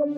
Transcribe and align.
Bonjour 0.00 0.14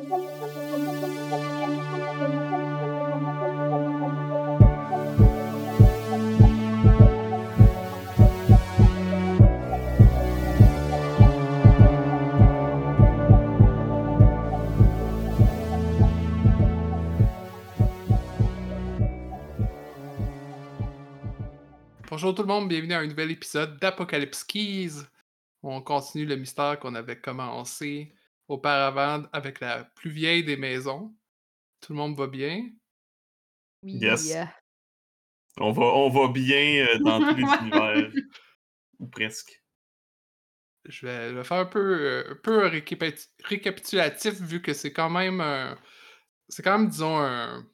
tout 22.37 22.43
le 22.43 22.47
monde, 22.47 22.69
bienvenue 22.69 22.93
à 22.93 23.01
un 23.01 23.07
nouvel 23.07 23.33
épisode 23.33 23.81
d'Apocalypse 23.81 24.45
Keys. 24.45 25.03
On 25.65 25.81
continue 25.81 26.27
le 26.27 26.37
mystère 26.37 26.79
qu'on 26.79 26.95
avait 26.95 27.19
commencé 27.19 28.15
auparavant 28.53 29.25
avec 29.33 29.61
la 29.61 29.85
plus 29.85 30.11
vieille 30.11 30.45
des 30.45 30.57
maisons. 30.57 31.15
Tout 31.81 31.93
le 31.93 31.99
monde 31.99 32.17
va 32.17 32.27
bien? 32.27 32.69
Oui. 33.83 33.95
Yes. 33.95 34.35
On 35.59 35.73
va, 35.73 35.83
on 35.83 36.09
va 36.11 36.29
bien 36.33 36.87
euh, 36.87 36.99
dans 36.99 37.19
tous 37.21 37.35
les 37.37 37.43
univers. 37.43 38.13
Ou 38.99 39.07
presque. 39.09 39.63
Je 40.85 41.07
vais, 41.07 41.31
je 41.31 41.35
vais 41.35 41.45
faire 41.45 41.59
un 41.59 41.67
peu, 41.67 41.79
euh, 42.01 42.33
un 42.33 42.37
peu 42.43 42.71
récapitulatif 43.45 44.35
vu 44.41 44.61
que 44.63 44.73
c'est 44.73 44.93
quand 44.93 45.11
même 45.11 45.41
un- 45.41 45.79
c'est 46.49 46.63
quand 46.63 46.79
même 46.79 46.89
disons 46.89 47.19
un, 47.19 47.65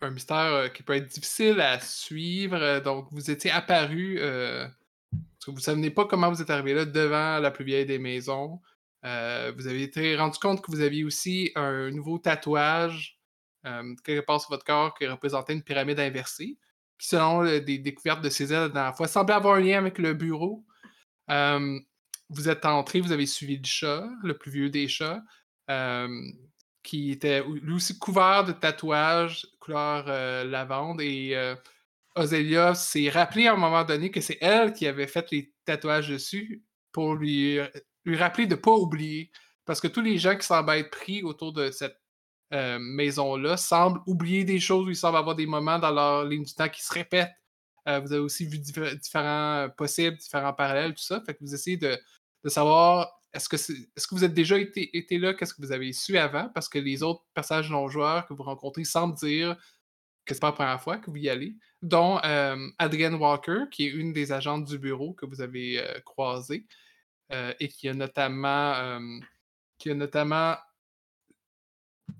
un 0.00 0.10
mystère 0.10 0.36
euh, 0.52 0.68
qui 0.68 0.82
peut 0.82 0.94
être 0.94 1.06
difficile 1.08 1.60
à 1.60 1.80
suivre. 1.80 2.80
Donc 2.80 3.08
vous 3.10 3.30
étiez 3.30 3.50
apparu, 3.50 4.18
euh, 4.20 4.66
parce 5.10 5.44
que 5.46 5.50
vous 5.50 5.56
ne 5.56 5.62
savez 5.62 5.90
pas 5.90 6.06
comment 6.06 6.30
vous 6.30 6.40
êtes 6.42 6.50
arrivé 6.50 6.74
là 6.74 6.84
devant 6.84 7.38
la 7.40 7.50
plus 7.50 7.64
vieille 7.64 7.86
des 7.86 7.98
maisons. 7.98 8.60
Euh, 9.04 9.52
vous 9.56 9.66
avez 9.66 9.82
été 9.82 10.16
rendu 10.16 10.38
compte 10.38 10.62
que 10.64 10.70
vous 10.70 10.80
aviez 10.80 11.04
aussi 11.04 11.50
un 11.56 11.90
nouveau 11.90 12.18
tatouage 12.18 13.18
euh, 13.66 13.94
quelque 14.04 14.24
part 14.24 14.40
sur 14.40 14.50
votre 14.50 14.64
corps 14.64 14.94
qui 14.94 15.06
représentait 15.06 15.52
une 15.52 15.62
pyramide 15.62 16.00
inversée, 16.00 16.58
qui 16.98 17.08
selon 17.08 17.42
le- 17.42 17.60
des 17.60 17.78
découvertes 17.78 18.22
de 18.22 18.28
César 18.28 18.62
la 18.62 18.68
dernière 18.68 18.96
fois 18.96 19.08
semblait 19.08 19.34
avoir 19.34 19.54
un 19.56 19.60
lien 19.60 19.78
avec 19.78 19.98
le 19.98 20.14
bureau. 20.14 20.64
Euh, 21.30 21.78
vous 22.28 22.48
êtes 22.48 22.64
entré, 22.64 23.00
vous 23.00 23.12
avez 23.12 23.26
suivi 23.26 23.56
le 23.58 23.64
chat, 23.64 24.08
le 24.22 24.36
plus 24.36 24.50
vieux 24.50 24.70
des 24.70 24.88
chats, 24.88 25.22
euh, 25.70 26.08
qui 26.82 27.12
était 27.12 27.44
lui 27.44 27.74
aussi 27.74 27.98
couvert 27.98 28.44
de 28.44 28.52
tatouages 28.52 29.46
couleur 29.60 30.04
euh, 30.08 30.44
lavande. 30.44 31.00
Et 31.00 31.36
euh, 31.36 31.54
Ozelia 32.16 32.74
s'est 32.74 33.10
rappelé 33.10 33.46
à 33.46 33.54
un 33.54 33.56
moment 33.56 33.84
donné 33.84 34.10
que 34.10 34.20
c'est 34.20 34.38
elle 34.40 34.72
qui 34.72 34.86
avait 34.86 35.06
fait 35.06 35.30
les 35.30 35.52
tatouages 35.64 36.08
dessus 36.08 36.64
pour 36.92 37.14
lui, 37.14 37.58
lui 38.04 38.16
rappeler 38.16 38.46
de 38.46 38.54
ne 38.54 38.60
pas 38.60 38.72
oublier. 38.72 39.30
Parce 39.64 39.80
que 39.80 39.88
tous 39.88 40.00
les 40.00 40.18
gens 40.18 40.36
qui 40.36 40.46
semblent 40.46 40.72
être 40.72 40.90
pris 40.90 41.22
autour 41.22 41.52
de 41.52 41.70
cette 41.70 41.96
euh, 42.52 42.78
maison-là 42.80 43.56
semblent 43.56 44.00
oublier 44.06 44.44
des 44.44 44.60
choses, 44.60 44.86
ou 44.86 44.90
ils 44.90 44.96
semblent 44.96 45.16
avoir 45.16 45.36
des 45.36 45.46
moments 45.46 45.78
dans 45.78 45.90
leur 45.90 46.24
ligne 46.24 46.44
du 46.44 46.52
temps 46.54 46.68
qui 46.68 46.82
se 46.82 46.92
répètent. 46.92 47.30
Euh, 47.88 48.00
vous 48.00 48.12
avez 48.12 48.20
aussi 48.22 48.44
vu 48.46 48.58
diffé- 48.58 48.98
différents 48.98 49.64
euh, 49.64 49.68
possibles, 49.68 50.16
différents 50.16 50.52
parallèles, 50.52 50.94
tout 50.94 51.02
ça. 51.02 51.22
Fait 51.24 51.34
que 51.34 51.38
vous 51.40 51.54
essayez 51.54 51.76
de, 51.76 51.98
de 52.44 52.48
savoir 52.48 53.10
est-ce 53.32 53.48
que, 53.48 53.56
c'est- 53.56 53.88
est-ce 53.96 54.06
que 54.06 54.14
vous 54.14 54.24
êtes 54.24 54.34
déjà 54.34 54.58
été, 54.58 54.96
été 54.96 55.18
là, 55.18 55.32
qu'est-ce 55.32 55.54
que 55.54 55.62
vous 55.62 55.72
avez 55.72 55.92
su 55.92 56.18
avant, 56.18 56.48
parce 56.50 56.68
que 56.68 56.78
les 56.78 57.02
autres 57.02 57.24
personnages 57.34 57.70
non-joueurs 57.70 58.26
que 58.26 58.34
vous 58.34 58.42
rencontrez 58.42 58.84
semblent 58.84 59.16
dire 59.16 59.56
que 60.24 60.34
c'est 60.34 60.40
pas 60.40 60.48
la 60.48 60.52
première 60.52 60.82
fois 60.82 60.98
que 60.98 61.10
vous 61.10 61.16
y 61.16 61.28
allez, 61.28 61.56
dont 61.80 62.18
Adrienne 62.78 63.14
Walker, 63.14 63.64
qui 63.70 63.86
est 63.86 63.90
une 63.90 64.12
des 64.12 64.32
agentes 64.32 64.66
du 64.66 64.78
bureau 64.78 65.14
que 65.14 65.26
vous 65.26 65.40
avez 65.40 65.82
croisée, 66.04 66.66
et 67.58 67.68
qui 67.68 67.88
a 67.88 67.94
notamment 67.94 68.74
euh, 68.74 69.18
qui 69.78 69.90
a 69.90 69.94
notamment 69.94 70.56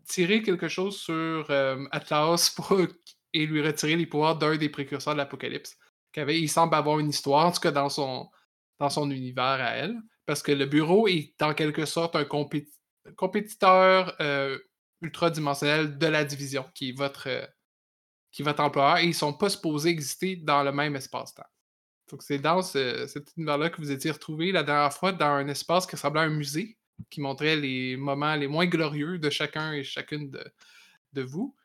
tiré 0.08 0.42
quelque 0.42 0.68
chose 0.68 0.98
sur 0.98 1.46
euh, 1.50 1.84
Atlas 1.90 2.54
et 3.32 3.46
lui 3.46 3.62
retirer 3.62 3.96
les 3.96 4.06
pouvoirs 4.06 4.36
d'un 4.36 4.56
des 4.56 4.68
précurseurs 4.68 5.14
de 5.14 5.18
l'Apocalypse. 5.18 5.76
Il 6.16 6.48
semble 6.50 6.74
avoir 6.74 6.98
une 6.98 7.08
histoire, 7.08 7.46
en 7.46 7.52
tout 7.52 7.60
cas 7.60 7.70
dans 7.70 7.88
son, 7.88 8.30
univers 9.10 9.44
à 9.44 9.70
elle, 9.70 9.96
parce 10.26 10.42
que 10.42 10.52
le 10.52 10.66
bureau 10.66 11.08
est 11.08 11.40
en 11.40 11.54
quelque 11.54 11.86
sorte 11.86 12.16
un 12.16 12.24
compé- 12.24 12.68
compétiteur 13.16 14.14
euh, 14.20 14.58
ultradimensionnel 15.00 15.96
de 15.96 16.06
la 16.06 16.24
division, 16.24 16.66
qui 16.74 16.90
est 16.90 16.96
votre, 16.98 17.28
euh, 17.28 17.46
qui 18.30 18.42
est 18.42 18.44
votre 18.44 18.62
employeur, 18.62 18.98
et 18.98 19.06
ils 19.06 19.14
sont 19.14 19.32
pas 19.32 19.48
supposés 19.48 19.90
exister 19.90 20.36
dans 20.36 20.62
le 20.62 20.72
même 20.72 20.96
espace-temps. 20.96 21.42
Donc 22.12 22.22
c'est 22.22 22.38
dans 22.38 22.60
ce- 22.62 23.06
cet 23.08 23.32
univers-là 23.36 23.70
que 23.70 23.78
vous 23.78 23.90
étiez 23.90 24.10
retrouvés 24.10 24.52
la 24.52 24.62
dernière 24.62 24.92
fois 24.92 25.12
dans 25.12 25.26
un 25.26 25.48
espace 25.48 25.86
qui 25.86 25.96
ressemblait 25.96 26.20
à 26.20 26.24
un 26.24 26.28
musée, 26.28 26.76
qui 27.10 27.22
montrait 27.22 27.56
les 27.56 27.96
moments 27.96 28.36
les 28.36 28.46
moins 28.48 28.66
glorieux 28.66 29.18
de 29.18 29.30
chacun 29.30 29.72
et 29.72 29.82
chacune 29.82 30.30
de, 30.30 31.22
vous. 31.22 31.56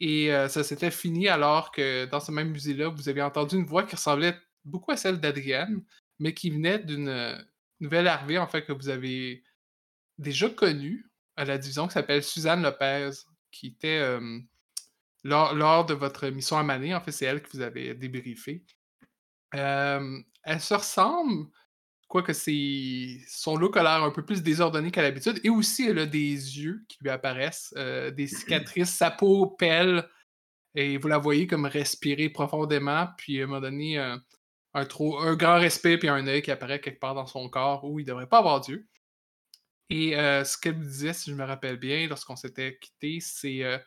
Et 0.00 0.32
euh, 0.32 0.48
ça 0.48 0.64
s'était 0.64 0.90
fini 0.90 1.28
alors 1.28 1.70
que 1.70 2.06
dans 2.06 2.20
ce 2.20 2.32
même 2.32 2.50
musée-là, 2.50 2.88
vous 2.88 3.08
avez 3.10 3.20
entendu 3.22 3.56
une 3.56 3.66
voix 3.66 3.82
qui 3.82 3.94
ressemblait 3.94 4.36
beaucoup 4.64 4.90
à 4.90 4.96
celle 4.96 5.20
d'Adrienne, 5.20 5.84
mais 6.18 6.32
qui 6.32 6.50
venait 6.50 6.78
d'une 6.78 7.08
euh, 7.08 7.36
nouvelle 7.80 8.06
arrivée, 8.08 8.38
en 8.38 8.46
fait, 8.46 8.62
que 8.62 8.72
vous 8.72 8.88
avez 8.88 9.44
déjà 10.16 10.48
connue 10.48 11.10
à 11.36 11.44
la 11.44 11.58
division, 11.58 11.86
qui 11.86 11.92
s'appelle 11.94 12.22
Suzanne 12.22 12.62
Lopez, 12.62 13.10
qui 13.50 13.68
était 13.68 13.98
euh, 13.98 14.38
lors, 15.24 15.84
de 15.84 15.94
votre 15.94 16.26
mission 16.28 16.56
à 16.56 16.62
Mané, 16.62 16.94
en 16.94 17.00
fait, 17.02 17.12
c'est 17.12 17.26
elle 17.26 17.42
qui 17.42 17.58
vous 17.58 17.62
avait 17.62 17.94
débriefé. 17.94 18.64
Euh, 19.54 20.18
elle 20.44 20.60
se 20.60 20.74
ressemble, 20.74 21.48
quoique 22.08 22.32
c'est 22.32 23.20
son 23.28 23.56
look 23.56 23.76
a 23.76 23.82
l'air 23.82 24.02
un 24.04 24.10
peu 24.10 24.24
plus 24.24 24.42
désordonné 24.42 24.90
qu'à 24.90 25.02
l'habitude, 25.02 25.40
et 25.44 25.50
aussi 25.50 25.86
elle 25.88 25.98
a 26.00 26.06
des 26.06 26.32
yeux 26.58 26.84
qui 26.88 26.98
lui 27.02 27.10
apparaissent, 27.10 27.74
euh, 27.76 28.10
des 28.10 28.26
cicatrices, 28.28 28.90
sa 28.94 29.10
peau 29.10 29.46
pèle, 29.48 30.08
et 30.74 30.98
vous 30.98 31.08
la 31.08 31.18
voyez 31.18 31.46
comme 31.46 31.66
respirer 31.66 32.28
profondément, 32.30 33.08
puis 33.18 33.40
à 33.40 33.44
un 33.44 33.46
moment 33.48 33.60
donné, 33.60 33.98
euh, 33.98 34.16
un, 34.74 34.86
trop, 34.86 35.18
un 35.20 35.36
grand 35.36 35.58
respect, 35.60 35.98
puis 35.98 36.08
un 36.08 36.26
œil 36.28 36.42
qui 36.42 36.50
apparaît 36.52 36.80
quelque 36.80 37.00
part 37.00 37.14
dans 37.14 37.26
son 37.26 37.48
corps 37.48 37.84
où 37.84 38.00
il 38.00 38.04
devrait 38.06 38.28
pas 38.28 38.38
avoir 38.38 38.60
d'yeux. 38.60 38.88
Et 39.90 40.16
euh, 40.16 40.44
ce 40.44 40.56
qu'elle 40.56 40.76
me 40.78 40.84
disait, 40.84 41.12
si 41.12 41.30
je 41.30 41.34
me 41.36 41.44
rappelle 41.44 41.76
bien, 41.78 42.06
lorsqu'on 42.08 42.36
s'était 42.36 42.78
quitté, 42.78 43.18
c'est 43.20 43.64
euh, 43.64 43.78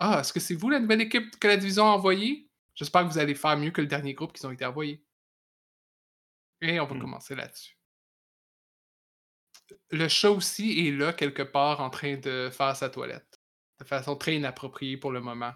Ah, 0.00 0.20
est-ce 0.20 0.32
que 0.34 0.40
c'est 0.40 0.56
vous 0.56 0.70
la 0.70 0.80
nouvelle 0.80 1.02
équipe 1.02 1.38
que 1.40 1.48
la 1.48 1.58
division 1.58 1.86
a 1.86 1.90
envoyée? 1.90 2.49
J'espère 2.80 3.02
que 3.06 3.12
vous 3.12 3.18
allez 3.18 3.34
faire 3.34 3.58
mieux 3.58 3.72
que 3.72 3.82
le 3.82 3.86
dernier 3.86 4.14
groupe 4.14 4.32
qui 4.32 4.46
ont 4.46 4.50
été 4.50 4.64
envoyés. 4.64 5.04
Et 6.62 6.80
on 6.80 6.86
va 6.86 6.94
Hmm. 6.94 6.98
commencer 6.98 7.34
là-dessus. 7.34 7.76
Le 9.90 10.08
chat 10.08 10.30
aussi 10.30 10.86
est 10.88 10.90
là, 10.90 11.12
quelque 11.12 11.42
part, 11.42 11.80
en 11.80 11.90
train 11.90 12.16
de 12.16 12.48
faire 12.50 12.74
sa 12.74 12.88
toilette. 12.88 13.42
De 13.78 13.84
façon 13.84 14.16
très 14.16 14.36
inappropriée 14.36 14.96
pour 14.96 15.12
le 15.12 15.20
moment. 15.20 15.52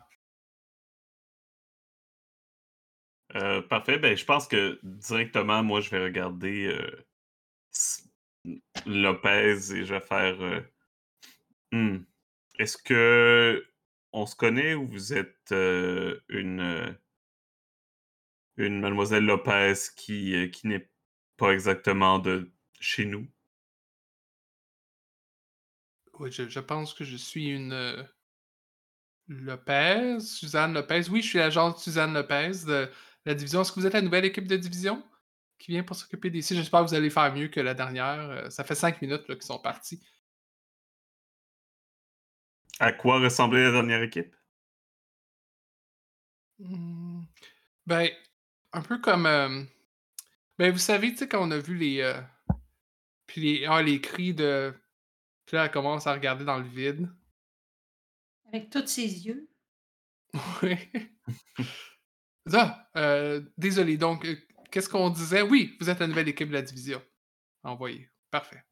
Euh, 3.36 3.62
parfait. 3.62 3.98
Ben, 3.98 4.16
je 4.16 4.24
pense 4.24 4.46
que 4.48 4.78
directement, 4.82 5.62
moi, 5.62 5.80
je 5.80 5.90
vais 5.90 6.02
regarder 6.04 6.66
euh, 6.66 7.06
Lopez 8.86 9.72
et 9.72 9.84
je 9.84 9.94
vais 9.94 10.00
faire. 10.00 10.40
euh, 10.40 10.60
Hmm. 11.72 12.04
Est-ce 12.58 12.78
que 12.78 13.66
on 14.12 14.26
se 14.26 14.36
connaît 14.36 14.74
ou 14.74 14.86
vous 14.88 15.12
êtes 15.12 15.50
une 15.52 16.96
une 18.56 18.80
mademoiselle 18.80 19.24
Lopez 19.24 19.74
qui 19.96 20.34
euh, 20.34 20.48
qui 20.48 20.66
n'est 20.68 20.88
pas 21.36 21.52
exactement 21.52 22.18
de 22.18 22.52
chez 22.80 23.04
nous? 23.04 23.26
Oui, 26.18 26.30
je, 26.30 26.48
je 26.48 26.60
pense 26.60 26.94
que 26.94 27.04
je 27.04 27.16
suis 27.16 27.48
une 27.48 27.72
euh, 27.72 28.02
Lopez, 29.28 30.20
Suzanne 30.20 30.72
Lopez. 30.74 31.08
Oui, 31.10 31.22
je 31.22 31.28
suis 31.28 31.38
l'agent 31.38 31.76
Suzanne 31.76 32.14
Lopez 32.14 32.64
de 32.66 32.90
la 33.24 33.34
division. 33.34 33.62
Est-ce 33.62 33.72
que 33.72 33.80
vous 33.80 33.86
êtes 33.86 33.94
la 33.94 34.02
nouvelle 34.02 34.24
équipe 34.24 34.46
de 34.46 34.56
division 34.56 35.02
qui 35.58 35.72
vient 35.72 35.82
pour 35.82 35.96
s'occuper 35.96 36.30
d'ici? 36.30 36.54
J'espère 36.54 36.82
que 36.82 36.88
vous 36.88 36.94
allez 36.94 37.10
faire 37.10 37.34
mieux 37.34 37.48
que 37.48 37.60
la 37.60 37.74
dernière. 37.74 38.20
Euh, 38.30 38.50
Ça 38.50 38.64
fait 38.64 38.74
cinq 38.74 39.02
minutes 39.02 39.26
qu'ils 39.26 39.42
sont 39.42 39.58
partis. 39.58 40.00
À 42.78 42.92
quoi 42.92 43.18
ressemblait 43.20 43.64
la 43.64 43.72
dernière 43.72 44.02
équipe? 44.02 44.34
Hmm. 46.58 47.22
Ben, 47.86 48.10
un 48.74 48.82
peu 48.82 48.98
comme. 48.98 49.26
euh, 49.26 49.62
Ben, 50.58 50.70
vous 50.72 50.78
savez, 50.78 51.12
tu 51.12 51.18
sais, 51.18 51.28
quand 51.28 51.46
on 51.46 51.50
a 51.50 51.58
vu 51.58 51.76
les. 51.76 52.00
euh, 52.00 52.20
Puis 53.26 53.40
les, 53.40 53.66
ah, 53.66 53.82
les 53.82 54.00
cris 54.00 54.34
de. 54.34 54.74
Puis 55.46 55.56
là, 55.56 55.64
elle 55.64 55.70
commence 55.70 56.06
à 56.06 56.12
regarder 56.12 56.44
dans 56.44 56.58
le 56.58 56.68
vide. 56.68 57.08
Avec 58.48 58.70
tous 58.70 58.86
ses 58.86 59.26
yeux. 59.26 59.48
Oui. 60.62 60.76
Ah, 62.52 62.90
euh, 62.96 63.40
désolé. 63.56 63.96
Donc, 63.96 64.26
qu'est-ce 64.70 64.88
qu'on 64.88 65.10
disait? 65.10 65.42
Oui, 65.42 65.76
vous 65.80 65.88
êtes 65.88 66.00
la 66.00 66.06
nouvelle 66.06 66.28
équipe 66.28 66.48
de 66.48 66.54
la 66.54 66.62
division. 66.62 67.02
Envoyé. 67.62 68.10
Parfait. 68.30 68.62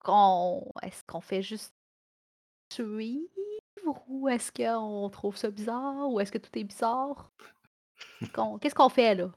qu'on 0.00 0.70
est-ce 0.82 1.02
qu'on 1.04 1.20
fait 1.20 1.42
juste 1.42 1.74
suivre 2.70 3.28
ou 4.08 4.28
est-ce 4.28 4.52
qu'on 4.52 5.08
trouve 5.10 5.36
ça 5.36 5.50
bizarre? 5.50 6.10
Ou 6.10 6.20
est-ce 6.20 6.32
que 6.32 6.38
tout 6.38 6.56
est 6.58 6.64
bizarre? 6.64 7.30
Qu'est-ce 8.60 8.74
qu'on 8.74 8.88
fait 8.88 9.14
là? 9.14 9.32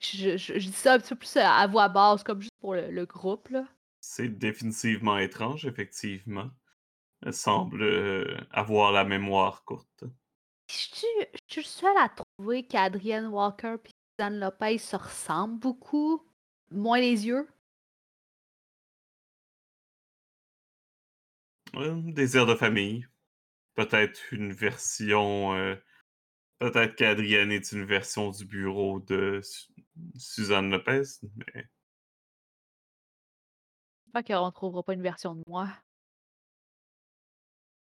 Je, 0.00 0.36
je- 0.36 0.58
je 0.58 0.66
dis 0.68 0.72
ça 0.72 0.94
un 0.94 0.98
petit 0.98 1.10
peu 1.10 1.16
plus 1.16 1.36
à 1.36 1.66
voix 1.66 1.88
basse, 1.88 2.22
comme 2.22 2.40
juste 2.40 2.58
pour 2.60 2.74
le, 2.74 2.90
le 2.90 3.06
groupe 3.06 3.48
là. 3.48 3.64
C'est 4.00 4.28
définitivement 4.28 5.18
étrange, 5.18 5.66
effectivement. 5.66 6.50
Elle 7.22 7.32
semble 7.32 7.82
euh, 7.82 8.36
avoir 8.50 8.92
la 8.92 9.04
mémoire 9.04 9.64
courte. 9.64 10.04
Je 10.68 10.74
suis 10.74 11.06
je 11.48 11.60
suis 11.60 11.64
seule 11.64 11.96
à 11.98 12.10
trouver 12.10 12.66
qu'Adrienne 12.66 13.26
Walker 13.26 13.76
et 13.84 13.90
Suzanne 14.18 14.40
Lopez 14.40 14.78
se 14.78 14.96
ressemblent 14.96 15.58
beaucoup? 15.58 16.22
Moins 16.70 17.00
les 17.00 17.26
yeux? 17.26 17.48
Euh, 21.76 22.00
désir 22.12 22.46
de 22.46 22.54
famille. 22.54 23.06
Peut-être 23.74 24.32
une 24.32 24.52
version. 24.52 25.54
euh, 25.54 25.76
Peut-être 26.58 26.96
qu'Adrienne 26.96 27.52
est 27.52 27.72
une 27.72 27.84
version 27.84 28.30
du 28.30 28.44
bureau 28.46 29.00
de 29.00 29.40
Su- 29.42 29.72
Suzanne 30.16 30.70
Lopez, 30.70 31.02
mais 31.36 31.68
J'espère 34.06 34.38
qu'on 34.38 34.46
ne 34.46 34.50
trouvera 34.50 34.82
pas 34.82 34.94
une 34.94 35.02
version 35.02 35.34
de 35.34 35.42
moi. 35.46 35.68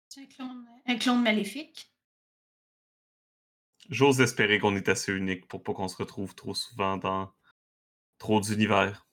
C'est 0.08 0.20
un 0.20 0.26
clone, 0.26 0.66
un 0.86 0.96
clone 0.98 1.22
maléfique. 1.22 1.90
j'ose 3.90 4.22
espérer 4.22 4.58
qu'on 4.58 4.74
est 4.74 4.88
assez 4.88 5.12
unique 5.12 5.46
pour 5.46 5.62
pas 5.62 5.74
qu'on 5.74 5.88
se 5.88 5.96
retrouve 5.98 6.34
trop 6.34 6.54
souvent 6.54 6.96
dans 6.96 7.30
trop 8.18 8.40
d'univers. 8.40 9.08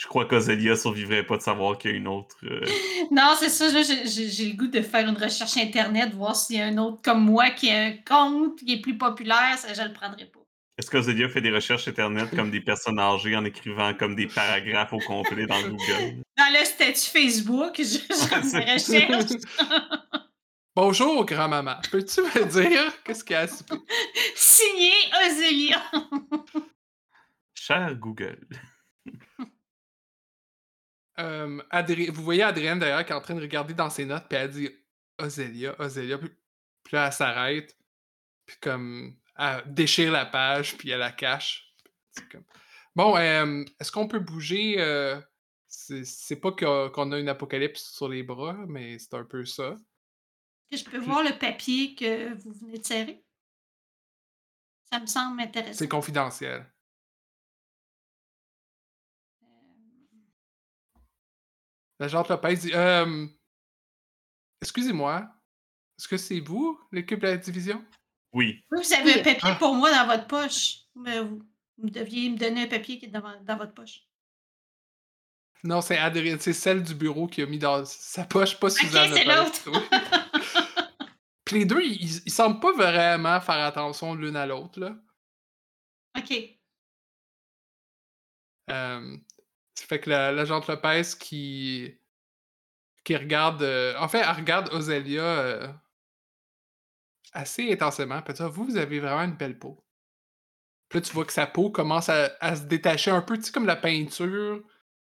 Je 0.00 0.06
crois 0.06 0.24
qu'Ozelia 0.24 0.76
survivrait 0.76 1.26
pas 1.26 1.36
de 1.36 1.42
savoir 1.42 1.76
qu'il 1.76 1.90
y 1.90 1.94
a 1.94 1.96
une 1.98 2.08
autre. 2.08 2.34
euh, 2.44 2.64
Non, 3.10 3.34
c'est 3.38 3.50
ça. 3.50 3.66
J'ai 3.68 4.46
le 4.46 4.56
goût 4.56 4.68
de 4.68 4.80
faire 4.80 5.06
une 5.06 5.14
recherche 5.14 5.58
Internet, 5.58 6.14
voir 6.14 6.34
s'il 6.34 6.56
y 6.56 6.60
a 6.62 6.64
un 6.64 6.78
autre 6.78 7.02
comme 7.02 7.22
moi 7.22 7.50
qui 7.50 7.70
a 7.70 7.82
un 7.82 7.92
compte 7.92 8.60
qui 8.60 8.72
est 8.72 8.80
plus 8.80 8.96
populaire. 8.96 9.58
Ça, 9.58 9.74
je 9.74 9.82
le 9.86 9.92
prendrai 9.92 10.24
pas. 10.24 10.40
Est-ce 10.78 10.90
qu'Ozelia 10.90 11.28
fait 11.28 11.42
des 11.42 11.50
recherches 11.50 11.86
internet 11.86 12.34
comme 12.34 12.50
des 12.50 12.62
personnes 12.62 12.98
âgées 12.98 13.36
en 13.36 13.44
écrivant 13.44 13.92
comme 13.92 14.14
des 14.14 14.26
paragraphes 14.26 14.94
au 14.94 15.00
complet 15.00 15.44
dans 15.46 15.60
Google? 15.60 16.22
Dans 16.38 16.58
le 16.58 16.64
statut 16.64 17.10
Facebook, 17.10 17.74
je, 17.76 17.82
je 17.82 18.14
fais 18.14 18.40
des 18.40 18.72
recherches. 18.72 19.32
Bonjour, 20.74 21.26
grand-maman. 21.26 21.74
Peux-tu 21.90 22.22
me 22.22 22.46
dire 22.46 22.90
qu'est-ce 23.04 23.22
qu'il 23.22 23.34
y 23.34 23.36
a 23.36 23.40
à 23.40 23.48
souper? 23.48 23.76
Signé 24.34 24.92
Ozelia. 25.26 25.82
Cher 27.52 27.94
Google. 27.96 28.38
Euh, 31.20 32.10
Vous 32.12 32.22
voyez 32.22 32.42
Adrienne 32.42 32.78
d'ailleurs 32.78 33.04
qui 33.04 33.12
est 33.12 33.16
en 33.16 33.20
train 33.20 33.34
de 33.34 33.40
regarder 33.40 33.74
dans 33.74 33.90
ses 33.90 34.04
notes, 34.04 34.26
puis 34.28 34.38
elle 34.38 34.50
dit 34.50 34.70
Ozelia, 35.18 35.74
Ozelia. 35.80 36.18
Puis, 36.18 36.30
puis 36.82 36.96
là, 36.96 37.06
elle 37.06 37.12
s'arrête, 37.12 37.76
puis 38.46 38.56
comme 38.60 39.16
elle 39.36 39.62
déchire 39.66 40.12
la 40.12 40.26
page, 40.26 40.76
puis 40.76 40.90
elle 40.90 41.00
la 41.00 41.12
cache. 41.12 41.72
Comme- 42.30 42.44
Bon, 42.96 43.16
euh, 43.16 43.64
est-ce 43.78 43.92
qu'on 43.92 44.08
peut 44.08 44.18
bouger 44.18 44.76
euh, 44.78 45.20
C'est 45.68 46.40
pas 46.40 46.52
qu'on 46.52 47.12
a 47.12 47.18
une 47.18 47.28
apocalypse 47.28 47.92
sur 47.92 48.08
les 48.08 48.22
bras, 48.22 48.56
mais 48.66 48.98
c'est 48.98 49.14
un 49.14 49.24
peu 49.24 49.44
ça. 49.44 49.76
Est-ce 50.70 50.84
que 50.84 50.90
je 50.90 50.96
peux 50.96 51.04
voir 51.04 51.22
le 51.22 51.38
papier 51.38 51.94
que 51.94 52.34
vous 52.34 52.52
venez 52.52 52.78
de 52.78 52.84
serrer? 52.86 53.24
Ça 54.92 54.98
me 55.00 55.06
semble 55.06 55.40
intéressant. 55.40 55.78
C'est 55.78 55.88
confidentiel. 55.88 56.66
L'agent 62.00 62.24
Lopez 62.28 62.56
dit 62.56 62.72
Euh, 62.74 63.26
Excusez-moi, 64.62 65.20
est-ce 65.98 66.08
que 66.08 66.16
c'est 66.16 66.40
vous, 66.40 66.80
l'équipe 66.92 67.20
de 67.20 67.26
la 67.28 67.36
division? 67.36 67.84
Oui, 68.32 68.64
Vous 68.70 68.92
avez 68.92 69.04
Oui. 69.04 69.20
un 69.20 69.22
papier 69.22 69.38
Ah. 69.42 69.54
pour 69.56 69.74
moi 69.74 69.90
dans 69.90 70.06
votre 70.06 70.26
poche. 70.26 70.78
Mais 70.96 71.20
vous, 71.20 71.40
vous 71.78 71.90
deviez 71.90 72.28
me 72.30 72.36
donner 72.36 72.62
un 72.64 72.68
papier 72.68 72.98
qui 72.98 73.06
est 73.06 73.08
dans, 73.08 73.40
dans 73.42 73.56
votre 73.56 73.74
poche. 73.74 74.02
Non, 75.62 75.80
c'est 75.82 75.98
Adrienne, 75.98 76.40
c'est 76.40 76.52
celle 76.54 76.82
du 76.82 76.94
bureau 76.94 77.26
qui 77.26 77.42
a 77.42 77.46
mis 77.46 77.58
dans 77.58 77.84
sa 77.84 78.24
poche, 78.24 78.58
pas 78.58 78.70
Suzanne. 78.70 79.12
c'est 79.14 79.24
Lopez. 79.24 79.70
l'autre. 79.70 79.90
Puis 81.44 81.58
les 81.60 81.64
deux, 81.66 81.82
ils, 81.82 82.22
ils 82.24 82.32
semblent 82.32 82.60
pas 82.60 82.72
vraiment 82.72 83.40
faire 83.40 83.64
attention 83.64 84.14
l'une 84.14 84.36
à 84.36 84.46
l'autre, 84.46 84.78
là. 84.80 84.96
OK. 86.16 86.32
Euh, 88.70 89.16
fait 89.86 90.00
que 90.00 90.10
la- 90.10 90.32
l'agente 90.32 90.66
Lopez 90.68 91.02
qui, 91.18 91.98
qui 93.04 93.16
regarde. 93.16 93.62
euh, 93.62 93.96
en 93.98 94.08
fait, 94.08 94.18
elle 94.20 94.36
regarde 94.36 94.72
Ozelia 94.72 95.22
euh, 95.22 95.72
assez 97.32 97.72
intensément. 97.72 98.22
Puis 98.22 98.34
Ah, 98.38 98.48
vous, 98.48 98.64
vous 98.64 98.76
avez 98.76 99.00
vraiment 99.00 99.22
une 99.22 99.36
belle 99.36 99.58
peau. 99.58 99.84
Puis 100.88 100.98
là, 100.98 101.06
tu 101.06 101.12
vois 101.12 101.24
que 101.24 101.32
sa 101.32 101.46
peau 101.46 101.70
commence 101.70 102.08
à, 102.08 102.32
à 102.40 102.56
se 102.56 102.62
détacher 102.62 103.10
un 103.12 103.22
peu, 103.22 103.36
tu 103.36 103.44
sais, 103.44 103.52
comme 103.52 103.66
la 103.66 103.76
peinture 103.76 104.62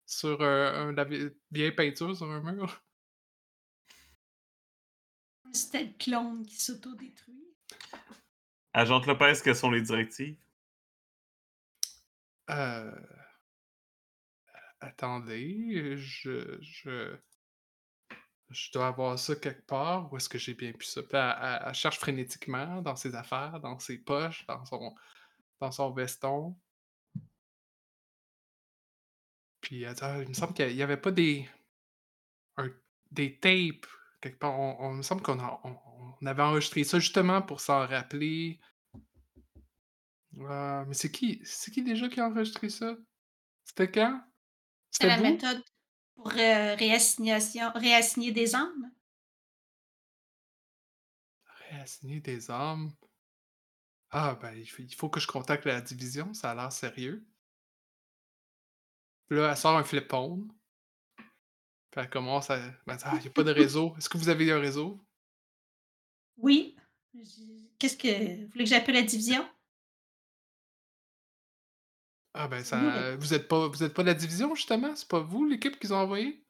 sur 0.07 0.41
euh, 0.43 0.89
un- 0.89 0.93
la 0.93 1.05
vie- 1.05 1.31
vieille 1.53 1.73
peinture 1.73 2.17
sur 2.17 2.31
un 2.31 2.41
mur. 2.41 2.83
C'était 5.53 5.85
le 5.85 5.93
clone 5.99 6.45
qui 6.45 6.57
s'auto-détruit. 6.61 7.55
Agente 8.75 9.07
Lopez, 9.07 9.35
quelles 9.43 9.57
sont 9.57 9.71
les 9.71 9.83
directives? 9.83 10.37
Euh, 12.51 12.91
Attendez, 14.81 15.97
je, 15.97 16.59
je. 16.61 17.17
Je 18.51 18.73
dois 18.73 18.87
avoir 18.89 19.19
ça 19.19 19.37
quelque 19.37 19.67
part. 19.67 20.11
Où 20.11 20.17
est-ce 20.17 20.29
que 20.29 20.39
j'ai 20.39 20.55
bien 20.55 20.73
pu 20.73 20.87
ça? 20.87 21.03
Puis 21.03 21.19
elle, 21.19 21.75
cherche 21.75 21.99
frénétiquement 21.99 22.81
dans 22.81 22.97
ses 22.97 23.15
affaires, 23.15 23.61
dans 23.61 23.79
ses 23.79 23.99
poches, 23.99 24.47
dans 24.47 24.65
son, 24.65 24.95
dans 25.61 25.71
son 25.71 25.93
veston. 25.93 26.57
Puis 29.61 29.83
elle 29.83 29.95
dit, 29.95 30.01
Ah, 30.03 30.23
il 30.23 30.29
me 30.29 30.35
semble 30.35 30.55
qu'il 30.55 30.75
n'y 30.75 30.83
avait 30.83 30.97
pas 30.97 31.11
des. 31.11 31.47
des 33.11 33.39
tapes 33.39 33.87
quelque 34.21 34.39
part. 34.39 34.59
On, 34.59 34.93
il 34.93 34.99
me 34.99 35.03
semble 35.03 35.23
qu'on 35.23 35.39
on 36.21 36.27
avait 36.27 36.43
enregistré 36.43 36.85
ça 36.85 36.99
justement 36.99 37.43
pour 37.43 37.61
s'en 37.61 37.87
rappeler. 37.87 38.59
Ah, 40.41 40.85
mais 40.87 40.95
c'est 40.95 41.11
qui, 41.11 41.41
c'est 41.45 41.71
qui 41.71 41.83
déjà 41.83 42.09
qui 42.09 42.21
a 42.21 42.29
enregistré 42.29 42.69
ça? 42.69 42.97
C'était 43.65 43.91
quand? 43.91 44.23
C'est 44.91 45.07
la 45.07 45.19
méthode 45.19 45.63
pour 46.15 46.33
euh, 46.33 46.75
réassignation, 46.75 47.71
réassigner 47.75 48.33
des 48.33 48.55
âmes? 48.55 48.91
Réassigner 51.71 52.21
des 52.21 52.51
armes. 52.51 52.93
Ah, 54.11 54.39
ben, 54.41 54.55
il 54.55 54.95
faut, 54.95 55.09
que 55.09 55.21
je 55.21 55.27
contacte 55.27 55.67
la 55.67 55.81
division, 55.81 56.33
ça 56.33 56.51
a 56.51 56.55
l'air 56.55 56.73
sérieux. 56.73 57.27
Puis 59.27 59.37
là, 59.37 59.51
elle 59.51 59.57
sort 59.57 59.77
un 59.77 59.85
flip 59.85 60.11
phone. 60.11 60.51
Puis 61.91 62.01
elle 62.01 62.09
commence 62.09 62.51
à. 62.51 62.59
ben, 62.87 62.97
ah, 63.03 63.13
il 63.17 63.21
n'y 63.21 63.27
a 63.29 63.31
pas 63.31 63.45
de 63.45 63.51
réseau. 63.53 63.95
Est-ce 63.99 64.09
que 64.09 64.17
vous 64.17 64.31
avez 64.31 64.51
un 64.51 64.61
réseau? 64.61 64.99
Oui. 66.39 66.77
Qu'est-ce 67.79 67.97
que. 67.97 68.43
Vous 68.45 68.51
voulez 68.53 68.65
que 68.65 68.71
j'appelle 68.71 68.95
la 68.95 69.03
division? 69.03 69.47
Ah, 72.35 72.49
ben, 72.49 72.63
ça. 72.63 73.17
Vous 73.17 73.35
êtes 73.35 73.49
pas, 73.49 73.69
vous 73.69 73.83
êtes 73.83 73.95
pas 73.95 74.03
de 74.03 74.09
la 74.09 74.15
division, 74.15 74.55
justement? 74.55 74.95
C'est 74.95 75.09
pas 75.09 75.21
vous, 75.21 75.47
l'équipe 75.47 75.79
qu'ils 75.79 75.93
ont 75.93 75.99
envoyé? 75.99 76.45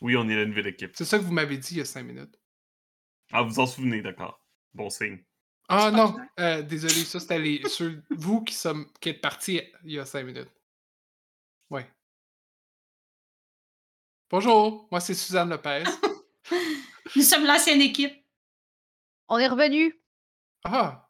Oui, 0.00 0.16
on 0.16 0.28
est 0.28 0.36
la 0.36 0.46
nouvelle 0.46 0.68
équipe. 0.68 0.92
C'est 0.94 1.04
ça 1.04 1.18
que 1.18 1.24
vous 1.24 1.32
m'avez 1.32 1.58
dit 1.58 1.74
il 1.74 1.78
y 1.78 1.82
a 1.82 1.84
cinq 1.84 2.04
minutes. 2.04 2.38
Ah, 3.32 3.42
vous 3.42 3.60
en 3.60 3.66
souvenez, 3.66 4.02
d'accord. 4.02 4.40
Bon 4.74 4.88
signe. 4.90 5.22
Ah, 5.68 5.90
non! 5.90 6.16
euh, 6.40 6.62
désolé, 6.62 6.94
ça, 6.94 7.20
c'était 7.20 7.38
les, 7.38 7.68
ceux, 7.68 8.02
vous 8.10 8.42
qui, 8.42 8.54
sommes, 8.54 8.90
qui 9.00 9.10
êtes 9.10 9.20
partis 9.20 9.60
il 9.84 9.92
y 9.92 9.98
a 9.98 10.04
cinq 10.04 10.24
minutes. 10.24 10.50
Ouais. 11.70 11.88
Bonjour, 14.30 14.88
moi 14.90 15.00
c'est 15.00 15.14
Suzanne 15.14 15.50
Lopez. 15.50 15.84
Nous 17.16 17.22
sommes 17.22 17.44
l'ancienne 17.44 17.80
équipe. 17.80 18.14
On 19.28 19.38
est 19.38 19.48
revenu. 19.48 20.00
Ah! 20.64 21.08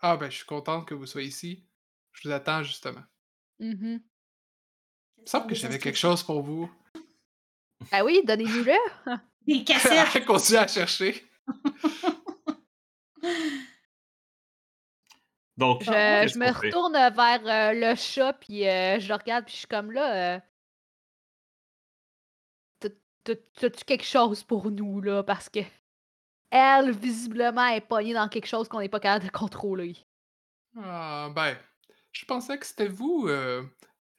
Ah, 0.00 0.16
ben, 0.16 0.30
je 0.30 0.36
suis 0.36 0.46
contente 0.46 0.86
que 0.86 0.94
vous 0.94 1.06
soyez 1.06 1.28
ici. 1.28 1.66
Je 2.14 2.28
vous 2.28 2.34
attends, 2.34 2.62
justement. 2.62 3.02
Il 3.58 3.76
me 3.76 5.26
semble 5.26 5.46
que 5.46 5.54
j'avais 5.54 5.78
quelque 5.78 5.98
chose 5.98 6.22
pour 6.22 6.42
vous. 6.42 6.70
Ben 7.90 8.02
oui, 8.04 8.22
donnez-nous-le. 8.24 9.16
Des 9.46 9.62
cassettes. 9.64 10.08
Elle 10.14 10.24
continue 10.26 10.58
à 10.58 10.66
chercher. 10.66 11.26
Donc, 15.56 15.82
Je, 15.84 15.86
je 15.86 16.38
me 16.38 16.50
retourne 16.52 16.94
vers 16.94 17.46
euh, 17.46 17.72
le 17.90 17.94
chat, 17.94 18.32
puis 18.32 18.66
euh, 18.68 18.98
je 18.98 19.08
le 19.08 19.14
regarde, 19.14 19.44
puis 19.44 19.52
je 19.54 19.58
suis 19.60 19.66
comme 19.68 19.92
là. 19.92 20.36
euh, 20.36 20.40
t'as- 22.80 22.88
t'as- 23.22 23.34
T'as-tu 23.54 23.84
quelque 23.84 24.04
chose 24.04 24.42
pour 24.42 24.70
nous, 24.70 25.00
là? 25.00 25.22
Parce 25.22 25.48
que 25.48 25.60
elle, 26.50 26.90
visiblement, 26.90 27.66
est 27.68 27.80
pognée 27.80 28.14
dans 28.14 28.28
quelque 28.28 28.46
chose 28.46 28.68
qu'on 28.68 28.80
n'est 28.80 28.88
pas 28.88 28.98
capable 29.00 29.26
de 29.26 29.30
contrôler. 29.30 29.96
Ah, 30.76 31.30
ben, 31.34 31.56
je 32.14 32.24
pensais 32.24 32.58
que 32.58 32.64
c'était 32.66 32.88
vous, 32.88 33.26
euh, 33.28 33.62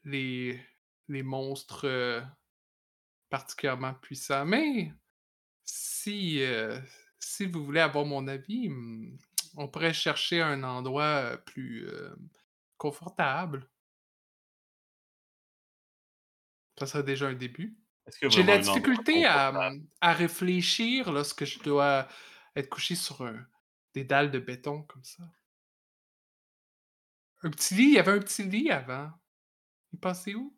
les, 0.03 0.63
les 1.07 1.23
monstres 1.23 1.85
euh, 1.87 2.21
particulièrement 3.29 3.93
puissants. 3.95 4.45
Mais 4.45 4.91
si, 5.63 6.43
euh, 6.43 6.79
si 7.19 7.45
vous 7.47 7.65
voulez 7.65 7.79
avoir 7.79 8.05
mon 8.05 8.27
avis, 8.27 8.69
hmm, 8.69 9.17
on 9.57 9.67
pourrait 9.67 9.93
chercher 9.93 10.41
un 10.41 10.63
endroit 10.63 11.37
plus, 11.45 11.87
confortable. 12.77 13.69
Ça 16.77 16.85
serait 16.87 17.03
déjà 17.03 17.27
un 17.27 17.33
début. 17.33 17.77
J'ai 18.21 18.43
la 18.43 18.57
difficulté 18.57 19.25
à, 19.25 19.51
mmh, 19.51 19.87
à 20.01 20.13
réfléchir 20.13 21.11
lorsque 21.11 21.45
je 21.45 21.59
dois 21.59 22.07
être 22.55 22.69
couché 22.69 22.95
sur 22.95 23.21
un- 23.21 23.47
des 23.93 24.03
dalles 24.03 24.29
de 24.29 24.39
béton 24.39 24.83
comme 24.83 25.03
ça. 25.03 25.23
Un 27.45 27.51
petit 27.51 27.75
lit, 27.75 27.83
il 27.83 27.93
y 27.93 27.99
avait 27.99 28.11
un 28.11 28.19
petit 28.19 28.43
lit 28.43 28.71
avant. 28.71 29.11
Il 29.93 29.99
passé 29.99 30.35
où? 30.35 30.53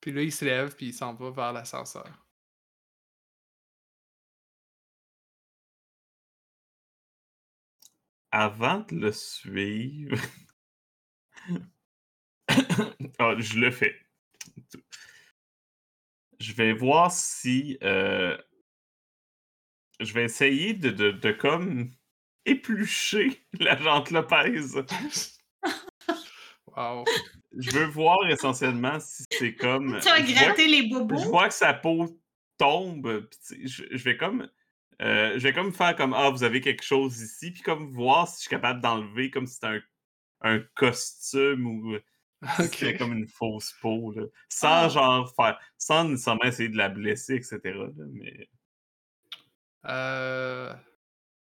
Puis 0.00 0.10
là, 0.12 0.22
il 0.22 0.32
se 0.32 0.44
lève, 0.44 0.74
puis 0.74 0.86
il 0.86 0.92
s'en 0.92 1.14
va 1.14 1.30
vers 1.30 1.52
l'ascenseur. 1.52 2.26
Avant 8.32 8.80
de 8.88 8.94
le 8.96 9.12
suivre. 9.12 10.16
Ah, 13.18 13.34
je 13.38 13.58
le 13.58 13.70
fais. 13.70 13.94
Je 16.40 16.52
vais 16.52 16.72
voir 16.72 17.12
si. 17.12 17.78
euh, 17.82 18.36
Je 20.00 20.12
vais 20.12 20.24
essayer 20.24 20.74
de, 20.74 20.90
de, 20.90 21.10
de 21.10 21.32
comme 21.32 21.90
éplucher 22.44 23.42
la 23.60 23.76
jante 23.76 24.10
Lopez. 24.10 24.60
Wow. 26.76 27.04
Je 27.56 27.70
veux 27.72 27.86
voir 27.86 28.18
essentiellement 28.30 29.00
si 29.00 29.24
c'est 29.32 29.54
comme. 29.54 29.98
Tu 30.00 30.08
vas 30.08 30.18
je 30.24 30.32
vois 30.32 30.42
gratter 30.44 30.68
les 30.68 30.82
Je 30.88 30.94
bobos. 30.94 31.16
vois 31.30 31.48
que 31.48 31.54
sa 31.54 31.74
peau 31.74 32.20
tombe, 32.58 33.28
je, 33.64 33.84
je 33.90 34.04
vais 34.04 34.16
comme. 34.16 34.48
euh, 35.02 35.32
je 35.38 35.42
vais 35.42 35.52
comme 35.52 35.72
faire 35.72 35.96
comme 35.96 36.12
Ah, 36.14 36.30
vous 36.30 36.44
avez 36.44 36.60
quelque 36.60 36.84
chose 36.84 37.20
ici, 37.20 37.50
puis 37.52 37.62
comme 37.62 37.90
voir 37.90 38.28
si 38.28 38.36
je 38.36 38.40
suis 38.42 38.50
capable 38.50 38.80
d'enlever 38.80 39.30
comme 39.30 39.46
si 39.46 39.54
c'était 39.54 39.66
un, 39.68 39.80
un 40.42 40.60
costume 40.74 41.66
ou 41.66 41.96
si 41.96 42.62
Ok. 42.62 42.74
c'était 42.76 42.96
comme 42.96 43.14
une 43.14 43.26
fausse 43.26 43.74
peau, 43.80 44.12
là. 44.12 44.22
Sans 44.48 44.68
Ah. 44.84 44.88
genre 44.88 45.34
faire. 45.34 45.58
Sans 45.78 46.04
nécessairement 46.04 46.44
essayer 46.44 46.68
de 46.68 46.76
la 46.76 46.88
blesser, 46.88 47.34
etc. 47.36 47.58
là, 47.64 47.88
mais. 48.12 48.48
Euh... 49.86 50.74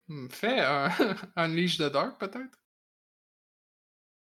hmm, 0.09 0.29
Fais 0.29 0.61
un, 0.61 0.89
un 1.37 1.49
Leash 1.49 1.79
de 1.79 1.89
Dark, 1.89 2.19
peut-être? 2.19 2.59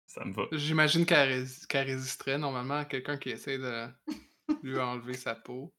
Ça 0.08 0.26
me 0.26 0.34
va. 0.34 0.46
J'imagine 0.52 1.06
qu'elle 1.06 1.30
rés- 1.44 1.66
qu'elle 1.68 1.88
résisterait 1.88 2.38
normalement 2.40 2.78
à 2.80 2.86
quelqu'un 2.86 3.18
qui 3.18 3.30
essaie 3.30 3.60
de 3.60 3.88
lui 4.64 4.80
enlever 4.80 5.14
sa 5.14 5.36
peau 5.36 5.76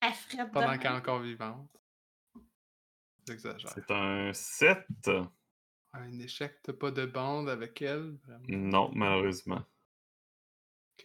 Elle 0.00 0.50
pendant 0.50 0.78
qu'elle 0.78 0.92
est 0.92 0.96
encore 0.96 1.20
vivante. 1.20 1.70
J'exagère. 3.26 3.70
C'est 3.70 3.90
un 3.90 4.32
7. 4.32 4.86
Un 5.92 6.18
échec, 6.18 6.58
t'as 6.62 6.72
pas 6.72 6.90
de 6.90 7.06
bande 7.06 7.48
avec 7.48 7.80
elle, 7.82 8.16
vraiment. 8.24 8.44
Non, 8.48 8.90
malheureusement. 8.94 9.62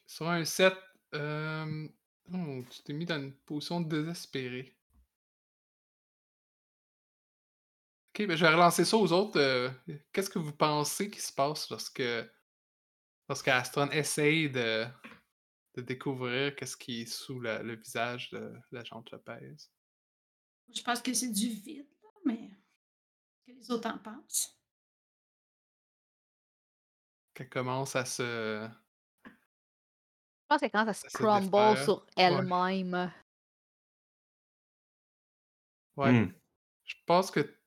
Sur 0.07 0.29
un 0.29 0.43
7, 0.45 0.73
euh... 1.15 1.87
oh, 2.33 2.63
tu 2.69 2.83
t'es 2.83 2.93
mis 2.93 3.05
dans 3.05 3.21
une 3.21 3.33
position 3.33 3.81
désespérée. 3.81 4.78
Ok, 8.19 8.27
ben 8.27 8.35
je 8.35 8.45
vais 8.45 8.51
relancer 8.53 8.83
ça 8.83 8.97
aux 8.97 9.13
autres. 9.13 9.39
euh, 9.39 9.69
Qu'est-ce 10.11 10.29
que 10.29 10.39
vous 10.39 10.51
pensez 10.51 11.09
qui 11.09 11.21
se 11.21 11.31
passe 11.31 11.69
lorsque 11.69 12.03
lorsque 13.29 13.47
Astron 13.47 13.89
essaye 13.91 14.49
de, 14.49 14.85
de 15.75 15.81
découvrir 15.81 16.53
qu'est-ce 16.57 16.75
qui 16.75 17.03
est 17.03 17.05
sous 17.05 17.39
la- 17.39 17.63
le 17.63 17.77
visage 17.77 18.29
de 18.31 18.53
l'agent 18.71 19.01
Lopez? 19.09 19.55
Je 20.67 20.81
pense 20.81 21.01
que 21.01 21.13
c'est 21.13 21.31
du 21.31 21.47
vide, 21.47 21.87
là, 22.03 22.09
mais 22.25 22.49
que 23.47 23.53
les 23.53 23.71
autres 23.71 23.87
en 23.89 23.97
pensent. 23.99 24.59
Qu'elle 27.33 27.49
commence 27.49 27.95
à 27.95 28.03
se. 28.03 28.67
Je 29.25 29.31
pense 30.49 30.59
qu'elle 30.59 30.71
commence 30.71 30.89
à 30.89 30.93
se 30.93 31.07
crumble 31.07 31.77
sur 31.77 32.05
elle-même. 32.17 33.13
Ouais. 35.95 36.11
Hmm. 36.11 36.33
Je 36.83 36.95
pense 37.05 37.31
que 37.31 37.58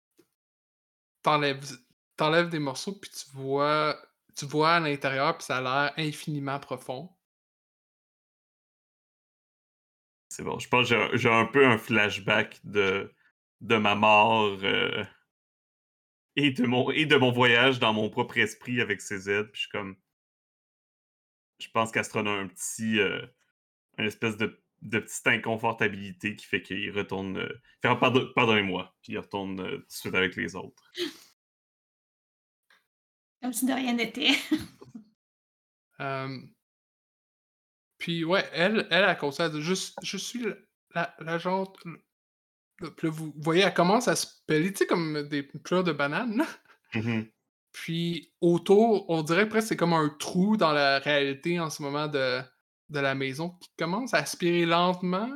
t'enlèves 1.23 1.65
t'enlèves 2.17 2.49
des 2.51 2.59
morceaux 2.59 2.93
puis 3.01 3.11
tu 3.11 3.27
vois 3.37 3.97
tu 4.37 4.47
vois 4.47 4.75
à 4.77 4.81
l'intérieur 4.81 5.37
puis 5.39 5.45
ça 5.47 5.59
a 5.59 5.61
l'air 5.63 5.95
infiniment 5.99 6.59
profond. 6.61 7.11
C'est 10.29 10.43
bon. 10.43 10.59
Je 10.59 10.69
pense 10.69 10.89
que 10.91 11.17
j'ai- 11.17 11.29
un 11.31 11.45
peu 11.47 11.65
un 11.67 11.79
flashback 11.79 12.59
de, 12.65 13.13
de 13.61 13.77
ma 13.77 13.95
mort 13.95 14.59
euh, 14.65 15.05
et, 16.37 16.51
de 16.51 16.67
mon, 16.67 16.91
et 16.91 17.07
de 17.07 17.17
mon 17.17 17.33
voyage 17.33 17.79
dans 17.79 17.93
mon 17.95 18.11
propre 18.11 18.37
esprit 18.39 18.81
avec 18.83 19.01
CZ. 19.01 19.45
Puis 19.45 19.53
je 19.55 19.61
suis 19.61 19.71
comme. 19.71 19.97
Je 21.59 21.69
pense 21.71 21.93
qu'Astron 21.93 22.27
a 22.27 22.31
un 22.31 22.49
petit. 22.49 22.99
euh, 23.01 23.27
espèce 23.99 24.39
de, 24.39 24.62
de 24.83 24.99
petite 24.99 25.27
inconfortabilité 25.27 26.37
qui 26.37 26.45
fait 26.47 26.63
qu'il 26.63 26.91
retourne. 26.91 27.39
euh, 27.39 27.61
pardon- 27.83 28.31
Pardonnez-moi. 28.35 28.95
Puis 29.03 29.13
il 29.15 29.19
retourne 29.19 29.61
euh, 29.61 29.79
tout 29.79 29.87
de 29.87 29.93
suite 29.93 30.15
avec 30.15 30.37
les 30.37 30.55
autres. 30.57 30.83
Comme 33.43 33.53
si 33.53 33.67
de 33.67 33.73
rien 33.73 33.95
n'était. 33.95 34.31
Euh, 36.01 36.37
Puis 37.99 38.25
ouais, 38.25 38.45
elle, 38.53 38.89
elle, 38.91 39.05
elle 39.09 39.19
conseille 39.19 39.53
de 39.53 39.61
juste 39.61 39.97
je 40.03 40.17
suis 40.17 40.45
la, 40.95 41.15
le- 41.21 41.29
là, 42.81 42.91
vous 43.05 43.33
voyez, 43.37 43.63
elle 43.63 43.75
commence 43.75 44.09
à 44.09 44.17
se 44.17 44.27
peler, 44.47 44.73
tu 44.73 44.79
sais, 44.79 44.87
comme 44.87 45.23
des 45.29 45.45
pleurs 45.45 45.85
de 45.85 45.93
bananes. 45.93 46.39
là. 46.39 46.47
Mhm. 46.95 47.31
Puis 47.71 48.33
autour, 48.41 49.09
on 49.11 49.23
dirait 49.23 49.49
presque 49.49 49.69
c'est 49.69 49.77
comme 49.77 49.93
un 49.93 50.09
trou 50.09 50.57
dans 50.57 50.73
la 50.73 50.99
réalité 50.99 51.61
en 51.61 51.71
ce 51.71 51.83
moment 51.83 52.09
de, 52.09 52.41
de 52.93 53.01
la 53.01 53.15
maison 53.15 53.51
qui 53.51 53.71
commence 53.79 54.15
à 54.15 54.19
aspirer 54.19 54.65
lentement 54.67 55.31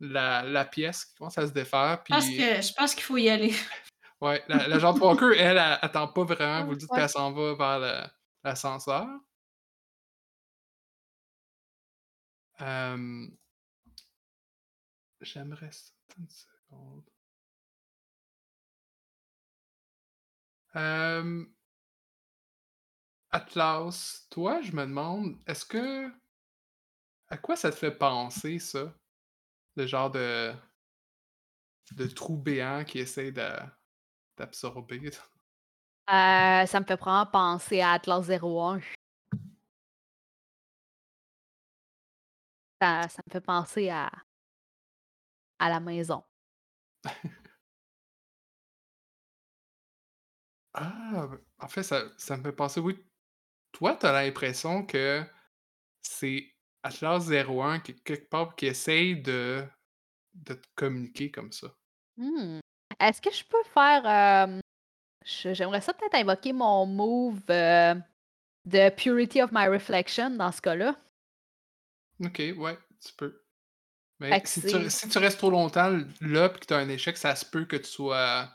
la, 0.00 0.42
la 0.42 0.64
pièce, 0.64 1.04
qui 1.06 1.14
commence 1.16 1.38
à 1.38 1.46
se 1.46 1.52
défaire. 1.52 2.02
Je 2.08 2.14
pense 2.14 2.26
Puis 2.26 2.36
que- 2.38 2.62
je 2.62 2.72
pense 2.74 2.94
qu'il 2.94 3.04
faut 3.04 3.16
y 3.16 3.28
aller. 3.28 3.52
ouais, 4.20 4.42
la, 4.48 4.66
la 4.68 4.78
gente 4.78 4.98
Walker, 5.00 5.32
elle, 5.38 5.56
elle, 5.58 5.78
attend 5.80 6.08
pas 6.08 6.24
vraiment. 6.24 6.64
Vous 6.64 6.70
Ouais, 6.72 6.76
dites 6.76 6.90
ouais. 6.90 6.98
qu'elle 6.98 7.08
s'en 7.08 7.32
va 7.32 7.54
vers 7.54 7.78
le- 7.80 8.08
l'ascenseur. 8.44 9.06
Euh, 12.60 13.26
J'aimerais 15.20 15.72
ça. 15.72 15.92
Une 16.18 16.28
seconde. 16.28 17.04
Euh, 20.76 21.44
Atlas, 23.30 24.26
toi, 24.30 24.60
je 24.62 24.72
me 24.72 24.82
demande, 24.86 25.36
est-ce 25.46 25.64
que. 25.64 26.10
À 27.28 27.36
quoi 27.36 27.56
ça 27.56 27.70
te 27.70 27.76
fait 27.76 27.90
penser, 27.92 28.58
ça? 28.58 28.92
Le 29.76 29.86
genre 29.86 30.10
de. 30.10 30.52
de 31.92 32.06
trou 32.06 32.36
béant 32.36 32.84
qui 32.84 32.98
essaie 32.98 33.32
d'absorber. 33.32 35.10
Euh, 36.08 36.64
ça 36.66 36.78
me 36.78 36.84
fait 36.84 36.94
vraiment 36.94 37.26
penser 37.26 37.80
à 37.80 37.90
Atlas 37.90 38.30
01. 38.30 38.80
Ça, 42.80 43.08
ça 43.08 43.20
me 43.26 43.32
fait 43.32 43.40
penser 43.40 43.90
à, 43.90 44.08
à 45.58 45.68
la 45.68 45.80
maison. 45.80 46.22
Ah, 50.74 51.26
ben, 51.28 51.40
en 51.58 51.68
fait, 51.68 51.82
ça, 51.82 52.04
ça 52.18 52.36
me 52.36 52.42
fait 52.44 52.52
penser, 52.52 52.78
oui. 52.80 53.04
Toi, 53.72 53.96
t'as 53.96 54.12
l'impression 54.12 54.86
que 54.86 55.24
c'est 56.02 56.55
Atlas 56.86 57.28
01 57.30 57.80
qui, 57.80 57.94
quelque 57.94 58.28
part, 58.28 58.54
qui 58.56 58.66
essaye 58.66 59.20
de, 59.20 59.64
de 60.34 60.54
te 60.54 60.66
communiquer 60.74 61.30
comme 61.30 61.52
ça. 61.52 61.68
Hmm. 62.16 62.60
Est-ce 63.00 63.20
que 63.20 63.30
je 63.32 63.44
peux 63.44 63.62
faire. 63.74 64.06
euh, 64.06 64.60
J'aimerais 65.24 65.80
ça 65.80 65.92
peut-être 65.92 66.14
invoquer 66.14 66.52
mon 66.52 66.86
move 66.86 67.42
euh, 67.50 67.94
de 68.64 68.90
Purity 68.90 69.42
of 69.42 69.50
My 69.52 69.66
Reflection 69.66 70.30
dans 70.30 70.52
ce 70.52 70.60
cas-là. 70.60 70.96
Ok, 72.24 72.38
ouais, 72.56 72.78
tu 73.04 73.12
peux. 73.16 73.42
Mais 74.18 74.40
tu, 74.40 74.90
si 74.90 75.08
tu 75.10 75.18
restes 75.18 75.38
trop 75.38 75.50
longtemps 75.50 75.90
là 76.22 76.46
et 76.46 76.58
que 76.58 76.64
tu 76.64 76.72
as 76.72 76.78
un 76.78 76.88
échec, 76.88 77.18
ça 77.18 77.36
se 77.36 77.44
peut 77.44 77.66
que 77.66 77.76
tu 77.76 77.84
sois 77.90 78.48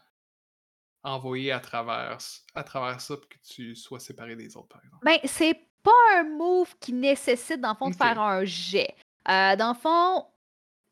envoyé 1.03 1.51
à 1.51 1.59
travers, 1.59 2.17
à 2.55 2.63
travers 2.63 2.99
ça 3.01 3.13
et 3.13 3.27
que 3.27 3.37
tu 3.47 3.75
sois 3.75 3.99
séparé 3.99 4.35
des 4.35 4.57
autres, 4.57 4.69
par 4.69 4.83
exemple. 4.83 5.05
Ben, 5.05 5.19
c'est 5.25 5.70
pas 5.83 5.91
un 6.17 6.23
move 6.23 6.75
qui 6.79 6.93
nécessite, 6.93 7.59
dans 7.61 7.71
le 7.71 7.75
fond, 7.75 7.89
de 7.89 7.95
faire 7.95 8.19
un 8.19 8.43
jet. 8.45 8.95
Euh, 9.29 9.55
dans 9.55 9.69
le 9.69 9.77
fond, 9.77 10.25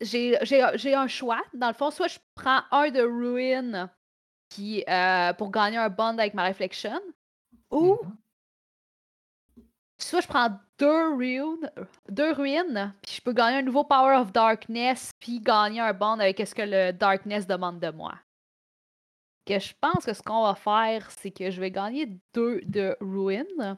j'ai 0.00 0.94
un 0.94 1.06
choix. 1.08 1.40
Dans 1.54 1.68
le 1.68 1.74
fond, 1.74 1.90
soit 1.90 2.08
je 2.08 2.18
prends 2.34 2.62
un 2.70 2.90
de 2.90 3.02
Ruin 3.02 3.90
qui, 4.48 4.84
euh, 4.88 5.32
pour 5.34 5.50
gagner 5.50 5.76
un 5.78 5.88
bond 5.88 6.18
avec 6.18 6.34
ma 6.34 6.46
Reflection, 6.48 7.00
ou 7.70 7.98
Mhm. 8.02 9.66
soit 9.98 10.20
je 10.22 10.26
prends 10.28 10.58
deux 10.78 11.14
ruines, 11.14 11.70
deux 12.08 12.32
ruines, 12.32 12.94
puis 13.02 13.16
je 13.16 13.20
peux 13.22 13.32
gagner 13.32 13.58
un 13.58 13.62
nouveau 13.62 13.84
Power 13.84 14.16
of 14.16 14.32
Darkness, 14.32 15.10
puis 15.20 15.38
gagner 15.40 15.80
un 15.80 15.92
bond 15.92 16.18
avec 16.18 16.38
ce 16.38 16.54
que 16.54 16.62
le 16.62 16.92
Darkness 16.92 17.46
demande 17.46 17.78
de 17.80 17.90
moi. 17.90 18.14
Que 19.46 19.58
je 19.58 19.72
pense 19.80 20.04
que 20.04 20.12
ce 20.12 20.22
qu'on 20.22 20.42
va 20.42 20.54
faire, 20.54 21.10
c'est 21.10 21.30
que 21.30 21.50
je 21.50 21.60
vais 21.60 21.70
gagner 21.70 22.06
deux 22.34 22.60
de 22.62 22.96
ruines, 23.00 23.76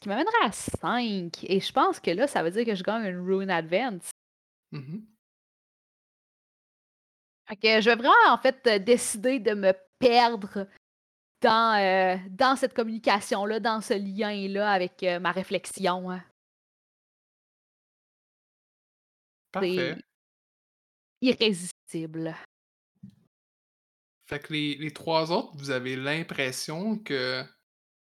qui 0.00 0.08
m'amènera 0.08 0.32
à 0.44 0.52
5. 0.52 1.44
Et 1.44 1.60
je 1.60 1.72
pense 1.72 2.00
que 2.00 2.10
là, 2.10 2.26
ça 2.26 2.42
veut 2.42 2.50
dire 2.50 2.64
que 2.64 2.74
je 2.74 2.82
gagne 2.82 3.04
une 3.06 3.20
Rune 3.20 3.50
Advance. 3.50 4.10
Mhm. 4.72 5.06
Fait 7.48 7.56
que 7.56 7.80
je 7.80 7.90
vais 7.90 7.96
vraiment, 7.96 8.14
en 8.28 8.38
fait, 8.38 8.66
euh, 8.66 8.78
décider 8.78 9.40
de 9.40 9.54
me 9.54 9.72
perdre 9.98 10.66
dans, 11.42 11.78
euh, 11.78 12.16
dans 12.30 12.56
cette 12.56 12.74
communication-là, 12.74 13.60
dans 13.60 13.80
ce 13.80 13.94
lien-là 13.94 14.70
avec 14.70 15.02
euh, 15.02 15.18
ma 15.18 15.32
réflexion. 15.32 16.10
hein. 16.10 16.24
Parfait. 19.52 19.96
Irrésistible. 21.20 22.34
Fait 24.28 24.38
que 24.38 24.52
les, 24.52 24.76
les 24.76 24.92
trois 24.92 25.32
autres, 25.32 25.56
vous 25.56 25.70
avez 25.70 25.96
l'impression 25.96 26.96
que 26.98 27.44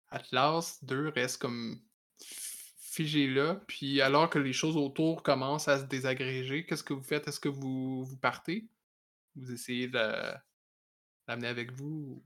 Atlas 0.10 0.84
2 0.84 1.10
reste 1.10 1.42
comme 1.42 1.82
figé 2.20 3.28
là, 3.28 3.56
puis 3.68 4.02
alors 4.02 4.30
que 4.30 4.40
les 4.40 4.54
choses 4.54 4.78
autour 4.78 5.22
commencent 5.22 5.68
à 5.68 5.80
se 5.80 5.84
désagréger, 5.84 6.66
qu'est-ce 6.66 6.84
que 6.84 6.94
vous 6.94 7.04
faites? 7.04 7.28
Est-ce 7.28 7.40
que 7.40 7.50
vous, 7.50 8.04
vous 8.04 8.18
partez? 8.18 8.68
Vous 9.36 9.52
essayez 9.52 9.88
de 9.88 10.00
l'amener 11.28 11.48
avec 11.48 11.72
vous? 11.72 12.24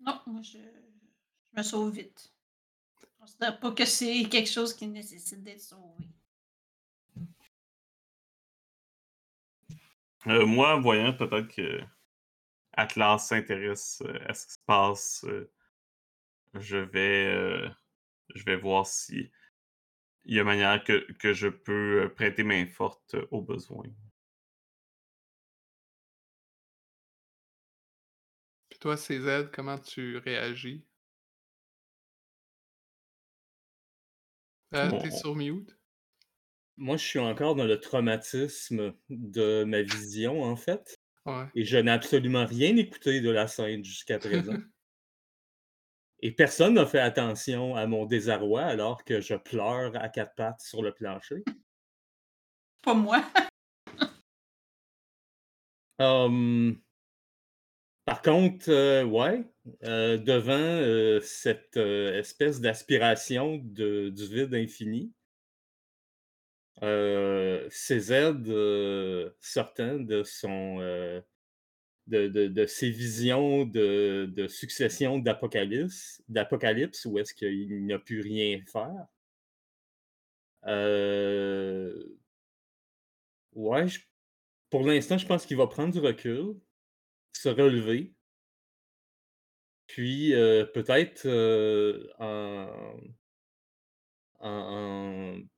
Non, 0.00 0.20
moi, 0.26 0.40
je, 0.42 0.58
je 0.58 1.58
me 1.58 1.62
sauve 1.62 1.92
vite. 1.92 2.32
Je 3.00 3.06
considère 3.18 3.60
pas 3.60 3.72
que 3.72 3.84
c'est 3.84 4.24
quelque 4.30 4.48
chose 4.48 4.72
qui 4.72 4.86
nécessite 4.86 5.42
d'être 5.42 5.60
sauvé. 5.60 6.08
Euh, 10.26 10.46
moi, 10.46 10.76
voyant 10.76 11.12
peut-être 11.14 11.48
que 11.48 11.80
Atlas 12.72 13.26
s'intéresse 13.28 14.02
euh, 14.04 14.18
à 14.26 14.34
ce 14.34 14.46
qui 14.46 14.52
se 14.52 14.58
passe, 14.66 15.24
euh, 15.24 15.50
je 16.54 16.76
vais 16.76 17.26
euh, 17.26 17.68
je 18.34 18.44
vais 18.44 18.56
voir 18.56 18.86
si 18.86 19.30
il 20.24 20.36
y 20.36 20.40
a 20.40 20.44
manière 20.44 20.84
que, 20.84 21.10
que 21.14 21.32
je 21.32 21.48
peux 21.48 22.02
euh, 22.04 22.08
prêter 22.08 22.42
main 22.42 22.66
forte 22.66 23.14
euh, 23.14 23.26
au 23.30 23.40
besoin. 23.40 23.84
Puis 28.68 28.78
toi, 28.78 28.96
CZ, 28.96 29.50
comment 29.52 29.78
tu 29.78 30.18
réagis? 30.18 30.84
Euh, 34.74 34.90
T'es 35.00 35.10
sur 35.10 35.34
mute? 35.34 35.78
Moi, 36.76 36.96
je 36.98 37.04
suis 37.04 37.18
encore 37.18 37.54
dans 37.54 37.64
le 37.64 37.80
traumatisme 37.80 38.94
de 39.08 39.64
ma 39.64 39.82
vision, 39.82 40.42
en 40.42 40.56
fait. 40.56 40.94
Ouais. 41.24 41.46
Et 41.54 41.64
je 41.64 41.78
n'ai 41.78 41.90
absolument 41.90 42.44
rien 42.44 42.76
écouté 42.76 43.20
de 43.20 43.30
la 43.30 43.48
scène 43.48 43.84
jusqu'à 43.84 44.18
présent. 44.18 44.56
Et 46.20 46.32
personne 46.32 46.74
n'a 46.74 46.86
fait 46.86 46.98
attention 46.98 47.76
à 47.76 47.86
mon 47.86 48.04
désarroi 48.04 48.62
alors 48.62 49.04
que 49.04 49.20
je 49.20 49.34
pleure 49.34 49.94
à 49.96 50.08
quatre 50.08 50.34
pattes 50.34 50.60
sur 50.60 50.82
le 50.82 50.92
plancher. 50.92 51.44
Pas 52.82 52.94
moi. 52.94 53.22
Hum, 56.00 56.80
par 58.08 58.22
contre, 58.22 58.70
euh, 58.70 59.04
ouais, 59.04 59.44
euh, 59.84 60.16
devant 60.16 60.54
euh, 60.54 61.20
cette 61.20 61.76
espèce 61.76 62.58
d'aspiration 62.58 63.58
du 63.58 64.10
vide 64.14 64.54
infini, 64.54 65.12
CZ 66.80 68.32
sortant 69.40 69.98
de 69.98 70.22
son 70.22 71.22
de, 72.08 72.28
de- 72.48 72.66
ses 72.66 72.90
visions 72.90 73.64
de, 73.66 74.30
succession 74.48 75.18
d'apocalypse, 75.18 76.22
d'apocalypse 76.28 77.04
où 77.06 77.18
est-ce 77.18 77.34
qu'il 77.34 77.86
n'a 77.86 77.98
pu 77.98 78.20
rien 78.20 78.60
faire? 78.72 79.06
Euh, 80.66 81.92
ouais, 83.54 83.86
pour 84.70 84.86
l'instant, 84.86 85.18
je 85.18 85.26
pense 85.26 85.46
qu'il 85.46 85.56
va 85.58 85.66
prendre 85.68 85.92
du 85.94 86.00
recul, 86.00 86.56
se 87.32 87.48
relever, 87.50 88.14
puis 89.86 90.34
euh, 90.34 90.64
peut-être 90.66 91.26
euh, 91.26 92.06
en, 92.18 92.68
en- 94.40 95.48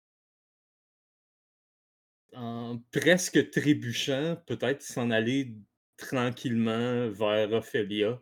en 2.34 2.78
presque 2.92 3.50
trébuchant, 3.50 4.36
peut-être 4.46 4.82
s'en 4.82 5.10
aller 5.12 5.54
tranquillement 6.00 7.08
vers 7.10 7.52
Ophélia 7.52 8.20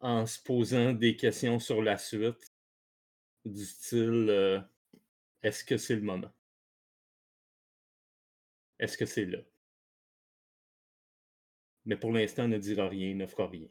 en 0.00 0.26
se 0.26 0.42
posant 0.42 0.92
des 0.92 1.16
questions 1.16 1.58
sur 1.58 1.82
la 1.82 1.98
suite, 1.98 2.54
du 3.44 3.64
style 3.64 4.28
euh, 4.30 4.60
est-ce 5.42 5.64
que 5.64 5.76
c'est 5.76 5.96
le 5.96 6.02
moment? 6.02 6.32
Est-ce 8.78 8.96
que 8.96 9.06
c'est 9.06 9.26
là? 9.26 9.38
Mais 11.84 11.96
pour 11.96 12.12
l'instant, 12.12 12.48
ne 12.48 12.58
dira 12.58 12.88
rien, 12.88 13.14
ne 13.14 13.26
fera 13.26 13.48
rien. 13.48 13.68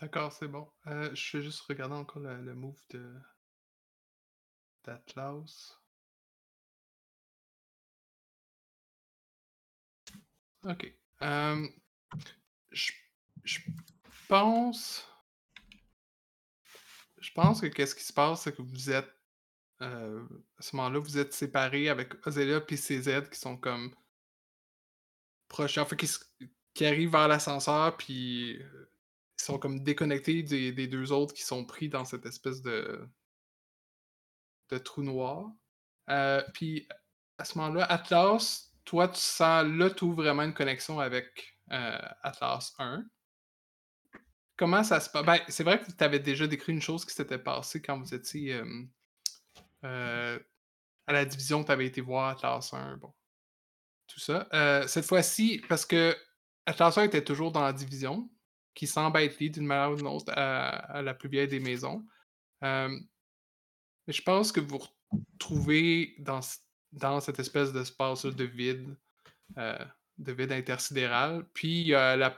D'accord, 0.00 0.32
c'est 0.32 0.48
bon. 0.48 0.68
Euh, 0.86 1.14
je 1.14 1.36
vais 1.36 1.44
juste 1.44 1.60
regarder 1.60 1.94
encore 1.94 2.22
le, 2.22 2.40
le 2.42 2.54
move 2.54 2.82
de 2.90 3.14
d'Atlas. 4.84 5.81
Ok. 10.64 10.92
Euh, 11.22 11.68
je, 12.70 12.92
je 13.44 13.60
pense. 14.28 15.06
Je 17.18 17.30
pense 17.32 17.60
que 17.60 17.66
qu'est-ce 17.66 17.94
qui 17.94 18.04
se 18.04 18.12
passe, 18.12 18.42
c'est 18.42 18.54
que 18.56 18.62
vous 18.62 18.90
êtes. 18.90 19.10
euh, 19.82 20.24
à 20.58 20.62
ce 20.62 20.76
moment-là, 20.76 20.98
vous 21.00 21.18
êtes 21.18 21.34
séparés 21.34 21.88
avec 21.88 22.26
Ozelia 22.26 22.62
et 22.68 22.76
CZ 22.76 23.30
qui 23.30 23.38
sont 23.38 23.56
comme 23.56 23.94
proches. 25.48 25.78
En 25.78 25.86
fait, 25.86 25.96
qui, 25.96 26.08
qui 26.74 26.86
arrivent 26.86 27.12
vers 27.12 27.28
l'ascenseur, 27.28 27.96
puis 27.96 28.58
euh, 28.62 28.92
ils 29.38 29.44
sont 29.44 29.58
comme 29.58 29.82
déconnectés 29.82 30.42
des, 30.42 30.72
des 30.72 30.86
deux 30.88 31.12
autres 31.12 31.34
qui 31.34 31.42
sont 31.42 31.64
pris 31.64 31.88
dans 31.88 32.04
cette 32.04 32.26
espèce 32.26 32.62
de, 32.62 33.08
de 34.70 34.78
trou 34.78 35.02
noir. 35.02 35.52
Puis 36.54 36.88
à 37.38 37.44
ce 37.44 37.58
moment-là, 37.58 37.84
Atlas, 37.84 38.71
toi, 38.84 39.08
tu 39.08 39.20
sens 39.20 39.66
là, 39.66 39.90
tu 39.90 40.12
vraiment 40.12 40.42
une 40.42 40.54
connexion 40.54 41.00
avec 41.00 41.58
euh, 41.70 41.98
Atlas 42.22 42.74
1. 42.78 43.04
Comment 44.56 44.84
ça 44.84 45.00
se 45.00 45.10
passe? 45.10 45.24
Ben, 45.24 45.38
c'est 45.48 45.64
vrai 45.64 45.80
que 45.80 45.90
tu 45.90 46.04
avais 46.04 46.18
déjà 46.18 46.46
décrit 46.46 46.72
une 46.72 46.82
chose 46.82 47.04
qui 47.04 47.14
s'était 47.14 47.38
passée 47.38 47.80
quand 47.80 47.98
vous 47.98 48.14
étiez 48.14 48.54
euh, 48.54 48.84
euh, 49.84 50.38
à 51.06 51.12
la 51.12 51.24
division, 51.24 51.64
tu 51.64 51.72
avais 51.72 51.86
été 51.86 52.00
voir 52.00 52.30
Atlas 52.30 52.72
1. 52.72 52.98
Bon. 52.98 53.12
Tout 54.06 54.20
ça. 54.20 54.46
Cette 54.86 55.06
fois-ci, 55.06 55.62
parce 55.68 55.86
que 55.86 56.14
Atlas 56.66 56.98
1 56.98 57.04
était 57.04 57.24
toujours 57.24 57.50
dans 57.50 57.62
la 57.62 57.72
division, 57.72 58.30
qui 58.74 58.86
semble 58.86 59.18
être 59.20 59.38
lié 59.40 59.48
d'une 59.48 59.66
manière 59.66 59.92
ou 59.92 59.96
d'une 59.96 60.06
autre 60.06 60.32
à, 60.36 61.00
la 61.02 61.14
plus 61.14 61.28
vieille 61.28 61.48
des 61.48 61.60
maisons. 61.60 62.06
Mais 62.60 62.98
je 64.08 64.22
pense 64.22 64.52
que 64.52 64.60
vous 64.60 64.80
retrouvez 65.10 66.14
dans, 66.18 66.40
dans 66.92 67.20
cette 67.20 67.38
espèce 67.38 67.72
d'espace 67.72 68.24
de 68.26 68.44
vide, 68.44 68.94
euh, 69.58 69.78
de 70.18 70.32
vide 70.32 70.52
intersidéral. 70.52 71.44
Puis 71.54 71.86
la, 71.86 72.30
tu 72.30 72.36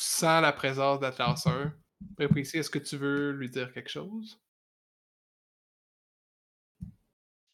sens 0.00 0.42
la 0.42 0.52
présence 0.52 1.00
d'Atlas 1.00 1.46
1. 1.46 1.72
Très 2.16 2.28
précis, 2.28 2.58
est-ce 2.58 2.70
que 2.70 2.78
tu 2.78 2.96
veux 2.96 3.32
lui 3.32 3.48
dire 3.50 3.72
quelque 3.72 3.88
chose? 3.90 4.38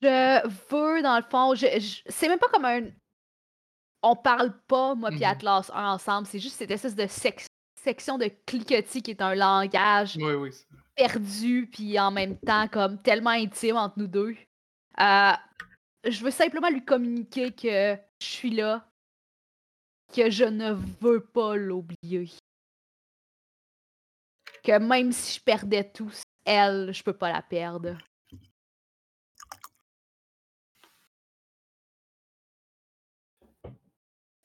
Je 0.03 0.49
veux, 0.71 1.03
dans 1.03 1.17
le 1.17 1.23
fond, 1.31 1.55
je, 1.55 1.67
je- 1.79 2.03
c'est 2.07 2.29
même 2.29 2.39
pas 2.39 2.49
comme 2.49 2.65
un. 2.65 2.83
On 4.03 4.17
parle 4.17 4.53
pas, 4.67 4.95
moi, 4.97 5.11
puis 5.11 5.21
Mhm. 5.21 5.25
Atlas 5.27 5.71
1 5.73 5.93
ensemble. 5.93 6.27
C'est 6.27 6.41
juste 6.41 6.57
cette 6.57 6.73
espèce 6.73 6.97
de 6.97 7.07
sec- 7.07 7.47
section 7.77 8.19
de 8.19 8.27
cliquetis 8.47 9.01
qui 9.03 9.13
est 9.13 9.23
un 9.23 9.35
langage 9.37 10.17
Oui, 10.17 10.33
oui. 10.35 10.53
c'est- 10.53 10.67
perdu, 10.97 11.69
puis 11.73 11.99
en 12.01 12.11
même 12.11 12.37
temps, 12.41 12.67
comme 12.69 13.01
tellement 13.01 13.31
intime 13.31 13.77
entre 13.77 13.99
nous 13.99 14.09
deux. 14.09 14.37
Euh, 15.01 15.33
je 16.05 16.25
veux 16.25 16.31
simplement 16.31 16.69
lui 16.69 16.85
communiquer 16.85 17.53
que 17.53 17.97
je 18.21 18.27
suis 18.27 18.51
là, 18.51 18.89
que 20.13 20.31
je 20.31 20.45
ne 20.45 20.73
veux 21.01 21.25
pas 21.25 21.57
l'oublier. 21.57 22.31
Que 24.63 24.79
même 24.79 25.13
si 25.13 25.39
je 25.39 25.45
perdais 25.45 25.91
tout, 25.91 26.13
elle, 26.45 26.93
je 26.93 27.03
peux 27.03 27.17
pas 27.17 27.33
la 27.33 27.43
perdre. 27.43 27.99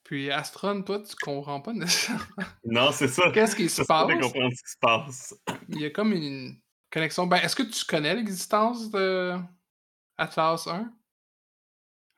Puis 0.04 0.32
Astron, 0.32 0.84
toi, 0.84 1.02
tu 1.02 1.14
comprends 1.16 1.60
pas 1.60 1.74
nécessairement. 1.74 2.26
Non, 2.64 2.92
c'est 2.94 3.10
ça. 3.10 3.30
Qu'est-ce 3.32 3.56
qui 3.56 3.68
se 3.68 3.82
passe? 3.82 4.08
comprendre 4.08 4.54
ce 4.56 4.64
qui 4.64 4.72
se 4.72 4.78
passe. 4.80 5.36
Il 5.68 5.82
y 5.82 5.86
a 5.86 5.90
comme 5.90 6.14
une 6.14 6.58
connexion. 6.90 7.28
Ben, 7.28 7.38
est-ce 7.38 7.56
que 7.58 7.64
tu 7.64 7.84
connais 7.86 8.16
l'existence 8.16 8.90
de 8.90 9.38
Atlas 10.18 10.66
1? 10.66 10.97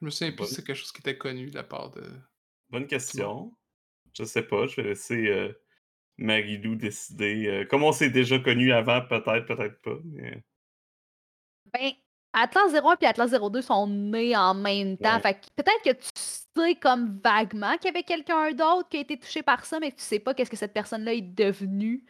Je 0.01 0.05
me 0.05 0.09
souviens 0.09 0.31
plus 0.33 0.45
si 0.47 0.55
c'est 0.55 0.65
quelque 0.65 0.75
chose 0.77 0.91
qui 0.91 0.99
était 1.01 1.17
connu 1.17 1.49
de 1.49 1.55
la 1.55 1.63
part 1.63 1.91
de 1.91 2.03
bonne 2.69 2.87
question. 2.87 3.53
Je 4.13 4.23
sais 4.23 4.43
pas. 4.43 4.65
Je 4.67 4.77
vais 4.77 4.89
laisser 4.89 5.27
euh, 5.27 5.51
Marilou 6.17 6.75
décider. 6.75 7.47
Euh, 7.47 7.65
comme 7.65 7.83
on 7.83 7.91
s'est 7.91 8.09
déjà 8.09 8.39
connu 8.39 8.71
avant, 8.71 9.01
peut-être, 9.07 9.45
peut-être 9.45 9.81
pas. 9.81 9.97
mais- 10.05 10.43
Ben, 11.73 11.91
Atlas 12.33 12.73
01 12.73 12.97
et 13.01 13.05
Atlas 13.05 13.31
02 13.31 13.61
sont 13.61 13.87
nés 13.87 14.35
en 14.35 14.53
même 14.53 14.97
temps. 14.97 15.15
Ouais. 15.15 15.21
Fait 15.21 15.33
que 15.35 15.45
peut-être 15.55 15.83
que 15.83 15.91
tu 16.01 16.09
sais 16.15 16.75
comme 16.75 17.19
vaguement 17.23 17.75
qu'il 17.77 17.85
y 17.85 17.89
avait 17.89 18.03
quelqu'un 18.03 18.51
d'autre 18.51 18.87
qui 18.89 18.97
a 18.97 19.01
été 19.01 19.17
touché 19.19 19.43
par 19.43 19.65
ça, 19.65 19.79
mais 19.79 19.91
que 19.91 19.97
tu 19.97 20.03
sais 20.03 20.19
pas 20.19 20.33
qu'est-ce 20.33 20.49
que 20.51 20.57
cette 20.57 20.73
personne-là 20.73 21.13
est 21.13 21.21
devenue. 21.21 22.05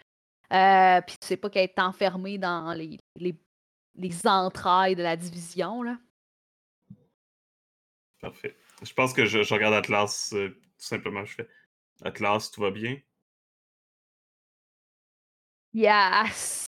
Euh, 0.52 1.02
puis 1.02 1.16
tu 1.22 1.28
sais 1.28 1.38
pas 1.38 1.50
qu'elle 1.50 1.66
est 1.66 1.80
enfermée 1.80 2.38
dans 2.38 2.74
les, 2.74 2.98
les, 3.18 3.36
les 3.96 4.28
entrailles 4.28 4.96
de 4.96 5.04
la 5.04 5.16
division, 5.16 5.84
là. 5.84 5.98
Parfait. 8.22 8.56
Je 8.82 8.94
pense 8.94 9.14
que 9.14 9.26
je, 9.26 9.44
je 9.44 9.54
regarde 9.54 9.74
Atlas, 9.74 10.34
euh, 10.34 10.50
tout 10.50 10.86
simplement. 10.86 11.26
Je 11.26 11.36
fais 11.36 11.48
Atlas, 12.04 12.52
tout 12.52 12.62
va 12.62 12.72
bien? 12.72 12.98
Puis 15.72 15.88
à, 15.88 16.26
ce 16.32 16.68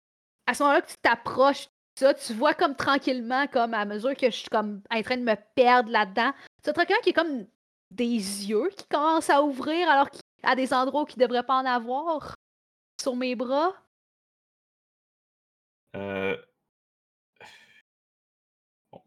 moment-là 0.62 0.82
que 0.82 0.90
tu 0.90 0.96
t'approches 1.02 1.66
de 1.66 1.70
ça, 2.00 2.14
tu 2.14 2.34
vois 2.34 2.54
comme 2.54 2.76
tranquillement, 2.76 3.46
comme 3.48 3.74
à 3.74 3.84
mesure 3.84 4.14
que 4.14 4.26
je 4.26 4.36
suis 4.36 4.48
comme 4.50 4.82
en 4.90 5.02
train 5.02 5.16
de 5.16 5.22
me 5.22 5.36
perdre 5.54 5.90
là-dedans, 5.90 6.32
tu 6.62 6.70
as 6.70 6.72
tranquillement 6.72 7.02
qui 7.02 7.10
est 7.10 7.14
comme 7.14 7.46
des 7.90 8.06
yeux 8.48 8.68
qui 8.76 8.86
commencent 8.90 9.30
à 9.30 9.42
ouvrir 9.42 9.88
alors 9.88 10.10
qu'il 10.10 10.20
à 10.44 10.54
des 10.56 10.72
endroits 10.72 11.02
où 11.02 11.06
il 11.08 11.18
ne 11.18 11.26
devrait 11.26 11.42
pas 11.42 11.60
en 11.60 11.64
avoir 11.64 12.34
sur 13.00 13.16
mes 13.16 13.34
bras. 13.34 13.74
Euh, 15.96 16.36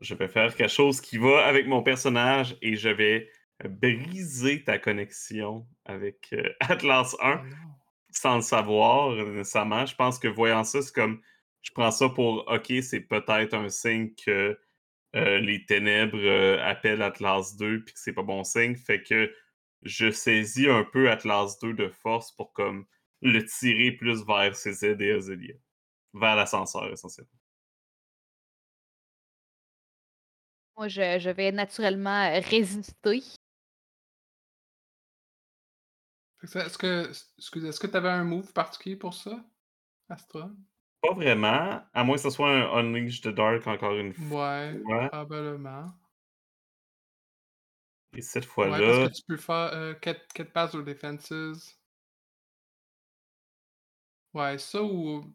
je 0.02 0.14
vais 0.16 0.28
faire 0.28 0.56
quelque 0.56 0.72
chose 0.72 1.02
qui 1.02 1.18
va 1.18 1.46
avec 1.46 1.68
mon 1.68 1.82
personnage 1.84 2.56
et 2.62 2.76
je 2.76 2.90
vais 2.90 3.30
briser 3.66 4.64
ta 4.64 4.78
connexion 4.78 5.68
avec 5.86 6.30
euh, 6.34 6.54
Atlas 6.60 7.16
1 7.22 7.32
Oh 7.32 7.46
non. 7.46 7.56
sans 8.12 8.36
le 8.38 8.42
savoir 8.42 9.16
nécessairement. 9.16 9.86
Je 9.86 9.96
pense 9.96 10.20
que 10.20 10.28
voyant 10.28 10.64
ça, 10.64 10.82
c'est 10.82 10.94
comme 10.94 11.22
je 11.62 11.72
prends 11.72 11.92
ça 11.92 12.10
pour 12.10 12.46
OK, 12.48 12.72
c'est 12.82 13.02
peut-être 13.02 13.54
un 13.54 13.70
signe 13.70 14.14
que 14.14 14.58
euh, 15.16 15.40
les 15.40 15.66
ténèbres 15.66 16.18
euh, 16.20 16.62
appellent 16.64 17.02
Atlas 17.02 17.56
2 17.58 17.84
puis 17.84 17.94
que 17.94 18.00
c'est 18.00 18.14
pas 18.14 18.24
bon 18.24 18.44
signe. 18.44 18.76
Fait 18.76 19.02
que 19.02 19.34
je 19.84 20.12
saisis 20.12 20.70
un 20.70 20.84
peu 20.84 21.10
Atlas 21.10 21.58
2 21.62 21.74
de 21.74 21.90
force 21.90 22.32
pour 22.32 22.54
comme 22.54 22.86
le 23.22 23.44
tirer 23.46 23.92
plus 23.92 24.26
vers 24.26 24.56
ses 24.56 24.86
aides 24.86 25.02
et 25.02 25.12
Azelia. 25.12 25.56
Vers 26.14 26.36
l'ascenseur, 26.36 26.92
essentiellement. 26.92 27.37
Moi, 30.78 30.88
je, 30.88 31.20
je 31.20 31.30
vais 31.30 31.52
naturellement 31.52 32.24
euh, 32.36 32.40
résister. 32.40 33.22
Est-ce 36.42 36.78
que 36.80 37.12
est-ce 37.12 37.80
que 37.80 37.88
tu 37.88 37.96
avais 37.98 38.10
un 38.10 38.24
move 38.24 38.52
particulier 38.54 38.96
pour 38.96 39.14
ça, 39.14 39.46
Astra? 40.10 40.52
Pas 41.02 41.14
vraiment, 41.14 41.82
à 41.94 42.04
moins 42.04 42.16
que 42.18 42.22
ce 42.22 42.30
soit 42.30 42.50
un 42.52 42.72
Unleash 42.78 43.22
the 43.22 43.30
Dark 43.30 43.66
encore 43.68 43.96
une 43.96 44.14
Ouais, 44.18 44.84
fois. 44.84 45.10
probablement. 45.10 45.94
Et 48.12 48.22
cette 48.22 48.44
Ouais, 48.64 48.82
parce 48.84 49.00
fois-là, 49.00 49.00
que 49.00 49.08
tu 49.08 49.24
peux 49.28 49.38
faire 49.38 49.74
euh, 49.74 49.94
4, 49.96 50.32
4 50.34 50.52
passes 50.54 50.76
aux 50.76 50.82
defenses. 50.84 51.32
Ouais, 54.34 54.58
ça 54.58 54.82
ou 54.84 55.34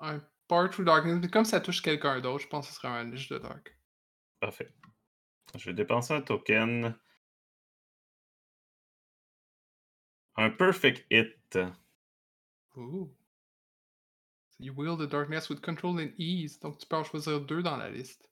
un 0.00 0.20
Part 0.48 0.70
through 0.70 0.84
Darkness. 0.86 1.18
Mais 1.20 1.28
comme 1.28 1.44
ça 1.44 1.60
touche 1.60 1.82
quelqu'un 1.82 2.20
d'autre, 2.20 2.42
je 2.44 2.48
pense 2.48 2.66
que 2.68 2.72
ce 2.72 2.78
serait 2.78 2.88
un 2.88 3.00
Unleash 3.06 3.28
de 3.28 3.38
Dark. 3.38 3.76
parfait. 4.40 4.72
Je 5.56 5.66
vais 5.66 5.74
dépenser 5.74 6.14
un 6.14 6.22
token. 6.22 6.96
Un 10.36 10.50
Perfect 10.50 11.06
Hit. 11.10 11.58
Ooh. 12.76 13.10
You 14.58 14.72
wield 14.72 15.00
the 15.00 15.06
darkness 15.06 15.48
with 15.48 15.60
control 15.60 15.98
and 15.98 16.12
ease. 16.16 16.58
Donc 16.58 16.78
tu 16.78 16.86
peux 16.86 16.96
en 16.96 17.04
choisir 17.04 17.40
deux 17.40 17.62
dans 17.62 17.76
la 17.76 17.90
liste. 17.90 18.28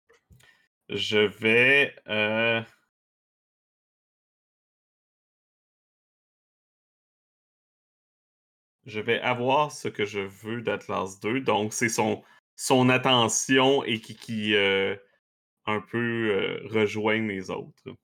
Je 0.88 1.18
vais. 1.18 1.94
euh, 2.08 2.62
Je 8.86 9.00
vais 9.00 9.20
avoir 9.20 9.72
ce 9.72 9.88
que 9.88 10.04
je 10.04 10.20
veux 10.20 10.62
d'Atlas 10.62 11.20
2. 11.20 11.40
Donc, 11.40 11.72
c'est 11.72 11.88
son, 11.88 12.24
son 12.56 12.88
attention 12.88 13.84
et 13.84 14.00
qui, 14.00 14.16
qui 14.16 14.54
euh, 14.54 14.96
un 15.66 15.80
peu 15.80 15.98
euh, 16.32 16.66
rejoignent 16.68 17.28
les 17.28 17.50
autres. 17.50 17.94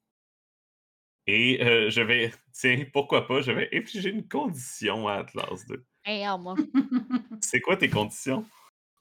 Et 1.27 1.62
euh, 1.64 1.90
je 1.90 2.01
vais. 2.03 2.33
Tiens, 2.53 2.85
pourquoi 2.92 3.27
pas, 3.27 3.40
je 3.42 3.53
vais 3.53 3.69
infliger 3.73 4.11
une 4.11 4.27
condition 4.29 5.09
à 5.09 5.14
Atlas 5.14 5.66
2. 5.66 5.85
Hey, 6.05 6.25
moi. 6.38 6.55
C'est 7.40 7.61
quoi 7.61 7.77
tes 7.77 7.90
conditions? 7.90 8.47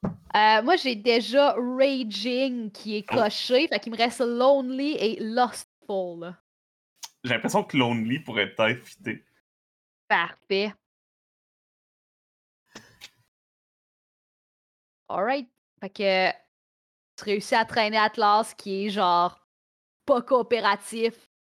Euh, 0.03 0.61
moi, 0.63 0.75
j'ai 0.75 0.95
déjà 0.95 1.53
Raging 1.57 2.71
qui 2.71 2.97
est 2.97 3.05
Oh. 3.11 3.15
coché, 3.15 3.67
fait 3.67 3.79
qu'il 3.79 3.91
me 3.91 3.97
reste 3.97 4.19
Lonely 4.21 4.93
et 4.99 5.19
Lustful. 5.19 6.19
là. 6.21 6.39
J'ai 7.23 7.33
l'impression 7.33 7.63
que 7.63 7.77
Lonely 7.77 8.19
pourrait 8.19 8.53
peut-être 8.53 8.85
fitter. 8.85 9.23
Parfait. 10.07 10.73
Alright. 15.09 15.47
Fait 15.81 15.89
que 15.89 16.44
tu 17.17 17.23
réussis 17.23 17.55
à 17.55 17.65
traîner 17.65 17.97
Atlas 17.97 18.53
qui 18.55 18.85
est 18.85 18.89
genre 18.89 19.39
pas 20.05 20.21
coopératif. 20.21 21.13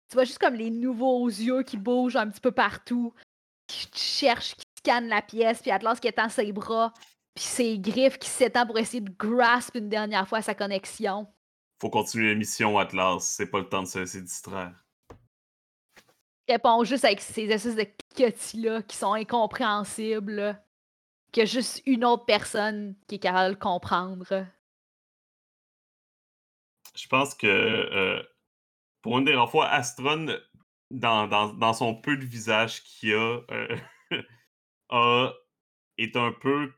Tu 0.09 0.14
vois 0.14 0.25
juste 0.25 0.38
comme 0.38 0.55
les 0.55 0.70
nouveaux 0.70 1.27
yeux 1.27 1.62
qui 1.62 1.77
bougent 1.77 2.16
un 2.16 2.29
petit 2.29 2.40
peu 2.40 2.53
partout, 2.53 3.14
qui 3.66 3.88
cherchent, 3.94 4.55
qui 4.57 4.64
scannent 4.79 5.09
la 5.09 5.23
pièce, 5.23 5.62
puis 5.62 5.70
Atlas 5.70 6.01
qui 6.01 6.09
étend 6.09 6.29
ses 6.29 6.53
bras, 6.53 6.92
puis 7.35 7.44
ses 7.44 7.79
griffes 7.79 8.18
qui 8.18 8.29
s'étendent 8.29 8.68
pour 8.68 8.79
essayer 8.79 9.01
de 9.01 9.14
grasp 9.16 9.77
une 9.77 9.88
dernière 9.88 10.27
fois 10.27 10.42
sa 10.42 10.55
connexion. 10.55 11.29
Faut 11.81 11.90
continuer 11.90 12.31
la 12.31 12.35
mission, 12.35 12.79
Atlas. 12.79 13.20
C'est 13.20 13.46
pas 13.46 13.61
le 13.61 13.68
temps 13.68 13.83
de 13.83 13.88
se 13.88 14.01
laisser 14.01 14.20
distraire. 14.20 14.85
Il 16.49 16.53
répond 16.53 16.83
juste 16.83 17.05
avec 17.05 17.20
ces 17.20 17.44
espèces 17.44 17.77
de 17.77 17.87
cliquetis-là 18.14 18.83
qui 18.83 18.96
sont 18.96 19.12
incompréhensibles. 19.12 20.33
là, 20.33 20.64
Que 21.33 21.46
juste 21.46 21.81
une 21.87 22.05
autre 22.05 22.25
personne 22.25 22.96
qui 23.07 23.14
est 23.14 23.20
capable 23.20 23.55
de 23.55 23.61
comprendre. 23.61 24.46
Je 26.96 27.07
pense 27.09 27.35
que 27.35 27.46
euh, 27.46 28.22
pour 29.03 29.18
une 29.18 29.24
des 29.26 29.35
rares 29.35 29.50
fois, 29.50 29.68
Astron, 29.68 30.26
dans, 30.90 31.29
dans, 31.29 31.55
dans 31.55 31.74
son 31.74 31.94
peu 32.00 32.16
de 32.16 32.24
visage 32.26 32.83
qu'il 32.85 33.14
a, 33.14 33.40
euh, 33.50 33.76
a- 34.90 35.35
est 35.98 36.16
un 36.16 36.33
peu 36.33 36.72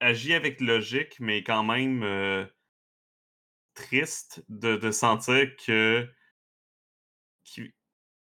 agit 0.00 0.34
avec 0.34 0.60
logique, 0.60 1.18
mais 1.20 1.42
quand 1.42 1.64
même 1.64 2.02
euh, 2.02 2.44
triste 3.74 4.44
de, 4.48 4.76
de 4.76 4.90
sentir 4.92 5.56
que 5.56 6.08
qui, 7.44 7.74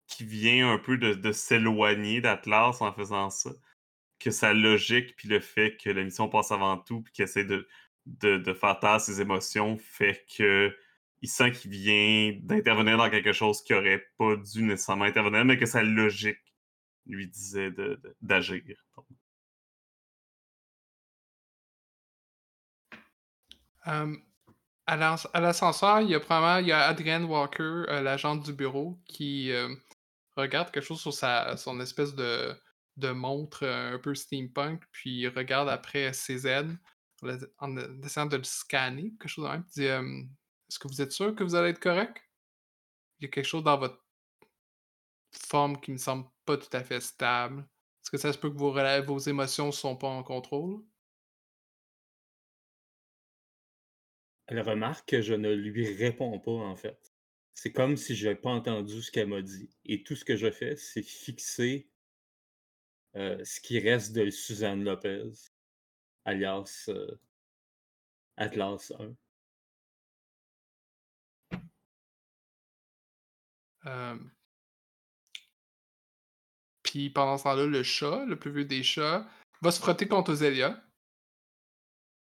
qui 0.09 0.25
vient 0.25 0.73
un 0.73 0.79
peu 0.79 0.99
de, 0.99 1.15
de 1.15 1.33
s'éloigner 1.33 2.21
d'Atlas 2.21 2.81
en 2.83 2.93
faisant 2.95 3.31
ça. 3.31 3.51
Que 4.21 4.31
sa 4.31 4.55
logique, 4.55 5.17
puis 5.17 5.29
le 5.29 5.41
fait 5.41 5.77
que 5.79 5.91
la 5.91 6.05
mission 6.05 6.29
passe 6.29 6.53
avant 6.53 6.79
tout, 6.79 7.03
puis 7.03 7.13
qu'il 7.13 7.25
essaie 7.25 7.45
de, 7.45 7.69
de, 8.07 8.39
de 8.39 8.53
taire 8.81 9.01
ses 9.01 9.21
émotions, 9.21 9.79
fait 9.79 10.25
que 10.37 10.75
il 11.23 11.29
sent 11.29 11.53
qu'il 11.53 11.71
vient 11.71 12.39
d'intervenir 12.43 12.99
dans 12.99 13.09
quelque 13.11 13.33
chose 13.33 13.63
qui 13.65 13.73
aurait 13.75 14.05
pas 14.19 14.37
dû 14.37 14.63
nécessairement 14.63 15.05
intervenir, 15.07 15.45
mais 15.45 15.57
que 15.59 15.67
sa 15.67 15.83
logique 15.83 16.39
lui 17.07 17.29
disait 17.29 17.71
de- 17.71 17.99
de- 18.03 18.17
d'agir. 18.23 18.63
Euh, 23.87 24.17
à 24.87 24.97
l'as- 24.97 25.29
à 25.35 25.41
l'ascenseur, 25.41 26.01
il 26.01 26.11
y 26.11 26.15
a 26.15 26.21
probablement 26.21 26.59
il 26.59 26.69
y 26.69 26.73
a 26.73 26.87
Adrienne 26.87 27.25
Walker, 27.25 27.63
euh, 27.89 28.01
l'agente 28.03 28.45
du 28.45 28.53
bureau, 28.53 28.99
qui 29.07 29.53
regarde 30.37 30.71
quelque 30.71 30.85
chose 30.85 31.01
sur 31.01 31.13
sa, 31.13 31.57
son 31.57 31.81
espèce 31.81 32.15
de, 32.15 32.55
de 32.97 33.11
montre 33.11 33.65
euh, 33.65 33.95
un 33.95 33.99
peu 33.99 34.15
steampunk, 34.15 34.83
puis 34.93 35.29
regarde 35.29 35.69
après 35.69 36.13
CZ 36.13 36.67
en 37.59 37.77
essayant 38.03 38.27
de 38.27 38.37
le 38.37 38.45
scanner, 38.45 39.11
quelque 39.19 39.29
chose 39.29 39.45
de 39.45 39.51
même. 39.51 39.65
Il 39.69 39.73
dit 39.73 39.85
Est-ce 39.85 40.79
que 40.79 40.89
vous 40.89 41.01
êtes 41.01 41.13
sûr 41.13 41.35
que 41.35 41.45
vous 41.45 41.55
allez 41.55 41.71
être 41.71 41.81
correct? 41.81 42.23
Il 43.19 43.25
y 43.25 43.27
a 43.27 43.31
quelque 43.31 43.47
chose 43.47 43.65
dans 43.65 43.79
votre 43.79 44.05
forme 45.33 45.81
qui 45.81 45.93
me 45.93 45.97
semble 45.99 46.27
pas 46.45 46.57
tout 46.57 46.75
à 46.77 46.85
fait 46.85 47.01
stable. 47.01 47.61
Est-ce 48.03 48.11
que 48.11 48.19
ça 48.19 48.33
se 48.33 48.39
peut 48.39 48.51
que 48.51 48.59
vos, 48.59 48.73
rela- 48.73 49.05
vos 49.05 49.19
émotions 49.19 49.73
sont 49.73 49.97
pas 49.97 50.09
en 50.09 50.23
contrôle? 50.23 50.85
Elle 54.47 54.61
remarque 54.61 55.09
que 55.09 55.23
je 55.23 55.35
ne 55.35 55.53
lui 55.53 55.95
réponds 55.95 56.39
pas, 56.39 56.51
en 56.51 56.77
fait. 56.77 57.15
C'est 57.55 57.73
comme 57.73 57.97
si 57.97 58.15
je 58.15 58.27
n'avais 58.27 58.41
pas 58.41 58.51
entendu 58.51 59.01
ce 59.01 59.11
qu'elle 59.11 59.29
m'a 59.29 59.43
dit. 59.43 59.71
Et 59.85 60.03
tout 60.03 60.17
ce 60.17 60.25
que 60.25 60.37
je 60.37 60.51
fais, 60.51 60.77
c'est 60.77 61.03
fixer 61.03 61.89
ce 63.15 63.61
qui 63.61 63.79
reste 63.79 64.13
de 64.13 64.29
Suzanne 64.29 64.83
Lopez, 64.83 65.31
alias 66.25 66.87
euh, 66.89 67.19
Atlas 68.37 68.93
1. 68.99 69.15
Euh, 73.87 74.19
Puis 76.83 77.11
pendant 77.11 77.37
ce 77.37 77.45
temps-là, 77.45 77.67
le 77.67 77.83
chat, 77.83 78.25
le 78.25 78.39
plus 78.39 78.51
vieux 78.51 78.65
des 78.65 78.83
chats, 78.83 79.27
va 79.61 79.71
se 79.71 79.81
frotter 79.81 80.09
contre 80.09 80.35
Zélia. 80.35 80.83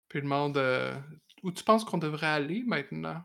Puis 0.08 0.20
il 0.20 0.22
demande 0.22 0.56
euh, 0.56 0.94
où 1.42 1.50
tu 1.50 1.64
penses 1.64 1.84
qu'on 1.84 1.98
devrait 1.98 2.26
aller 2.26 2.62
maintenant? 2.66 3.22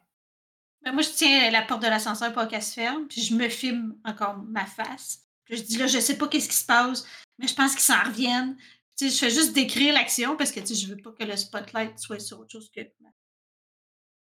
Ben, 0.83 0.91
moi, 0.91 1.01
je 1.01 1.09
tiens 1.09 1.49
la 1.49 1.61
porte 1.61 1.81
de 1.81 1.87
l'ascenseur 1.87 2.33
pour 2.33 2.47
qu'elle 2.47 2.63
se 2.63 2.73
ferme, 2.73 3.07
puis 3.07 3.21
je 3.21 3.35
me 3.35 3.47
filme 3.47 3.97
encore 4.03 4.37
ma 4.37 4.65
face. 4.65 5.25
Puis 5.45 5.57
je 5.57 5.63
dis 5.63 5.77
là, 5.77 5.87
je 5.87 5.99
sais 5.99 6.17
pas 6.17 6.27
qu'est-ce 6.27 6.49
qui 6.49 6.55
se 6.55 6.65
passe, 6.65 7.07
mais 7.39 7.47
je 7.47 7.55
pense 7.55 7.71
qu'ils 7.71 7.81
s'en 7.81 8.03
reviennent. 8.03 8.57
Je 8.99 9.09
fais 9.09 9.29
juste 9.29 9.53
décrire 9.53 9.93
l'action 9.93 10.37
parce 10.37 10.51
que 10.51 10.63
je 10.63 10.87
veux 10.87 10.97
pas 10.97 11.11
que 11.11 11.23
le 11.23 11.35
spotlight 11.35 11.97
soit 11.97 12.19
sur 12.19 12.39
autre 12.39 12.51
chose 12.51 12.69
que. 12.69 12.81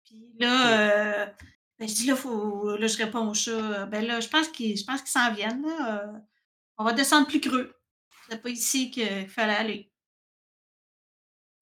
Puis 0.05 0.35
là, 0.39 1.23
euh, 1.23 1.27
ben, 1.79 1.89
je 1.89 1.95
dis 1.95 2.07
là, 2.07 2.17
faut, 2.17 2.77
là, 2.77 2.87
je 2.87 2.97
réponds 2.97 3.29
au 3.29 3.35
chat. 3.35 3.87
Ben 3.87 4.05
là, 4.05 4.21
je 4.21 4.29
pense 4.29 4.49
qu'ils, 4.49 4.79
s'en 4.79 5.33
viennent. 5.33 5.63
Là. 5.63 6.05
Euh, 6.05 6.19
on 6.79 6.85
va 6.85 6.93
descendre 6.93 7.27
plus 7.27 7.41
creux. 7.41 7.75
C'est 8.29 8.43
pas 8.43 8.49
ici 8.51 8.91
qu'il 8.91 9.29
fallait 9.29 9.55
aller. 9.55 9.93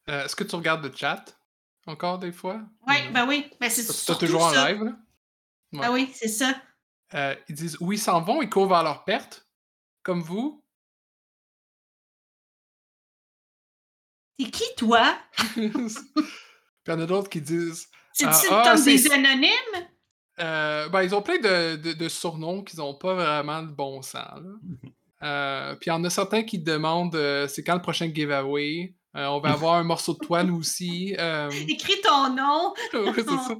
Euh, 0.08 0.24
Est-ce 0.24 0.36
que 0.36 0.44
tu 0.44 0.54
regardes 0.56 0.84
le 0.84 0.92
chat 0.94 1.24
encore 1.86 2.18
des 2.18 2.32
fois? 2.32 2.62
Oui, 2.86 2.94
Ou 3.08 3.12
ben 3.12 3.26
oui. 3.26 3.50
Ben, 3.60 3.68
c'est 3.68 4.18
toujours 4.18 4.44
en 4.44 4.52
ça. 4.52 4.70
live, 4.70 4.84
là? 4.84 4.96
Ah 5.82 5.90
oui, 5.90 6.10
c'est 6.14 6.28
ça. 6.28 6.54
Ils 7.48 7.54
disent 7.54 7.76
où 7.80 7.92
ils 7.92 7.98
s'en 7.98 8.20
vont, 8.20 8.42
ils 8.42 8.50
courent 8.50 8.68
vers 8.68 8.82
leur 8.82 9.04
perte, 9.04 9.48
comme 10.02 10.22
vous. 10.22 10.61
T'es 14.38 14.44
qui, 14.50 14.64
toi? 14.76 15.16
Puis 15.54 15.62
il 15.66 16.90
y 16.90 16.92
en 16.92 17.00
a 17.00 17.06
d'autres 17.06 17.28
qui 17.28 17.40
disent 17.40 17.88
C'est-tu 18.12 18.30
Ah, 18.50 18.62
ah, 18.64 18.68
comme 18.70 18.76
c'est- 18.82 18.96
des 18.96 19.12
anonymes? 19.12 19.86
euh, 20.40 20.88
ben, 20.88 21.02
ils 21.02 21.14
ont 21.14 21.22
plein 21.22 21.38
de, 21.38 21.76
de- 21.76 21.92
de 21.92 22.08
surnoms 22.08 22.62
qui 22.64 22.76
n'ont 22.76 22.94
pas 22.94 23.14
vraiment 23.14 23.62
de 23.62 23.70
bon 23.72 24.02
sens. 24.02 24.40
Euh, 25.24 25.76
puis 25.76 25.86
il 25.86 25.90
y 25.90 25.92
en 25.92 26.02
a 26.02 26.10
certains 26.10 26.42
qui 26.42 26.58
demandent 26.58 27.14
euh, 27.14 27.46
c'est 27.46 27.62
quand 27.62 27.76
le 27.76 27.80
prochain 27.80 28.10
giveaway? 28.12 28.92
Euh, 29.16 29.26
on 29.26 29.38
va 29.38 29.50
avoir 29.52 29.74
un 29.74 29.84
morceau 29.84 30.14
de 30.14 30.18
toi, 30.18 30.42
nous 30.42 30.56
aussi. 30.56 31.14
Euh, 31.16 31.48
Écris 31.68 32.00
ton 32.02 32.30
nom. 32.34 32.74
ouais, 32.92 33.12
c'est 33.14 33.22
ça. 33.26 33.54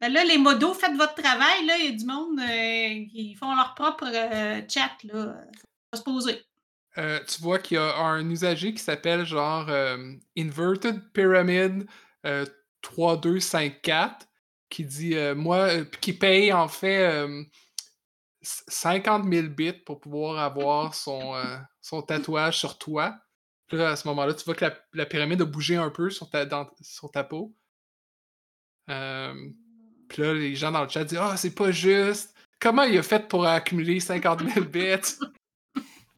Ben 0.00 0.10
là, 0.10 0.24
les 0.24 0.38
modos, 0.38 0.72
faites 0.72 0.96
votre 0.96 1.14
travail. 1.14 1.66
Là, 1.66 1.76
il 1.76 1.84
y 1.84 1.88
a 1.88 1.90
du 1.92 2.06
monde 2.06 2.40
euh, 2.40 3.06
qui 3.12 3.34
font 3.34 3.54
leur 3.54 3.74
propre 3.74 4.06
euh, 4.06 4.62
chat. 4.66 4.92
Là. 5.04 5.34
Faut 5.92 5.98
se 5.98 6.02
poser. 6.02 6.42
Euh, 6.98 7.20
tu 7.26 7.40
vois 7.40 7.58
qu'il 7.60 7.76
y 7.76 7.78
a 7.78 7.96
un 7.98 8.28
usager 8.28 8.74
qui 8.74 8.82
s'appelle 8.82 9.24
genre 9.24 9.68
euh, 9.68 10.12
Inverted 10.36 11.00
Pyramid 11.12 11.86
euh, 12.26 12.44
3254 12.82 14.26
qui 14.68 14.84
dit 14.84 15.14
euh, 15.16 15.34
moi 15.34 15.56
euh, 15.68 15.84
qui 16.00 16.12
paye 16.12 16.52
en 16.52 16.66
fait 16.68 17.02
euh, 17.06 17.44
c- 18.42 18.62
50 18.68 19.24
000 19.32 19.48
bits 19.48 19.72
pour 19.72 20.00
pouvoir 20.00 20.38
avoir 20.40 20.94
son, 20.94 21.34
euh, 21.36 21.56
son 21.80 22.02
tatouage 22.02 22.58
sur 22.58 22.78
toi. 22.78 23.16
Puis 23.68 23.76
là, 23.78 23.90
à 23.90 23.96
ce 23.96 24.08
moment-là, 24.08 24.34
tu 24.34 24.44
vois 24.44 24.54
que 24.56 24.66
la, 24.94 25.06
pyramide 25.06 25.42
a 25.42 25.44
bougé 25.44 25.76
un 25.76 25.90
peu 25.90 26.10
sur 26.10 26.28
ta, 26.28 26.44
sur 26.80 27.10
ta 27.12 27.22
peau. 27.22 27.54
Euh, 28.90 29.34
puis 30.08 30.22
là, 30.22 30.34
les 30.34 30.56
gens 30.56 30.72
dans 30.72 30.82
le 30.82 30.88
chat 30.88 31.04
disent 31.04 31.18
Ah, 31.20 31.36
c'est 31.36 31.54
pas 31.54 31.70
juste. 31.70 32.34
Comment 32.60 32.82
il 32.82 32.98
a 32.98 33.02
fait 33.02 33.28
pour 33.28 33.46
accumuler 33.46 34.00
50 34.00 34.42
000 34.54 34.66
bits? 34.66 35.16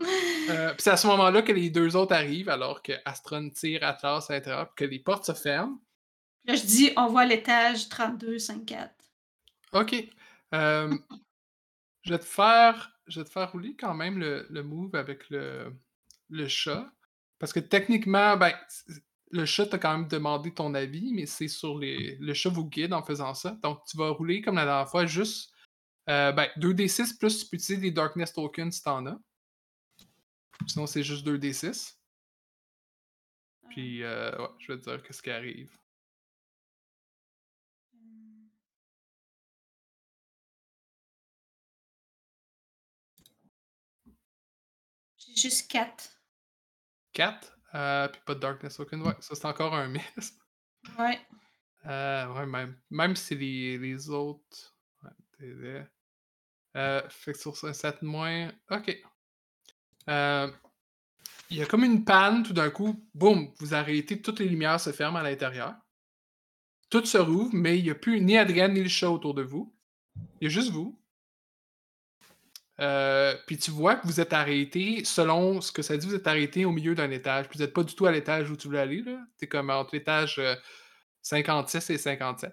euh, 0.48 0.68
puis 0.74 0.82
c'est 0.82 0.90
à 0.90 0.96
ce 0.96 1.06
moment-là 1.08 1.42
que 1.42 1.52
les 1.52 1.70
deux 1.70 1.96
autres 1.96 2.14
arrivent, 2.14 2.48
alors 2.48 2.82
que 2.82 2.92
Astron 3.04 3.50
tire 3.50 3.84
Atlas 3.84 4.28
l'intérieur, 4.28 4.72
puis 4.74 4.86
que 4.86 4.90
les 4.90 4.98
portes 4.98 5.26
se 5.26 5.32
ferment. 5.32 5.80
Là, 6.44 6.54
je 6.54 6.64
dis, 6.64 6.90
on 6.96 7.06
voit 7.06 7.24
l'étage 7.24 7.88
3254. 7.88 8.92
Ok. 9.72 9.94
Euh, 10.54 10.94
je 12.02 12.12
vais 12.12 12.18
te 12.18 12.24
faire. 12.24 12.90
Je 13.06 13.20
vais 13.20 13.24
te 13.24 13.30
faire 13.30 13.50
rouler 13.50 13.76
quand 13.78 13.94
même 13.94 14.18
le, 14.18 14.46
le 14.50 14.62
move 14.62 14.94
avec 14.94 15.28
le, 15.30 15.72
le 16.30 16.48
chat. 16.48 16.90
Parce 17.38 17.52
que 17.52 17.60
techniquement, 17.60 18.36
ben, 18.36 18.52
le 19.30 19.46
chat 19.46 19.66
t'a 19.66 19.78
quand 19.78 19.96
même 19.96 20.08
demandé 20.08 20.52
ton 20.52 20.74
avis, 20.74 21.12
mais 21.12 21.26
c'est 21.26 21.48
sur 21.48 21.78
les. 21.78 22.16
Le 22.20 22.34
chat 22.34 22.50
vous 22.50 22.68
guide 22.68 22.92
en 22.92 23.02
faisant 23.02 23.34
ça. 23.34 23.56
Donc 23.62 23.80
tu 23.86 23.96
vas 23.96 24.10
rouler 24.10 24.42
comme 24.42 24.56
la 24.56 24.64
dernière 24.64 24.88
fois, 24.88 25.06
juste 25.06 25.52
euh, 26.08 26.32
ben, 26.32 26.48
2d6 26.58 27.18
plus 27.18 27.38
tu 27.38 27.48
peux 27.48 27.56
utiliser 27.56 27.76
des 27.76 27.90
Darkness 27.90 28.32
Tokens 28.32 28.72
si 28.72 28.82
t'en 28.82 29.06
as. 29.06 29.18
Sinon, 30.66 30.86
c'est 30.88 31.04
juste 31.04 31.24
2d6. 31.24 32.00
Puis, 33.70 34.04
euh, 34.04 34.30
ouais, 34.38 34.48
je 34.60 34.72
vais 34.72 34.78
te 34.78 34.84
dire 34.88 35.02
qu'est-ce 35.02 35.20
qui 35.22 35.30
arrive. 35.30 35.76
J'ai 45.16 45.34
juste 45.36 45.70
4. 45.70 46.10
4, 47.12 47.58
euh, 47.74 48.08
puis 48.08 48.20
pas 48.26 48.34
de 48.34 48.40
Darkness 48.40 48.76
Token. 48.76 49.02
Ouais, 49.02 49.14
ça 49.20 49.34
c'est 49.34 49.46
encore 49.46 49.74
un 49.74 49.88
miss. 49.88 50.38
Ouais. 50.98 51.20
Euh, 51.86 52.32
ouais, 52.34 52.46
même, 52.46 52.80
même 52.90 53.16
si 53.16 53.34
les, 53.36 53.78
les 53.78 54.10
autres. 54.10 54.76
Ouais, 55.02 55.10
t'es- 55.38 55.86
euh, 56.76 57.08
fait 57.08 57.32
que 57.32 57.38
sur 57.38 57.54
un 57.64 57.72
7 57.72 58.02
moins. 58.02 58.52
Ok. 58.70 58.96
Euh, 60.08 60.50
Il 61.50 61.58
y 61.58 61.62
a 61.62 61.66
comme 61.66 61.84
une 61.84 62.04
panne 62.04 62.42
tout 62.42 62.54
d'un 62.54 62.70
coup. 62.70 63.04
Boum, 63.14 63.52
vous 63.58 63.74
arrêtez, 63.74 64.20
toutes 64.22 64.40
les 64.40 64.48
lumières 64.48 64.80
se 64.80 64.90
ferment 64.92 65.18
à 65.18 65.22
l'intérieur. 65.22 65.74
Tout 66.88 67.04
se 67.04 67.18
rouvre, 67.18 67.50
mais 67.52 67.78
il 67.78 67.84
n'y 67.84 67.90
a 67.90 67.94
plus 67.94 68.20
ni 68.20 68.36
Adrien 68.38 68.68
ni 68.68 68.82
le 68.82 68.88
chat 68.88 69.10
autour 69.10 69.34
de 69.34 69.42
vous. 69.42 69.74
Il 70.40 70.44
y 70.44 70.46
a 70.46 70.50
juste 70.50 70.70
vous. 70.70 70.98
Euh, 72.80 73.36
puis 73.46 73.58
tu 73.58 73.70
vois 73.70 73.96
que 73.96 74.06
vous 74.06 74.20
êtes 74.20 74.32
arrêté, 74.32 75.04
selon 75.04 75.60
ce 75.60 75.70
que 75.72 75.82
ça 75.82 75.96
dit, 75.96 76.06
vous 76.06 76.14
êtes 76.14 76.26
arrêté 76.26 76.64
au 76.64 76.72
milieu 76.72 76.94
d'un 76.94 77.10
étage. 77.10 77.48
Puis 77.48 77.58
vous 77.58 77.64
n'êtes 77.64 77.74
pas 77.74 77.84
du 77.84 77.94
tout 77.94 78.06
à 78.06 78.12
l'étage 78.12 78.50
où 78.50 78.56
tu 78.56 78.68
voulais 78.68 78.80
aller. 78.80 79.02
là. 79.02 79.18
T'es 79.38 79.46
comme 79.46 79.70
entre 79.70 79.94
l'étage 79.94 80.38
euh, 80.38 80.56
56 81.22 81.90
et 81.90 81.98
57. 81.98 82.50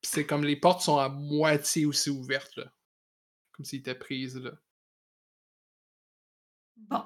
Puis 0.00 0.10
c'est 0.12 0.26
comme 0.26 0.44
les 0.44 0.56
portes 0.56 0.82
sont 0.82 0.98
à 0.98 1.08
moitié 1.08 1.86
aussi 1.86 2.10
ouvertes. 2.10 2.56
Là. 2.56 2.72
Comme 3.52 3.64
s'ils 3.64 3.80
étaient 3.80 3.94
prises. 3.94 4.36
Là. 4.36 4.52
Bon. 6.76 7.04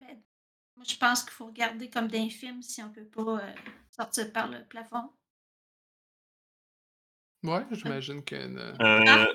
Ben, 0.00 0.22
moi, 0.76 0.84
je 0.86 0.96
pense 0.96 1.22
qu'il 1.22 1.32
faut 1.32 1.46
regarder 1.46 1.90
comme 1.90 2.08
d'un 2.08 2.28
film 2.28 2.62
si 2.62 2.82
on 2.82 2.90
peut 2.90 3.04
pas 3.06 3.40
euh, 3.44 3.54
sortir 3.90 4.32
par 4.32 4.48
le 4.48 4.64
plafond. 4.64 5.10
Ouais, 7.42 7.64
j'imagine 7.72 8.22
que. 8.22 8.34
euh, 8.34 8.74
Euh, 8.80 9.34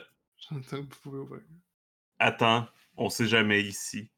vous 0.51 0.85
pouvez 1.01 1.19
ouvrir. 1.19 1.41
attends, 2.19 2.67
on 2.97 3.09
sait 3.09 3.27
jamais 3.27 3.61
ici. 3.63 4.09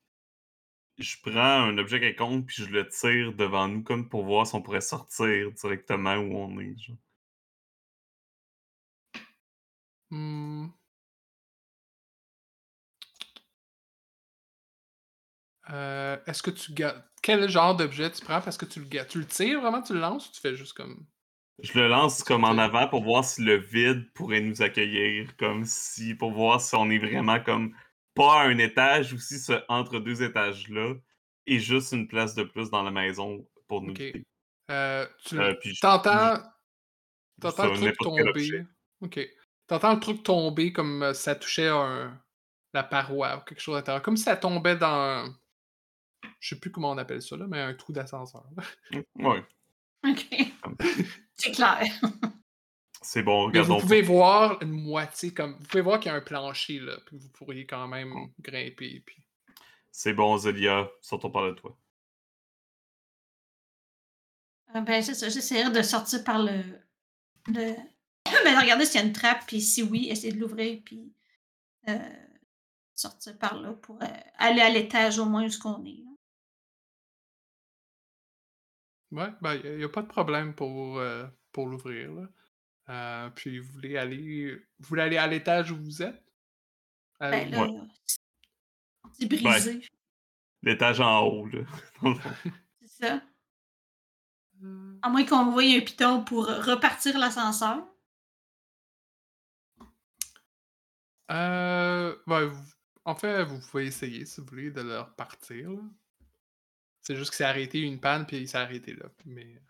Je 0.98 1.16
prends 1.22 1.64
un 1.70 1.78
objet 1.78 2.00
quelconque 2.00 2.48
puis 2.48 2.64
je 2.64 2.70
le 2.70 2.88
tire 2.90 3.32
devant 3.34 3.68
nous 3.68 3.84
comme 3.84 4.10
pour 4.10 4.26
voir 4.26 4.48
si 4.48 4.56
on 4.56 4.62
pourrait 4.62 4.82
sortir 4.82 5.52
directement 5.52 6.16
où 6.16 6.36
on 6.36 6.60
est. 6.60 6.76
genre. 6.78 6.98
Hmm. 10.10 10.68
Euh, 15.72 16.18
Est-ce 16.28 16.42
que 16.44 16.52
tu 16.52 16.74
gardes. 16.74 17.04
Quel 17.22 17.50
genre 17.50 17.76
d'objet 17.76 18.12
tu 18.12 18.24
prends? 18.24 18.42
Parce 18.42 18.58
que 18.58 18.66
tu 18.66 18.80
le 18.80 18.86
gardes 18.86 19.08
Tu 19.10 19.20
le 19.20 19.26
tires 19.26 19.60
vraiment, 19.62 19.82
tu 19.82 19.94
le 19.94 20.00
lances 20.00 20.30
ou 20.30 20.32
tu 20.32 20.40
fais 20.40 20.56
juste 20.56 20.74
comme. 20.74 21.06
Je 21.64 21.78
le 21.80 21.88
lance 21.88 22.24
comme 22.24 22.44
en 22.44 22.58
avant 22.58 22.88
pour 22.88 23.04
voir 23.04 23.26
si 23.26 23.42
le 23.42 23.56
vide 23.58 24.12
pourrait 24.14 24.42
nous 24.42 24.62
accueillir, 24.62 25.36
comme 25.38 25.66
si 25.66 26.14
pour 26.14 26.32
voir 26.32 26.62
si 26.62 26.76
on 26.76 26.90
est 26.92 27.00
vraiment 27.00 27.40
comme 27.40 27.76
pas 28.14 28.42
à 28.42 28.48
un 28.48 28.58
étage 28.60 29.14
ou 29.14 29.18
si 29.18 29.40
ce 29.40 29.54
entre 29.68 30.00
deux 30.00 30.22
étages 30.22 30.70
là 30.70 30.94
et 31.48 31.60
juste 31.60 31.94
une 31.94 32.08
place 32.08 32.36
de 32.36 32.44
plus 32.44 32.70
dans 32.70 32.84
la 32.84 32.92
maison 32.92 33.48
pour 33.68 33.82
nous. 33.82 33.94
Euh, 34.70 35.06
tu 35.26 35.40
Euh, 35.40 35.54
T'entends. 35.82 36.38
le 37.42 37.92
truc 37.92 37.98
tomber. 37.98 38.66
Ok. 39.02 39.20
T'entends 39.68 39.94
le 39.96 40.00
truc 40.00 40.24
tomber 40.24 40.72
comme 40.72 41.04
euh, 41.04 41.14
ça 41.14 41.36
touchait 41.36 41.70
un... 41.70 42.20
la 42.74 42.84
paroi 42.84 43.38
ou 43.38 43.42
quelque 43.42 43.62
chose 43.62 43.76
à 43.76 43.80
l'intérieur. 43.80 44.02
Comme 44.04 44.18
si 44.18 44.24
ça 44.24 44.38
tombait 44.38 44.76
dans. 44.78 45.34
Je 46.40 46.50
sais 46.50 46.60
plus 46.60 46.72
comment 46.72 46.92
on 46.92 46.98
appelle 46.98 47.22
ça, 47.22 47.36
là, 47.38 47.46
mais 47.48 47.60
un 47.60 47.74
trou 47.74 47.94
d'ascenseur. 47.94 48.46
Ouais, 49.16 49.44
OK. 50.08 50.28
C'est 51.36 51.52
clair. 51.52 51.84
c'est 53.02 53.22
bon, 53.22 53.50
Mais 53.50 53.60
vous 53.60 53.74
regardons. 53.76 53.80
pouvez 53.80 54.02
voir 54.02 54.62
une 54.62 54.72
moitié 54.72 55.34
comme. 55.34 55.56
Vous 55.60 55.66
pouvez 55.68 55.82
voir 55.82 56.00
qu'il 56.00 56.12
y 56.12 56.14
a 56.14 56.18
un 56.18 56.22
plancher 56.22 56.80
là, 56.80 56.98
puis 57.06 57.18
vous 57.18 57.30
pourriez 57.30 57.66
quand 57.68 57.88
même 57.88 58.14
grimper. 58.40 59.04
Puis... 59.06 59.24
C'est 59.92 60.14
bon, 60.14 60.38
Zelia, 60.38 60.90
sortons 61.02 61.30
par 61.30 61.44
le 61.46 61.56
toit. 61.56 61.78
Ah, 64.74 64.82
ben, 64.82 65.02
c'est 65.02 65.14
ça. 65.14 65.30
J'essaierai 65.30 65.72
de 65.72 65.82
sortir 65.82 66.24
par 66.24 66.40
le, 66.40 66.62
de... 67.48 67.76
ben, 68.26 68.60
regarder 68.62 68.86
s'il 68.86 69.00
y 69.00 69.04
a 69.04 69.08
une 69.08 69.14
trappe, 69.14 69.46
puis 69.48 69.62
si 69.62 69.84
oui, 69.84 70.08
essayer 70.10 70.34
de 70.34 70.40
l'ouvrir, 70.40 70.82
puis 70.84 71.14
euh, 71.88 71.98
sortir 72.96 73.38
par 73.38 73.60
là 73.62 73.74
pour 73.74 74.02
euh, 74.02 74.08
aller 74.38 74.62
à 74.62 74.70
l'étage 74.70 75.20
au 75.20 75.26
moins 75.26 75.46
où 75.46 75.50
ce 75.50 75.60
qu'on 75.60 75.86
est. 75.86 76.04
Ouais, 79.12 79.30
ben, 79.42 79.56
il 79.64 79.78
n'y 79.78 79.84
a, 79.84 79.90
pas 79.90 80.02
de 80.02 80.08
problème 80.08 80.54
pour, 80.54 81.00
euh, 81.00 81.26
pour 81.52 81.68
l'ouvrir. 81.68 82.12
là. 82.14 82.28
Euh, 82.90 83.30
puis 83.32 83.60
vous 83.60 83.72
voulez 83.74 83.98
aller. 83.98 84.56
Vous 84.80 84.88
voulez 84.88 85.02
aller 85.04 85.18
à 85.18 85.28
l'étage 85.28 85.72
où 85.72 85.78
vous 85.78 86.02
êtes? 86.02 86.24
Euh, 87.22 87.32
Ben 87.32 87.50
là, 87.52 87.64
Ouais. 87.68 87.80
c'est 89.14 89.26
brisé, 89.28 89.82
L'étage 90.64 91.00
en 91.00 91.22
haut, 91.26 91.46
là. 91.48 91.62
c'est 92.82 92.88
ça. 93.06 93.22
euh, 94.64 95.00
À 95.02 95.10
moins 95.10 95.26
qu'on 95.26 95.52
voie 95.52 95.64
un 95.64 95.80
piton 95.82 96.24
pour 96.24 96.46
repartir 96.48 97.18
l'ascenseur. 97.18 97.88
Euh, 101.32 102.16
ben, 102.26 102.46
vous- 102.46 102.74
en 103.06 103.16
fait, 103.16 103.44
vous 103.44 103.60
pouvez 103.70 103.88
essayer 103.88 104.26
si 104.26 104.42
vous 104.42 104.48
voulez 104.48 104.72
de 104.72 104.82
le 104.82 105.00
repartir. 105.02 105.72
là. 105.72 105.82
C'est 107.08 107.16
juste 107.16 107.30
que 107.32 107.38
c'est 107.38 107.46
arrêté 107.46 107.80
une 107.80 108.02
panne 108.02 108.26
puis 108.28 108.36
il 108.38 108.50
s'est 108.50 108.58
arrêté 108.58 108.94
là. 108.94 109.06
Mais 109.26 109.62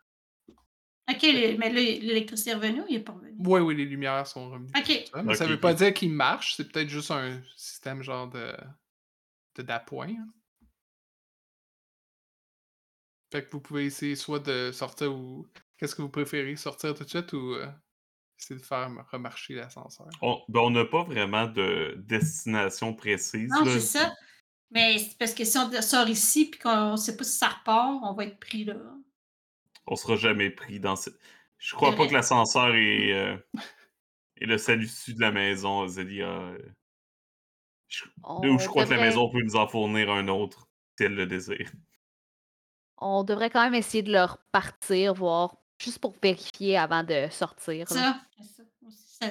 Ok, 1.10 1.22
le- 1.24 1.58
mais 1.58 1.70
là, 1.70 1.80
l'électricité 1.82 2.52
est 2.52 2.56
revenue 2.56 2.82
ou 2.82 2.86
il 2.90 2.96
est 2.96 3.00
pas 3.00 3.14
revenu? 3.14 3.36
oui, 3.40 3.60
oui, 3.62 3.76
les 3.76 3.86
lumières 3.86 4.26
sont 4.28 4.50
revenues. 4.50 4.74
Ok. 4.78 4.90
ça, 5.14 5.24
mais 5.24 5.36
ça 5.36 5.46
Ok, 5.46 5.52
veut 5.52 5.60
pas 5.60 5.74
dire 5.74 5.94
qu'il 5.94 6.12
marche. 6.12 6.56
C'est 6.56 6.72
peut-être 6.72 6.90
juste 6.90 7.12
un 7.12 7.42
système 7.56 8.02
genre 8.04 8.30
de 8.30 8.56
de 9.56 9.62
d'appoint. 9.64 10.08
hein. 10.08 10.34
Fait 13.32 13.46
que 13.46 13.52
vous 13.52 13.62
pouvez 13.62 13.86
essayer 13.86 14.16
soit 14.16 14.40
de 14.40 14.72
sortir 14.74 15.14
ou 15.14 15.48
qu'est-ce 15.78 15.96
que 15.96 16.02
vous 16.02 16.10
préférez, 16.10 16.56
sortir 16.56 16.94
tout 16.94 17.04
de 17.04 17.10
suite 17.10 17.32
ou 17.34 17.54
euh, 17.56 17.68
essayer 18.40 18.60
de 18.60 18.66
faire 18.66 18.90
remarcher 19.12 19.56
l'ascenseur? 19.56 20.10
On 20.22 20.42
ben, 20.50 20.60
on 20.62 20.70
n'a 20.72 20.86
pas 20.86 21.04
vraiment 21.04 21.48
de 21.48 21.96
destination 22.06 22.94
précise. 22.94 23.52
Non, 23.52 23.66
là. 23.66 23.72
c'est 23.74 23.82
ça. 23.82 24.14
Mais 24.72 24.98
c'est 25.00 25.18
parce 25.18 25.34
que 25.34 25.46
si 25.46 25.58
on 25.58 25.82
sort 25.82 26.10
ici 26.10 26.50
puis 26.50 26.60
qu'on 26.60 26.98
sait 26.98 27.16
pas 27.16 27.24
si 27.24 27.38
ça 27.38 27.48
repart, 27.48 28.00
on 28.04 28.14
va 28.14 28.26
être 28.26 28.40
pris 28.40 28.66
là. 28.66 28.76
On 29.86 29.96
sera 29.96 30.16
jamais 30.16 30.50
pris 30.50 30.80
dans 30.80 30.96
ce. 30.96 31.10
Je 31.58 31.74
crois 31.74 31.96
pas 31.96 32.08
que 32.08 32.14
l'ascenseur 32.14 32.76
est, 32.76 33.14
euh, 33.14 33.38
est 34.42 34.46
le 34.46 34.58
salut 34.58 34.90
de 35.08 35.22
la 35.22 35.32
maison, 35.32 35.88
Zélia. 35.88 36.54
Je... 37.88 38.04
Ou 38.24 38.60
je 38.60 38.68
crois 38.68 38.86
que 38.86 38.92
la 38.92 39.02
maison 39.02 39.30
peut 39.30 39.42
nous 39.42 39.56
en 39.56 39.68
fournir 39.68 40.12
un 40.12 40.28
autre, 40.28 40.68
si 40.98 41.06
elle 41.06 41.16
le 41.16 41.26
désire. 41.26 41.72
On 42.98 43.24
devrait 43.24 43.50
quand 43.50 43.64
même 43.64 43.76
essayer 43.76 44.04
de 44.04 44.12
le 44.12 44.24
repartir, 44.24 45.14
voir, 45.14 45.56
juste 45.80 46.00
pour 46.00 46.16
vérifier 46.22 46.78
avant 46.78 47.04
de 47.04 47.28
sortir. 47.32 47.88
Ça, 47.88 48.20
c'est 48.38 48.44
ça. 48.44 48.64
aussi, 48.86 49.18
ça. 49.20 49.28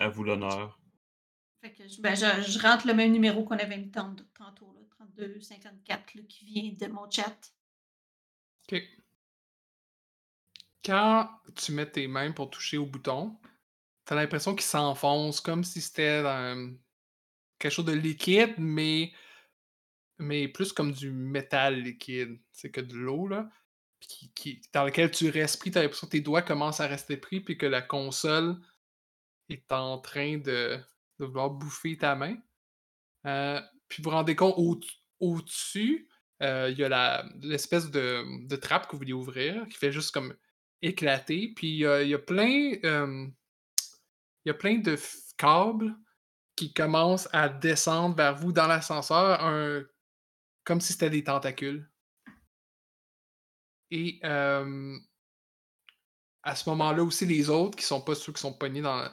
À 0.00 0.08
vous 0.08 0.24
l'honneur. 0.24 0.81
Je, 1.62 2.00
ben, 2.00 2.14
je, 2.14 2.58
rentre 2.58 2.86
le 2.86 2.94
même 2.94 3.12
numéro 3.12 3.44
qu'on 3.44 3.58
avait 3.58 3.78
mis 3.78 3.90
tant- 3.90 4.16
tantôt, 4.34 4.72
là, 4.74 4.80
32 4.90 5.40
54, 5.40 6.14
là, 6.14 6.22
qui 6.28 6.44
vient 6.44 6.72
de 6.72 6.92
mon 6.92 7.08
chat. 7.08 7.52
OK. 8.70 8.82
Quand 10.84 11.30
tu 11.54 11.72
mets 11.72 11.90
tes 11.90 12.08
mains 12.08 12.32
pour 12.32 12.50
toucher 12.50 12.78
au 12.78 12.86
bouton, 12.86 13.38
t'as 14.04 14.16
l'impression 14.16 14.54
qu'il 14.54 14.64
s'enfonce 14.64 15.40
comme 15.40 15.62
si 15.62 15.80
c'était 15.80 16.22
quelque 17.60 17.72
chose 17.72 17.84
de 17.84 17.92
liquide, 17.92 18.54
mais, 18.58 19.12
mais 20.18 20.48
plus 20.48 20.72
comme 20.72 20.90
du 20.90 21.12
métal 21.12 21.80
liquide. 21.80 22.40
C'est 22.50 22.70
que 22.70 22.80
de 22.80 22.94
l'eau, 22.94 23.28
là. 23.28 23.48
Qui, 24.00 24.60
dans 24.72 24.84
lequel 24.84 25.12
tu 25.12 25.30
respires, 25.30 25.74
t'as 25.74 25.82
l'impression 25.82 26.08
que 26.08 26.12
tes 26.12 26.20
doigts 26.20 26.42
commencent 26.42 26.80
à 26.80 26.88
rester 26.88 27.16
pris, 27.16 27.40
puis 27.40 27.56
que 27.56 27.66
la 27.66 27.82
console 27.82 28.56
est 29.48 29.70
en 29.70 29.98
train 29.98 30.38
de, 30.38 30.80
de 31.22 31.26
vouloir 31.26 31.50
bouffer 31.50 31.96
ta 31.96 32.14
main. 32.14 32.36
Euh, 33.26 33.60
puis 33.88 34.02
vous 34.02 34.10
vous 34.10 34.16
rendez 34.16 34.36
compte, 34.36 34.54
au- 34.56 34.80
au-dessus, 35.20 36.08
euh, 36.42 36.70
il 36.70 36.78
y 36.78 36.84
a 36.84 37.24
l'espèce 37.40 37.90
de, 37.90 38.46
de 38.48 38.56
trappe 38.56 38.86
que 38.86 38.92
vous 38.92 38.98
voulez 38.98 39.12
ouvrir, 39.12 39.66
qui 39.68 39.78
fait 39.78 39.92
juste 39.92 40.12
comme 40.12 40.34
éclater. 40.82 41.52
Puis 41.54 41.68
il 41.68 41.76
y 41.78 41.86
a, 41.86 42.02
il 42.02 42.08
y 42.08 42.14
a 42.14 42.18
plein, 42.18 42.72
euh, 42.84 43.26
il 44.44 44.48
y 44.48 44.50
a 44.50 44.54
plein 44.54 44.78
de 44.78 44.98
câbles 45.36 45.94
qui 46.56 46.72
commencent 46.74 47.28
à 47.32 47.48
descendre 47.48 48.16
vers 48.16 48.34
vous 48.36 48.52
dans 48.52 48.66
l'ascenseur, 48.66 49.40
comme 50.64 50.80
si 50.80 50.92
c'était 50.92 51.10
des 51.10 51.24
tentacules. 51.24 51.88
Et 53.90 54.20
euh, 54.24 54.98
à 56.42 56.56
ce 56.56 56.68
moment-là 56.70 57.02
aussi, 57.04 57.26
les 57.26 57.48
autres, 57.50 57.76
qui 57.78 57.84
sont 57.84 58.00
pas 58.02 58.14
ceux 58.14 58.32
qui 58.32 58.40
sont 58.40 58.52
pognés 58.52 58.82
dans, 58.82 59.08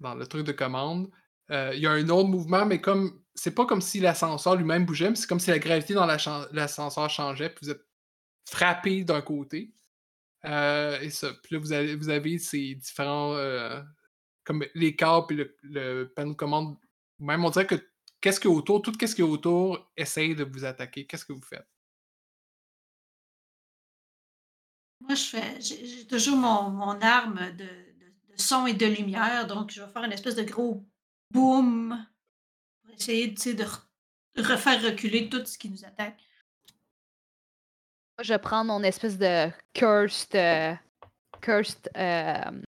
dans 0.00 0.14
le 0.14 0.26
truc 0.26 0.46
de 0.46 0.52
commande, 0.52 1.06
euh, 1.06 1.21
il 1.74 1.80
y 1.80 1.86
a 1.86 1.92
un 1.92 2.08
autre 2.08 2.28
mouvement, 2.28 2.66
mais 2.66 2.80
comme 2.80 3.22
c'est 3.34 3.54
pas 3.54 3.66
comme 3.66 3.80
si 3.80 4.00
l'ascenseur 4.00 4.56
lui-même 4.56 4.84
bougeait, 4.86 5.10
mais 5.10 5.16
c'est 5.16 5.26
comme 5.28 5.40
si 5.40 5.50
la 5.50 5.58
gravité 5.58 5.94
dans 5.94 6.06
l'ascenseur 6.06 7.10
changeait, 7.10 7.50
puis 7.50 7.66
vous 7.66 7.70
êtes 7.72 7.84
frappé 8.48 9.04
d'un 9.04 9.22
côté. 9.22 9.72
Euh, 10.44 11.00
et 11.00 11.10
ça. 11.10 11.32
Puis 11.42 11.54
là, 11.54 11.60
vous 11.60 11.72
avez, 11.72 11.96
vous 11.96 12.08
avez 12.10 12.38
ces 12.38 12.74
différents. 12.74 13.34
euh, 13.36 13.80
comme 14.44 14.64
les 14.74 14.96
câbles 14.96 15.40
et 15.40 15.56
le, 15.62 16.12
panneau 16.14 16.32
de 16.32 16.36
commande. 16.36 16.76
Même 17.18 17.44
on 17.44 17.50
dirait 17.50 17.66
que 17.66 17.76
qu'est-ce 18.20 18.40
qu'il 18.40 18.50
y 18.50 18.52
a 18.54 18.56
autour, 18.56 18.82
tout 18.82 18.92
ce 19.00 19.14
qu'il 19.14 19.24
y 19.24 19.28
a 19.28 19.30
autour 19.30 19.90
essaye 19.96 20.34
de 20.34 20.44
vous 20.44 20.64
attaquer. 20.64 21.06
Qu'est-ce 21.06 21.24
que 21.24 21.32
vous 21.32 21.42
faites? 21.42 21.66
Moi, 25.00 25.14
je 25.14 25.22
fais, 25.24 25.60
j'ai 25.60 25.86
j'ai 25.86 26.06
toujours 26.06 26.36
mon, 26.36 26.70
mon 26.70 27.00
arme 27.00 27.50
de, 27.52 27.64
de- 27.64 28.32
de 28.32 28.36
son 28.40 28.66
et 28.66 28.74
de 28.74 28.86
lumière, 28.86 29.46
donc 29.46 29.70
je 29.72 29.82
vais 29.82 29.90
faire 29.92 30.04
une 30.04 30.12
espèce 30.12 30.36
de 30.36 30.42
gros 30.44 30.84
boom 31.32 32.06
pour 32.82 32.94
essayer 32.94 33.32
tu 33.34 33.40
sais, 33.40 33.54
de 33.54 33.64
re- 33.64 33.82
refaire 34.36 34.82
reculer 34.82 35.28
tout 35.28 35.44
ce 35.44 35.56
qui 35.58 35.68
nous 35.70 35.84
attaque. 35.84 36.20
Moi, 38.18 38.24
je 38.24 38.34
prends 38.34 38.64
mon 38.64 38.82
espèce 38.82 39.18
de 39.18 39.50
cursed. 39.72 40.34
euh, 40.36 40.74
cursed. 41.40 41.90
euh, 41.96 42.62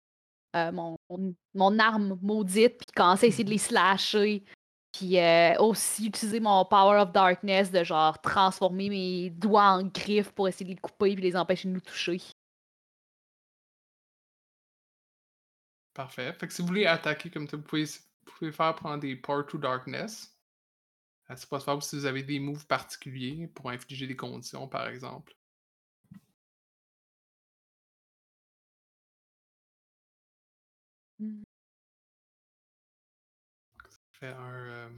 euh, 0.55 0.71
mon, 0.71 0.95
mon- 1.09 1.35
mon 1.55 1.79
arme 1.79 2.17
maudite, 2.21 2.77
puis 2.77 2.87
commencer 2.95 3.25
à 3.25 3.29
essayer 3.29 3.43
de 3.43 3.49
les 3.49 3.57
slasher. 3.57 4.43
Puis 4.91 5.17
euh, 5.19 5.55
aussi 5.57 6.05
utiliser 6.07 6.39
mon 6.39 6.63
Power 6.65 6.99
of 7.01 7.11
Darkness 7.11 7.71
de 7.71 7.83
genre 7.83 8.21
transformer 8.21 8.89
mes 8.89 9.29
doigts 9.31 9.71
en 9.71 9.83
griffes 9.83 10.31
pour 10.31 10.47
essayer 10.47 10.65
de 10.65 10.69
les 10.75 10.77
couper 10.79 11.15
puis 11.15 11.23
les 11.23 11.35
empêcher 11.35 11.67
de 11.67 11.73
nous 11.73 11.81
toucher. 11.81 12.21
Parfait. 15.93 16.31
Fait 16.33 16.47
que 16.47 16.53
si 16.53 16.61
vous 16.61 16.67
voulez 16.67 16.85
attaquer 16.85 17.29
comme 17.29 17.47
ça, 17.47 17.57
vous 17.57 17.63
pouvez, 17.63 17.85
pouvez 18.23 18.51
faire 18.51 18.75
prendre 18.75 18.99
des 18.99 19.15
Power 19.15 19.45
to 19.47 19.57
Darkness. 19.57 20.37
Euh, 21.29 21.35
C'est 21.37 21.49
pas 21.49 21.59
faire 21.59 21.81
si 21.81 21.95
vous 21.97 22.05
avez 22.05 22.23
des 22.23 22.39
moves 22.39 22.65
particuliers 22.67 23.47
pour 23.47 23.69
infliger 23.69 24.07
des 24.07 24.15
conditions, 24.15 24.67
par 24.67 24.87
exemple. 24.87 25.35
Mm. 31.19 31.43
Fait 34.13 34.27
un 34.27 34.53
euh, 34.53 34.89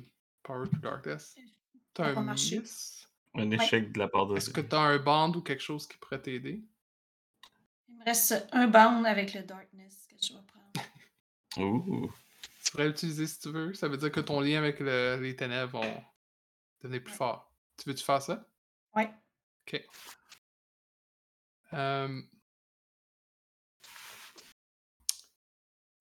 Power 0.43 0.69
to 0.69 0.77
Darkness. 0.77 1.35
Ça 1.35 1.41
T'as 1.93 2.19
un 2.19 2.33
miss? 2.33 3.07
Un 3.35 3.51
échec 3.51 3.91
de 3.91 3.99
la 3.99 4.07
part 4.07 4.27
de 4.27 4.37
Est-ce 4.37 4.49
que 4.49 4.61
t'as 4.61 4.79
un 4.79 4.97
band 4.97 5.31
ou 5.33 5.41
quelque 5.41 5.63
chose 5.63 5.87
qui 5.87 5.97
pourrait 5.97 6.21
t'aider? 6.21 6.63
Il 7.87 7.95
me 7.97 8.03
reste 8.03 8.47
un 8.51 8.67
bound 8.67 9.05
avec 9.05 9.33
le 9.33 9.43
darkness 9.43 10.07
que 10.09 10.15
je 10.21 10.33
vais 10.33 10.39
prendre. 10.43 10.71
Ouh. 11.57 12.11
Tu 12.65 12.71
pourrais 12.71 12.87
l'utiliser 12.87 13.27
si 13.27 13.39
tu 13.39 13.49
veux. 13.51 13.73
Ça 13.73 13.87
veut 13.87 13.97
dire 13.97 14.11
que 14.11 14.19
ton 14.19 14.39
lien 14.41 14.57
avec 14.57 14.79
le- 14.79 15.17
les 15.21 15.35
ténèbres 15.35 15.79
vont 15.81 16.03
devenir 16.81 17.03
plus 17.03 17.13
fort. 17.13 17.53
Tu 17.77 17.87
veux-tu 17.89 18.03
faire 18.03 18.21
ça? 18.21 18.45
Ouais. 18.95 19.09
Ok. 19.67 19.81
Euh, 21.73 22.21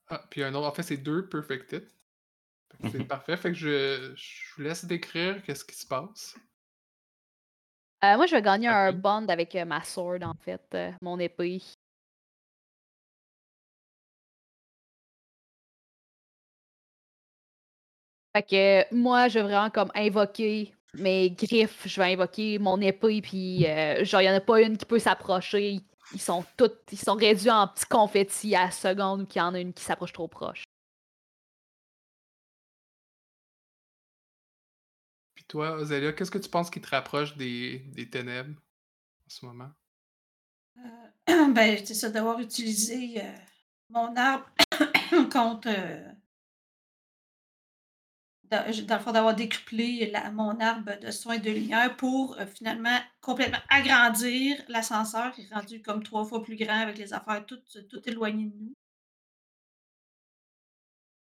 Ah, 0.07 0.23
puis 0.29 0.43
un 0.43 0.53
autre. 0.53 0.67
En 0.67 0.71
fait, 0.71 0.83
c'est 0.83 0.97
deux 0.97 1.27
Perfect 1.27 1.71
Hit. 1.73 1.83
Fait 2.71 2.77
que 2.83 2.89
C'est 2.91 2.99
Mhm. 2.99 3.07
parfait. 3.07 3.37
Fait 3.37 3.49
que 3.51 3.57
je, 3.57 4.13
je 4.15 4.55
vous 4.55 4.61
laisse 4.61 4.85
décrire 4.85 5.41
qu'est-ce 5.43 5.65
qui 5.65 5.75
se 5.75 5.87
passe. 5.87 6.35
Euh, 8.03 8.15
moi, 8.15 8.27
je 8.27 8.35
vais 8.35 8.41
gagner 8.43 8.67
un 8.67 8.91
bond 8.91 9.27
avec 9.27 9.55
euh, 9.55 9.65
ma 9.65 9.83
sword, 9.83 10.21
en 10.21 10.35
fait, 10.35 10.63
euh, 10.75 10.91
mon 11.01 11.17
épée. 11.17 11.59
Fait 18.35 18.43
que 18.43 18.93
moi, 18.93 19.29
je 19.29 19.39
vais 19.39 19.43
vraiment 19.43 19.69
comme 19.69 19.91
invoquer 19.95 20.73
mes 20.93 21.31
griffes, 21.31 21.87
je 21.87 22.01
vais 22.01 22.11
invoquer 22.11 22.59
mon 22.59 22.81
épée, 22.81 23.21
puis 23.21 23.65
euh, 23.65 24.03
genre, 24.03 24.19
il 24.19 24.25
n'y 24.25 24.29
en 24.29 24.35
a 24.35 24.41
pas 24.41 24.61
une 24.61 24.77
qui 24.77 24.85
peut 24.85 24.99
s'approcher. 24.99 25.79
Ils 26.11 26.19
sont 26.19 26.43
toutes, 26.57 26.81
ils 26.91 26.99
sont 26.99 27.15
réduits 27.15 27.49
en 27.49 27.69
petits 27.69 27.85
confettis 27.85 28.53
à 28.53 28.65
la 28.65 28.71
seconde 28.71 29.21
ou 29.21 29.25
qu'il 29.25 29.39
y 29.39 29.41
en 29.41 29.53
a 29.53 29.59
une 29.61 29.71
qui 29.71 29.85
s'approche 29.85 30.11
trop 30.11 30.27
proche. 30.27 30.65
Puis 35.33 35.45
toi, 35.45 35.77
Ozélia, 35.77 36.11
qu'est-ce 36.11 36.31
que 36.31 36.37
tu 36.37 36.49
penses 36.49 36.69
qui 36.69 36.81
te 36.81 36.89
rapproche 36.89 37.37
des, 37.37 37.79
des 37.93 38.09
ténèbres 38.09 38.59
en 38.59 39.29
ce 39.29 39.45
moment? 39.45 39.71
Euh, 40.77 41.47
ben, 41.53 41.79
c'est 41.85 41.93
ça, 41.93 42.09
d'avoir 42.09 42.37
utilisé 42.41 43.21
euh, 43.21 43.35
mon 43.91 44.13
arbre 44.17 44.49
contre. 45.31 45.69
Dans, 48.49 48.65
le 48.67 48.99
fond, 49.03 49.11
d'avoir 49.11 49.35
décuplé 49.35 50.11
mon 50.33 50.59
arbre 50.59 50.99
de 50.99 51.11
soins 51.11 51.37
de 51.37 51.49
lumière 51.49 51.95
pour 51.95 52.37
euh, 52.39 52.45
finalement 52.45 52.99
complètement 53.21 53.59
agrandir 53.69 54.61
l'ascenseur 54.67 55.33
qui 55.33 55.41
est 55.41 55.53
rendu 55.53 55.81
comme 55.81 56.03
trois 56.03 56.25
fois 56.25 56.43
plus 56.43 56.55
grand 56.55 56.81
avec 56.81 56.97
les 56.97 57.13
affaires 57.13 57.45
toutes, 57.45 57.87
tout 57.87 58.01
éloignées 58.07 58.45
de 58.45 58.57
nous. 58.57 58.73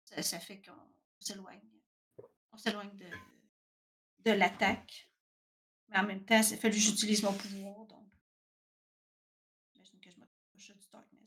Ça, 0.05 0.39
fait 0.41 0.63
qu'on 0.63 0.73
s'éloigne. 1.21 1.61
On 2.53 2.57
s'éloigne 2.57 2.97
de, 2.97 3.07
de 4.25 4.31
l'attaque. 4.33 5.11
Mais 5.89 5.99
en 5.99 6.05
même 6.05 6.25
temps, 6.25 6.43
ça 6.43 6.57
fait 6.57 6.71
que 6.71 6.77
j'utilise 6.77 7.23
mon 7.23 7.33
pouvoir. 7.33 7.87
Donc, 7.87 8.07
j'imagine 9.75 10.01
que 10.01 10.11
je 10.11 10.19
m'approche 10.19 10.71
du 10.71 10.89
darkness. 10.91 11.21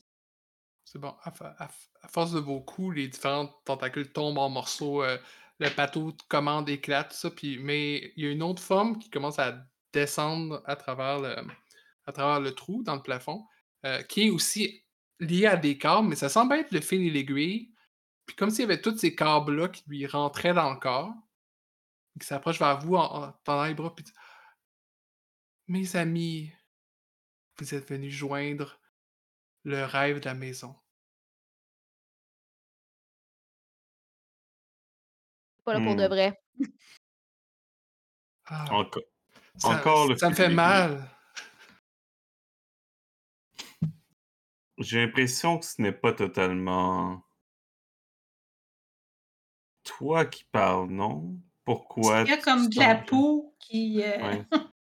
C'est 0.84 0.98
bon. 0.98 1.14
À 1.22 2.08
force 2.08 2.32
de 2.32 2.40
vos 2.40 2.60
coups, 2.60 2.96
les 2.96 3.08
différentes 3.08 3.54
tentacules 3.64 4.12
tombent 4.12 4.38
en 4.38 4.48
morceaux. 4.48 5.04
euh, 5.04 5.18
le 5.60 5.68
bateau 5.68 6.12
de 6.12 6.22
commande 6.28 6.68
éclate, 6.68 7.10
tout 7.10 7.16
ça. 7.16 7.30
Mais 7.60 8.12
il 8.16 8.24
y 8.24 8.26
a 8.26 8.30
une 8.30 8.42
autre 8.42 8.62
forme 8.62 8.98
qui 8.98 9.10
commence 9.10 9.38
à 9.38 9.64
descendre 9.92 10.62
à 10.64 10.74
travers 10.76 11.20
le, 12.40 12.50
trou 12.50 12.82
dans 12.82 12.96
le 12.96 13.02
plafond, 13.02 13.46
euh, 13.84 14.02
qui 14.02 14.26
est 14.26 14.30
aussi 14.30 14.84
lié 15.20 15.46
à 15.46 15.56
des 15.56 15.76
câbles, 15.76 16.08
mais 16.08 16.16
ça 16.16 16.28
semble 16.28 16.54
être 16.54 16.72
le 16.72 16.80
fil 16.80 17.02
et 17.02 17.10
l'aiguille. 17.10 17.72
Puis 18.26 18.36
comme 18.36 18.50
s'il 18.50 18.60
y 18.60 18.64
avait 18.64 18.80
tous 18.80 18.96
ces 18.96 19.14
câbles-là 19.14 19.68
qui 19.68 19.82
lui 19.86 20.06
rentraient 20.06 20.54
dans 20.54 20.72
le 20.72 20.78
corps, 20.78 21.12
qui 22.18 22.26
s'approche 22.26 22.58
vers 22.58 22.80
vous 22.80 22.96
en, 22.96 23.24
en 23.24 23.32
tendant 23.44 23.64
les 23.64 23.74
bras, 23.74 23.94
puis 23.94 24.04
Mes 25.68 25.94
amis, 25.96 26.50
vous 27.58 27.74
êtes 27.74 27.88
venus 27.88 28.14
joindre 28.14 28.80
le 29.64 29.84
rêve 29.84 30.20
de 30.20 30.24
la 30.24 30.34
maison. 30.34 30.74
Pas 35.70 35.78
là 35.78 35.84
pour 35.84 35.94
de 35.94 36.02
Hmm. 36.04 36.08
vrai. 36.08 36.40
Ah, 38.46 38.64
Encore, 38.74 39.02
ça, 39.56 39.68
encore 39.68 40.08
le 40.08 40.16
ça 40.16 40.28
me 40.30 40.34
fait 40.34 40.48
mal. 40.48 41.08
J'ai 44.78 44.98
l'impression 45.04 45.58
que 45.58 45.66
ce 45.66 45.80
n'est 45.80 45.92
pas 45.92 46.12
totalement 46.12 47.22
toi 49.84 50.24
qui 50.24 50.42
parles, 50.50 50.88
non? 50.90 51.38
Pourquoi 51.64 52.22
Il 52.22 52.30
y 52.30 52.32
a 52.32 52.38
comme 52.38 52.68
de 52.68 52.78
la 52.80 52.96
peau 52.96 53.54
qui. 53.60 54.02
euh, 54.02 54.18
Ouais. 54.22 54.44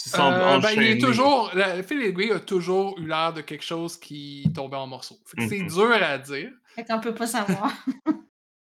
Tu 0.00 0.10
sembles 0.10 0.36
Euh, 0.40 0.60
ben, 0.60 0.70
il 0.72 0.82
est 0.84 1.00
toujours. 1.00 1.50
Le 1.54 1.82
fil 1.82 2.00
et 2.02 2.12
l'aiguille 2.12 2.30
a 2.32 2.38
toujours 2.38 2.96
eu 3.00 3.06
l'air 3.08 3.32
de 3.32 3.40
quelque 3.40 3.64
chose 3.64 3.98
qui 3.98 4.48
tombait 4.54 4.76
en 4.76 4.86
morceaux. 4.86 5.18
Que 5.36 5.48
c'est 5.48 5.62
dur 5.62 5.90
à 5.92 6.18
dire. 6.18 6.52
Fait 6.76 6.84
qu'on 6.84 7.00
peut 7.00 7.14
pas 7.14 7.26
savoir. 7.26 7.72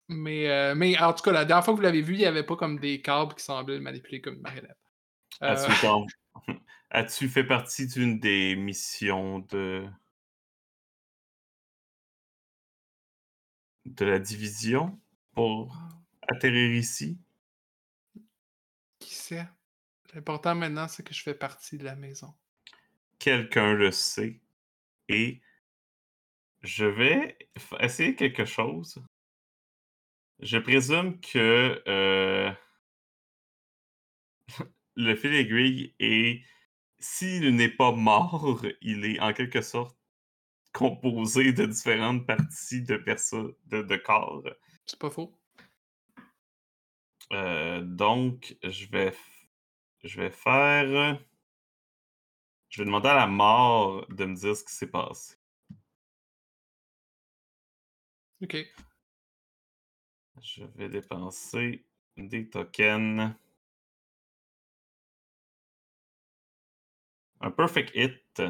Mais, 0.09 0.49
euh, 0.49 0.75
mais 0.75 0.97
en 0.99 1.13
tout 1.13 1.23
cas, 1.23 1.33
la 1.33 1.45
dernière 1.45 1.65
fois 1.65 1.75
que 1.75 1.79
vous 1.79 1.83
l'avez 1.83 2.03
vu, 2.03 2.15
il 2.15 2.19
n'y 2.19 2.27
avait 2.27 2.45
pas 2.45 2.57
comme 2.57 2.79
des 2.79 3.03
câbles 3.03 3.35
qui 3.35 3.45
semblaient 3.45 3.77
le 3.77 3.83
manipuler 3.83 4.21
comme 4.21 4.35
une 4.35 4.43
marionnette. 4.43 4.79
Euh, 5.43 5.55
As-tu 5.55 5.87
As-tu 6.91 7.29
fait 7.29 7.45
partie 7.45 7.87
d'une 7.87 8.21
des 8.21 8.55
missions 8.57 9.41
de 9.41 9.87
de 13.85 14.05
la 14.05 14.19
division 14.19 14.99
pour 15.35 15.77
atterrir 16.29 16.73
ici? 16.75 17.19
qui 18.99 19.15
sait? 19.15 19.47
L'important 20.15 20.55
maintenant, 20.55 20.89
c'est 20.89 21.03
que 21.03 21.15
je 21.15 21.23
fais 21.23 21.35
partie 21.35 21.79
de 21.79 21.85
la 21.85 21.95
maison. 21.95 22.35
Quelqu'un 23.19 23.73
le 23.73 23.91
sait 23.91 24.41
et 25.09 25.41
je 26.63 26.85
vais 26.85 27.39
essayer 27.81 28.17
quelque 28.17 28.45
chose. 28.45 29.03
Je 30.41 30.59
présume 30.59 31.19
que 31.21 31.83
euh, 31.89 32.53
le 34.97 35.15
fil 35.17 35.35
aiguille 35.35 35.95
est, 35.99 36.43
s'il 36.99 37.55
n'est 37.57 37.71
pas 37.71 37.93
mort, 37.93 38.65
il 38.83 39.05
est 39.05 39.21
en 39.21 39.33
quelque 39.33 39.63
sorte 39.63 39.97
composé 40.73 41.55
de 41.55 41.65
différentes 41.65 42.27
parties 42.27 42.83
de 42.83 42.97
personnes, 42.99 43.55
de, 43.65 43.81
de 43.81 43.97
corps. 43.97 44.43
C'est 44.85 44.99
pas 44.99 45.11
faux. 45.11 45.33
Euh, 47.33 47.81
donc, 47.81 48.57
je 48.63 48.87
vais, 48.87 49.15
je 50.05 50.21
vais 50.21 50.31
faire. 50.31 51.19
Je 52.69 52.83
vais 52.83 52.85
demander 52.85 53.09
à 53.09 53.15
la 53.15 53.27
mort 53.27 54.07
de 54.09 54.25
me 54.27 54.35
dire 54.35 54.55
ce 54.55 54.65
qui 54.65 54.75
s'est 54.75 54.91
passé. 54.91 55.37
Ok. 58.43 58.57
Je 60.43 60.65
vais 60.77 60.89
dépenser 60.89 61.85
des 62.17 62.49
tokens. 62.49 63.33
Un 67.41 67.51
perfect 67.51 67.93
hit. 67.95 68.43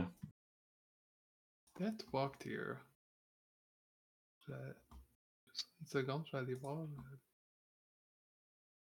Death 1.79 2.07
walked 2.13 2.45
here. 2.45 2.79
Je- 4.47 4.53
Une 5.81 5.87
seconde, 5.87 6.27
je 6.27 6.33
vais 6.33 6.39
aller 6.39 6.55
voir. 6.55 6.79
euh. 6.81 6.87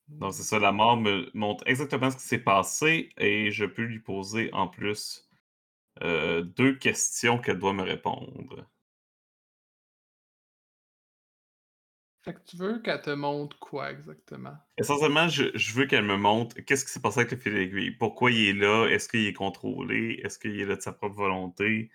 Donc, 0.10 0.34
c'est 0.34 0.44
ça, 0.44 0.60
la 0.60 0.72
mort 0.72 0.98
me 0.98 1.30
montre 1.34 1.64
exactement 1.68 2.12
ce 2.12 2.18
qui 2.18 2.24
s'est 2.24 2.44
passé 2.44 3.10
et 3.18 3.52
je 3.52 3.66
peux 3.66 3.84
lui 3.84 4.00
poser 4.00 4.52
en 4.54 4.68
plus 4.68 5.30
euh, 6.02 6.42
deux 6.42 6.76
questions 6.78 7.40
qu'elle 7.40 7.60
doit 7.60 7.74
me 7.74 7.84
répondre. 7.84 8.66
Fait 12.24 12.36
que 12.36 12.40
tu 12.46 12.56
veux 12.56 12.80
qu'elle 12.80 13.02
te 13.02 13.10
montre 13.10 13.58
quoi 13.58 13.92
exactement? 13.92 14.56
Essentiellement, 14.78 15.28
je, 15.28 15.46
je 15.56 15.74
veux 15.74 15.88
qu'elle 15.88 16.06
me 16.06 16.18
montre 16.18 16.56
qu'est-ce 16.62 16.86
qui 16.86 16.92
s'est 16.92 17.02
passé 17.02 17.22
avec 17.22 17.32
le 17.32 17.38
fil 17.38 17.54
d'aiguille. 17.54 17.92
Pourquoi 17.92 18.30
il 18.30 18.50
est 18.50 18.54
là? 18.54 18.88
Est-ce 18.88 19.10
qu'il 19.10 19.26
est 19.26 19.34
contrôlé? 19.34 20.22
Est-ce 20.24 20.38
qu'il 20.38 20.60
est 20.60 20.66
là 20.66 20.76
de 20.76 20.82
sa 20.82 20.94
propre 20.94 21.16
volonté? 21.16 21.90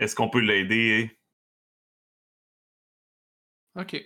Est-ce 0.00 0.16
qu'on 0.16 0.28
peut 0.28 0.40
l'aider? 0.40 1.16
Ok. 3.76 4.04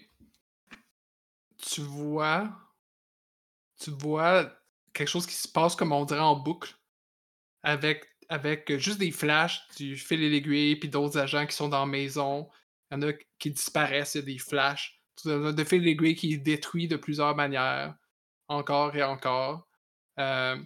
Tu 1.57 1.81
vois. 1.81 2.55
Tu 3.81 3.91
vois 3.91 4.53
quelque 4.93 5.09
chose 5.09 5.27
qui 5.27 5.35
se 5.35 5.49
passe 5.49 5.75
comme 5.75 5.93
on 5.93 6.05
dirait 6.05 6.21
en 6.21 6.37
boucle. 6.37 6.77
Avec, 7.63 8.07
avec 8.29 8.77
juste 8.77 8.99
des 8.99 9.11
flashs 9.11 9.67
du 9.77 9.97
fil 9.97 10.23
et 10.23 10.29
l'aiguille, 10.29 10.77
puis 10.77 10.91
d'autres 10.91 11.19
agents 11.19 11.47
qui 11.47 11.57
sont 11.57 11.71
dans 11.71 11.81
la 11.81 11.87
maison. 11.87 12.51
Il 12.91 12.95
y 12.95 12.97
en 12.99 13.09
a 13.09 13.13
qui 13.39 13.51
disparaissent, 13.51 14.15
il 14.15 14.19
y 14.19 14.23
a 14.23 14.25
des 14.25 14.39
flashs. 14.39 15.01
De 15.25 15.65
fil 15.65 16.15
qui 16.15 16.35
est 16.35 16.39
détruit 16.39 16.89
de 16.89 16.97
plusieurs 16.97 17.35
manières. 17.35 17.97
Encore 18.49 18.95
et 18.95 19.03
encore. 19.03 19.67
Euh, 20.19 20.57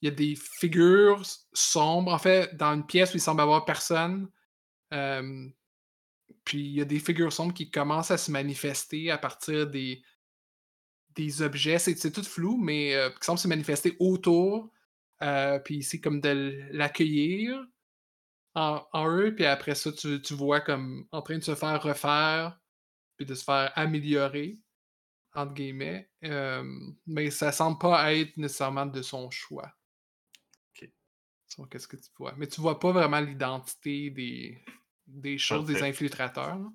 il 0.00 0.08
y 0.08 0.12
a 0.12 0.14
des 0.14 0.36
figures 0.36 1.22
sombres. 1.52 2.12
En 2.12 2.18
fait, 2.18 2.54
dans 2.56 2.74
une 2.74 2.86
pièce 2.86 3.12
où 3.14 3.16
il 3.16 3.20
semble 3.20 3.40
avoir 3.40 3.64
personne. 3.64 4.30
euh, 4.94 5.48
puis 6.44 6.60
il 6.60 6.72
y 6.72 6.80
a 6.80 6.84
des 6.84 7.00
figures 7.00 7.32
sombres 7.32 7.54
qui 7.54 7.70
commencent 7.70 8.10
à 8.10 8.18
se 8.18 8.30
manifester 8.30 9.10
à 9.10 9.18
partir 9.18 9.66
des, 9.68 10.02
des 11.14 11.42
objets. 11.42 11.78
C'est, 11.78 12.12
tout 12.12 12.22
flou, 12.22 12.58
mais 12.58 12.94
euh, 12.94 13.10
qui 13.10 13.24
semblent 13.24 13.38
se 13.38 13.48
manifester 13.48 13.96
autour. 13.98 14.70
Puis 15.64 15.82
c'est 15.82 16.00
comme 16.00 16.20
de 16.20 16.68
l'accueillir 16.70 17.66
en, 18.54 18.86
en 18.92 19.08
eux. 19.16 19.34
Puis 19.34 19.44
après 19.46 19.74
ça, 19.74 19.92
tu, 19.92 20.20
tu 20.22 20.34
vois 20.34 20.60
comme 20.60 21.06
en 21.12 21.22
train 21.22 21.38
de 21.38 21.42
se 21.44 21.54
faire 21.54 21.82
refaire, 21.82 22.58
puis 23.16 23.26
de 23.26 23.34
se 23.34 23.44
faire 23.44 23.72
améliorer, 23.76 24.58
entre 25.34 25.54
guillemets. 25.54 26.10
Euh, 26.24 26.64
mais 27.06 27.30
ça 27.30 27.52
semble 27.52 27.78
pas 27.78 28.12
être 28.14 28.36
nécessairement 28.36 28.86
de 28.86 29.02
son 29.02 29.30
choix. 29.30 29.70
Ok. 30.70 30.90
Qu'est-ce 31.70 31.88
que 31.88 31.96
tu 31.96 32.08
vois? 32.18 32.34
Mais 32.36 32.46
tu 32.46 32.60
vois 32.60 32.78
pas 32.78 32.92
vraiment 32.92 33.20
l'identité 33.20 34.10
des, 34.10 34.64
des 35.06 35.38
choses, 35.38 35.66
des 35.66 35.82
infiltrateurs. 35.82 36.58
là. 36.58 36.68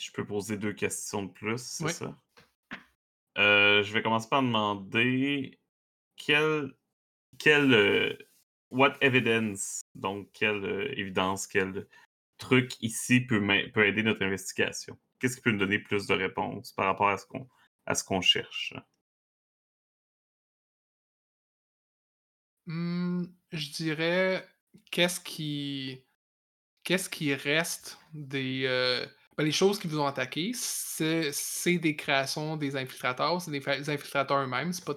Je 0.00 0.10
peux 0.12 0.24
poser 0.24 0.56
deux 0.56 0.72
questions 0.72 1.24
de 1.24 1.32
plus, 1.32 1.60
c'est 1.62 1.84
Oui. 1.84 1.92
ça? 1.92 2.16
Euh, 3.38 3.82
je 3.82 3.92
vais 3.92 4.02
commencer 4.02 4.28
par 4.28 4.42
demander 4.42 5.60
quelle, 6.16 6.74
quelle 7.38 7.72
euh, 7.74 8.18
what 8.70 8.94
evidence, 9.00 9.82
donc 9.94 10.30
quelle 10.32 10.64
euh, 10.64 10.98
évidence, 10.98 11.46
quel 11.46 11.86
truc 12.38 12.80
ici 12.80 13.20
peut, 13.20 13.40
peut 13.72 13.86
aider 13.86 14.02
notre 14.02 14.24
investigation? 14.24 14.98
Qu'est-ce 15.18 15.36
qui 15.36 15.42
peut 15.42 15.50
nous 15.50 15.58
donner 15.58 15.78
plus 15.78 16.06
de 16.06 16.14
réponses 16.14 16.72
par 16.72 16.86
rapport 16.86 17.08
à 17.08 17.18
ce 17.18 17.26
qu'on 17.26 17.48
à 17.86 17.94
ce 17.94 18.04
qu'on 18.04 18.20
cherche? 18.20 18.74
Hmm, 22.66 23.24
je 23.52 23.70
dirais 23.72 24.46
qu'est-ce 24.90 25.20
qui 25.20 26.04
qu'est-ce 26.84 27.08
qui 27.08 27.34
reste 27.34 27.98
des 28.14 28.64
euh, 28.66 29.04
ben, 29.36 29.44
les 29.44 29.52
choses 29.52 29.78
qui 29.78 29.88
vous 29.88 29.98
ont 29.98 30.06
attaqué, 30.06 30.52
c'est 30.54 31.78
des 31.78 31.96
créations 31.96 32.56
des 32.56 32.76
infiltrateurs, 32.76 33.40
c'est 33.40 33.50
des, 33.50 33.90
infiltrateurs 33.90 34.38
eux-mêmes. 34.38 34.72
C'est 34.72 34.84
pas 34.84 34.96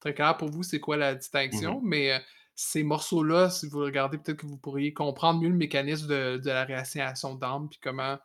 très 0.00 0.14
clair 0.14 0.36
pour 0.36 0.50
vous 0.50 0.62
c'est 0.62 0.80
quoi 0.80 0.96
la 0.96 1.14
distinction, 1.14 1.80
mais 1.82 2.12
euh, 2.12 2.18
ces 2.60 2.82
morceaux-là, 2.82 3.50
si 3.50 3.68
vous 3.68 3.78
regardez, 3.78 4.18
peut-être 4.18 4.38
que 4.40 4.46
vous 4.46 4.56
pourriez 4.58 4.92
comprendre 4.92 5.40
mieux 5.40 5.48
le 5.48 5.54
mécanisme 5.54 6.08
de, 6.08 6.38
de 6.38 6.50
la 6.50 6.64
réassignation 6.64 7.36
d'armes, 7.36 7.68
puis 7.68 7.78
comment 7.80 8.18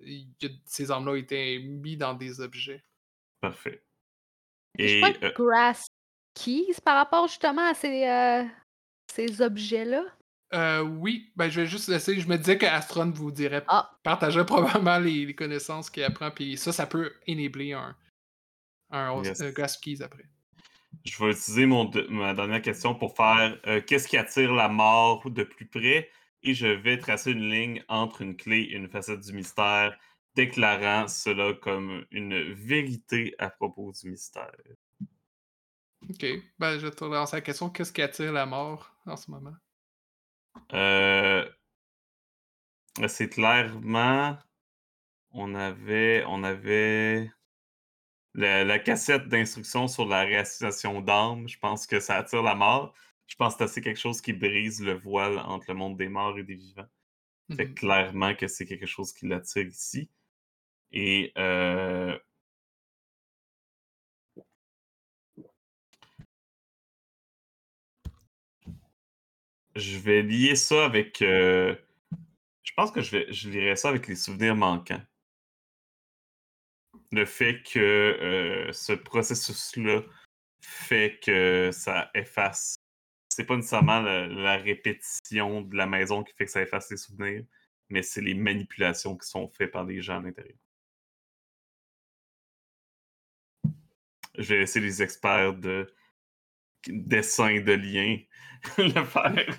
il 0.00 0.28
ces 0.64 0.90
armes-là 0.90 1.12
ont 1.12 1.14
été 1.14 1.60
mis 1.60 1.96
dans 1.96 2.14
des 2.14 2.40
objets. 2.40 2.84
Parfait. 3.40 3.84
Je 4.76 4.84
Et 4.84 5.00
crois 5.00 5.12
que 5.12 5.24
euh, 5.26 5.32
Grass 5.36 5.86
Keys 6.34 6.80
par 6.84 6.96
rapport 6.96 7.28
justement 7.28 7.68
à 7.68 7.74
ces, 7.74 8.08
euh, 8.08 8.44
ces 9.12 9.40
objets-là? 9.40 10.04
Euh, 10.54 10.80
oui, 10.82 11.30
ben 11.36 11.48
je 11.48 11.60
vais 11.60 11.66
juste 11.66 11.88
laisser. 11.88 12.18
Je 12.18 12.26
me 12.28 12.38
disais 12.38 12.58
que 12.58 12.66
Astron 12.66 13.10
vous 13.10 13.30
dirait, 13.30 13.62
Ah. 13.68 13.96
partageait 14.02 14.44
probablement 14.44 14.98
les, 14.98 15.26
les 15.26 15.34
connaissances 15.34 15.90
qu'il 15.90 16.02
apprend, 16.02 16.30
puis 16.32 16.56
ça, 16.56 16.72
ça 16.72 16.86
peut 16.86 17.12
enabler 17.28 17.72
un, 17.72 17.96
un, 18.90 19.22
Yes. 19.22 19.40
un 19.42 19.50
Grasp 19.50 19.82
Keys 19.82 20.02
après. 20.02 20.24
Je 21.04 21.24
vais 21.24 21.32
utiliser 21.32 21.66
mon 21.66 21.90
ma 22.08 22.34
dernière 22.34 22.62
question 22.62 22.94
pour 22.94 23.16
faire 23.16 23.58
euh, 23.66 23.80
qu'est-ce 23.80 24.08
qui 24.08 24.16
attire 24.16 24.52
la 24.52 24.68
mort 24.68 25.28
de 25.30 25.42
plus 25.42 25.66
près? 25.66 26.10
Et 26.42 26.54
je 26.54 26.66
vais 26.66 26.98
tracer 26.98 27.32
une 27.32 27.50
ligne 27.50 27.84
entre 27.88 28.22
une 28.22 28.36
clé 28.36 28.60
et 28.60 28.74
une 28.74 28.88
facette 28.88 29.20
du 29.20 29.32
mystère, 29.32 29.98
déclarant 30.34 31.08
cela 31.08 31.52
comme 31.54 32.04
une 32.10 32.52
vérité 32.52 33.34
à 33.38 33.50
propos 33.50 33.92
du 33.92 34.10
mystère. 34.10 34.52
Ok, 36.08 36.24
ben 36.58 36.78
je 36.78 36.86
vais 36.86 36.92
te 36.92 37.02
relancer 37.02 37.36
la 37.36 37.42
question 37.42 37.70
qu'est-ce 37.70 37.92
qui 37.92 38.02
attire 38.02 38.32
la 38.32 38.46
mort 38.46 38.94
en 39.04 39.16
ce 39.16 39.30
moment? 39.30 39.56
Euh, 40.72 41.48
c'est 43.08 43.28
clairement. 43.28 44.38
On 45.32 45.54
avait. 45.54 46.24
On 46.26 46.44
avait. 46.44 47.30
La, 48.38 48.64
la 48.64 48.78
cassette 48.78 49.28
d'instructions 49.28 49.88
sur 49.88 50.06
la 50.06 50.22
réassociation 50.22 51.00
d'âmes. 51.02 51.48
Je 51.48 51.58
pense 51.58 51.86
que 51.86 52.00
ça 52.00 52.16
attire 52.16 52.42
la 52.42 52.54
mort. 52.54 52.94
Je 53.26 53.36
pense 53.36 53.54
que 53.54 53.58
c'est 53.58 53.64
assez 53.64 53.80
quelque 53.82 53.98
chose 54.00 54.20
qui 54.22 54.32
brise 54.32 54.82
le 54.82 54.94
voile 54.94 55.38
entre 55.40 55.66
le 55.70 55.74
monde 55.76 55.96
des 55.98 56.08
morts 56.08 56.38
et 56.38 56.44
des 56.44 56.54
vivants. 56.54 56.86
Fait 57.56 57.66
Mhm. 57.66 57.74
clairement 57.74 58.34
que 58.36 58.48
c'est 58.48 58.66
quelque 58.66 58.86
chose 58.86 59.12
qui 59.12 59.26
l'attire 59.28 59.66
ici. 59.66 60.10
Et 60.92 61.32
euh, 61.38 62.18
je 69.76 69.98
vais 69.98 70.22
lier 70.22 70.56
ça 70.56 70.84
avec. 70.84 71.22
euh, 71.22 71.74
je 72.64 72.72
pense 72.76 72.92
que 72.92 73.02
je 73.02 73.12
vais 73.12 73.32
je 73.32 73.50
lirai 73.50 73.76
ça 73.76 73.90
avec 73.90 74.08
les 74.08 74.16
souvenirs 74.16 74.56
manquants. 74.56 75.02
Le 77.12 77.24
fait 77.24 77.62
que 77.62 77.78
euh, 77.78 78.72
ce 78.72 78.92
processus-là 78.92 80.02
fait 80.60 81.18
que 81.22 81.70
ça 81.72 82.10
efface. 82.14 82.76
C'est 83.30 83.44
pas 83.44 83.56
nécessairement 83.56 84.00
la, 84.00 84.56
répétition 84.56 85.62
de 85.62 85.76
la 85.76 85.86
maison 85.86 86.24
qui 86.24 86.34
fait 86.34 86.46
que 86.46 86.50
ça 86.50 86.62
efface 86.62 86.90
les 86.90 86.96
souvenirs, 86.96 87.44
mais 87.88 88.02
c'est 88.02 88.20
les 88.20 88.34
manipulations 88.34 89.16
qui 89.16 89.28
sont 89.28 89.48
faites 89.48 89.70
par 89.70 89.84
les 89.84 90.02
gens 90.02 90.18
à 90.18 90.22
l'intérieur. 90.22 90.58
Je 94.36 94.54
vais 94.54 94.58
laisser 94.60 94.80
les 94.80 95.02
experts 95.02 95.54
de 95.54 95.92
dessin 96.86 97.60
de 97.60 97.72
liens 97.72 98.18
le 98.78 99.04
faire. 99.04 99.58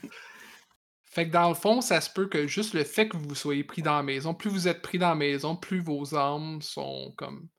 Fait 1.09 1.27
que 1.27 1.31
dans 1.33 1.49
le 1.49 1.55
fond, 1.55 1.81
ça 1.81 2.01
se 2.01 2.09
peut 2.11 2.27
que 2.27 2.45
juste 2.47 2.73
le 2.75 2.83
fait 2.83 3.09
que 3.09 3.17
vous 3.17 3.33
soyez 3.35 3.63
pris 3.63 3.81
dans 3.81 3.95
la 3.95 4.03
maison, 4.03 4.35
plus 4.35 4.49
vous 4.49 4.67
êtes 4.67 4.81
pris 4.81 4.99
dans 4.99 5.09
la 5.09 5.15
maison, 5.15 5.55
plus 5.55 5.81
vos 5.81 6.13
armes 6.13 6.61
sont 6.61 7.13
comme 7.17 7.49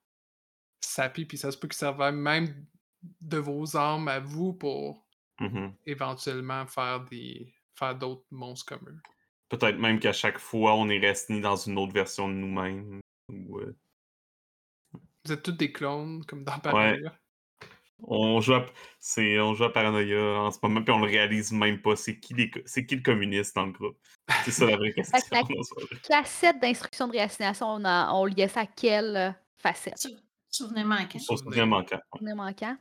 sapées, 0.80 1.24
puis 1.26 1.36
ça 1.36 1.50
se 1.50 1.58
peut 1.58 1.68
que 1.68 1.74
ça 1.74 1.90
va 1.92 2.12
même 2.12 2.66
de 3.20 3.38
vos 3.38 3.76
armes 3.76 4.08
à 4.08 4.20
vous 4.20 4.52
pour 4.52 5.06
Mhm. 5.40 5.74
éventuellement 5.86 6.66
faire 6.66 7.04
des 7.06 7.54
faire 7.74 7.96
d'autres 7.96 8.26
monstres 8.30 8.66
comme 8.66 8.88
eux. 8.88 9.00
Peut-être 9.48 9.78
même 9.78 9.98
qu'à 9.98 10.12
chaque 10.12 10.38
fois, 10.38 10.74
on 10.76 10.88
est 10.90 10.98
resté 10.98 11.40
dans 11.40 11.56
une 11.56 11.78
autre 11.78 11.92
version 11.94 12.28
de 12.28 12.34
nous-mêmes. 12.34 13.00
ou, 13.30 13.58
euh, 13.58 13.74
Vous 15.24 15.32
êtes 15.32 15.42
tous 15.42 15.52
des 15.52 15.72
clones, 15.72 16.24
comme 16.26 16.44
dans 16.44 16.58
Paranoia. 16.58 17.18
On, 18.02 18.40
joue 18.40 18.54
à, 18.54 18.66
c'est, 18.98 19.38
on 19.40 19.54
joue 19.54 19.64
à 19.64 19.72
Paranoia 19.72 20.40
en 20.40 20.50
ce 20.50 20.58
moment, 20.62 20.82
puis 20.82 20.92
on 20.92 20.98
le 21.00 21.06
réalise 21.10 21.52
même 21.52 21.80
pas. 21.80 21.96
C'est 21.96 22.18
qui, 22.18 22.34
les 22.34 22.50
co- 22.50 22.60
c'est 22.64 22.86
qui 22.86 22.96
le 22.96 23.02
communiste 23.02 23.54
dans 23.56 23.66
le 23.66 23.72
groupe? 23.72 23.98
C'est 24.44 24.50
ça 24.50 24.66
la 24.66 24.76
vraie 24.76 24.92
question. 24.94 25.18
La-. 25.32 25.42
Cassette 26.08 26.60
d'instruction 26.60 27.06
de 27.08 27.12
réassignation, 27.12 27.66
on, 27.68 27.84
a- 27.84 28.12
on 28.12 28.24
liait 28.24 28.48
ça 28.48 28.60
à 28.60 28.66
quelle 28.66 29.34
facette? 29.58 29.98
Sou- 29.98 30.16
Souvenez 30.48 30.82
manquant. 30.84 31.18
Souvenir 31.18 31.66
manquant. 31.66 32.00
Est 32.20 32.34
manquant. 32.34 32.76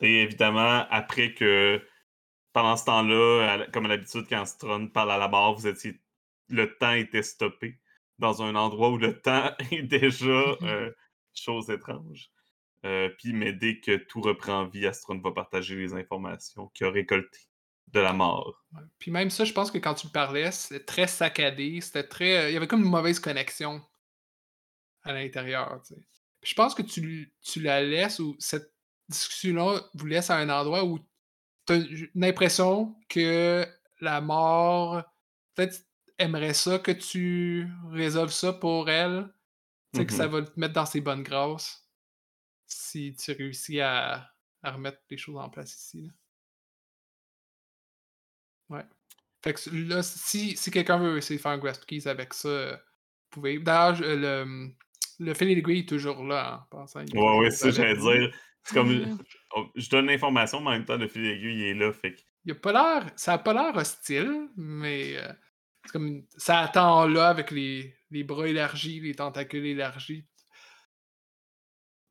Et 0.00 0.22
évidemment, 0.22 0.86
après 0.90 1.34
que, 1.34 1.82
pendant 2.52 2.76
ce 2.76 2.84
temps-là, 2.86 3.66
comme 3.72 3.86
à 3.86 3.88
l'habitude, 3.88 4.26
quand 4.28 4.44
Stron 4.46 4.88
parle 4.88 5.12
à 5.12 5.18
la 5.18 5.28
barre, 5.28 5.54
vous 5.54 5.66
étiez, 5.66 6.00
le 6.48 6.76
temps 6.78 6.92
était 6.92 7.22
stoppé 7.22 7.78
dans 8.18 8.42
un 8.42 8.54
endroit 8.54 8.90
où 8.90 8.96
le 8.98 9.20
temps 9.20 9.50
est 9.70 9.82
déjà 9.82 10.56
euh, 10.62 10.90
chose 11.34 11.68
étrange. 11.68 12.30
Euh, 12.86 13.08
puis, 13.18 13.32
mais 13.32 13.52
dès 13.52 13.80
que 13.80 13.96
tout 13.96 14.20
reprend 14.20 14.66
vie, 14.66 14.86
Astron 14.86 15.18
va 15.20 15.32
partager 15.32 15.74
les 15.76 15.94
informations 15.94 16.68
qu'il 16.68 16.86
a 16.86 16.90
récoltées 16.90 17.48
de 17.88 18.00
la 18.00 18.12
mort. 18.12 18.64
Ouais. 18.72 18.82
Puis 18.98 19.10
même 19.10 19.30
ça, 19.30 19.44
je 19.44 19.52
pense 19.52 19.70
que 19.70 19.78
quand 19.78 19.94
tu 19.94 20.08
parlais, 20.08 20.50
c'était 20.52 20.84
très 20.84 21.06
saccadé, 21.06 21.80
c'était 21.80 22.06
très. 22.06 22.36
euh, 22.36 22.50
Il 22.50 22.54
y 22.54 22.56
avait 22.56 22.66
comme 22.68 22.82
une 22.84 22.90
mauvaise 22.90 23.18
connexion 23.18 23.82
à 25.02 25.12
l'intérieur. 25.12 25.80
tu 25.86 25.94
sais. 25.94 26.00
Puis 26.40 26.50
je 26.50 26.54
pense 26.54 26.74
que 26.74 26.82
tu, 26.82 27.34
tu 27.42 27.60
la 27.60 27.82
laisses 27.82 28.20
ou 28.20 28.36
cette 28.38 28.72
discussion-là 29.08 29.80
vous 29.94 30.06
laisse 30.06 30.30
à 30.30 30.36
un 30.36 30.48
endroit 30.50 30.84
où 30.84 30.98
tu 31.66 31.72
as 31.72 31.76
une 31.76 32.24
impression 32.24 32.94
que 33.08 33.66
la 34.00 34.20
mort 34.20 35.02
peut-être 35.54 35.80
aimerait 36.18 36.54
ça 36.54 36.78
que 36.78 36.92
tu 36.92 37.68
résolves 37.90 38.30
ça 38.32 38.52
pour 38.52 38.88
elle. 38.90 39.32
Tu 39.94 40.00
sais, 40.00 40.06
que 40.06 40.12
ça 40.12 40.26
Mhm. 40.26 40.32
va 40.32 40.42
te 40.42 40.60
mettre 40.60 40.74
dans 40.74 40.86
ses 40.86 41.00
bonnes 41.00 41.22
grâces 41.22 41.87
si 42.90 43.14
tu 43.14 43.32
réussis 43.32 43.80
à, 43.80 44.30
à 44.62 44.72
remettre 44.72 44.98
les 45.10 45.16
choses 45.18 45.36
en 45.36 45.48
place 45.48 45.74
ici. 45.74 46.02
là. 46.02 46.12
Ouais. 48.78 48.84
Fait 49.42 49.54
que 49.54 49.70
là, 49.88 50.02
si, 50.02 50.56
si 50.56 50.70
quelqu'un 50.70 50.98
veut 50.98 51.16
essayer 51.18 51.36
de 51.36 51.42
faire 51.42 51.52
un 51.52 51.58
Grasp 51.58 51.84
Keys 51.86 52.08
avec 52.08 52.34
ça, 52.34 52.48
euh, 52.48 52.72
vous 52.76 53.30
pouvez. 53.30 53.58
D'ailleurs, 53.58 53.98
le, 54.00 54.68
le 55.20 55.34
fil 55.34 55.48
et 55.50 55.54
l'aiguille 55.54 55.80
est 55.80 55.88
toujours 55.88 56.24
là, 56.24 56.54
hein, 56.54 56.66
en 56.72 56.76
passant. 56.80 57.00
Ouais, 57.00 57.38
ouais, 57.38 57.50
c'est 57.50 57.70
ça, 57.72 57.82
j'allais 57.82 57.96
dire. 57.96 58.34
C'est 58.64 58.74
comme. 58.74 58.92
Mhm. 58.92 59.18
oh, 59.56 59.66
Je 59.74 59.88
donne 59.88 60.06
l'information, 60.06 60.60
mais 60.60 60.68
en 60.68 60.72
même 60.72 60.84
temps, 60.84 60.96
le 60.96 61.08
fil 61.08 61.24
aiguille 61.24 61.54
il 61.60 61.62
est 61.68 61.74
là. 61.74 61.92
Fait 61.92 62.14
que 62.14 62.20
Il 62.44 62.52
a 62.52 62.54
pas 62.56 62.72
l'air. 62.72 63.12
Ça 63.16 63.34
a 63.34 63.38
pas 63.38 63.54
l'air 63.54 63.76
hostile, 63.76 64.48
mais 64.56 65.16
euh, 65.16 65.32
c'est 65.84 65.92
comme 65.92 66.22
ça 66.36 66.58
attend 66.60 67.06
là 67.06 67.28
avec 67.28 67.50
les, 67.50 67.94
les 68.10 68.24
bras 68.24 68.48
élargis, 68.48 69.00
les 69.00 69.14
tentacules 69.14 69.66
élargis. 69.66 70.26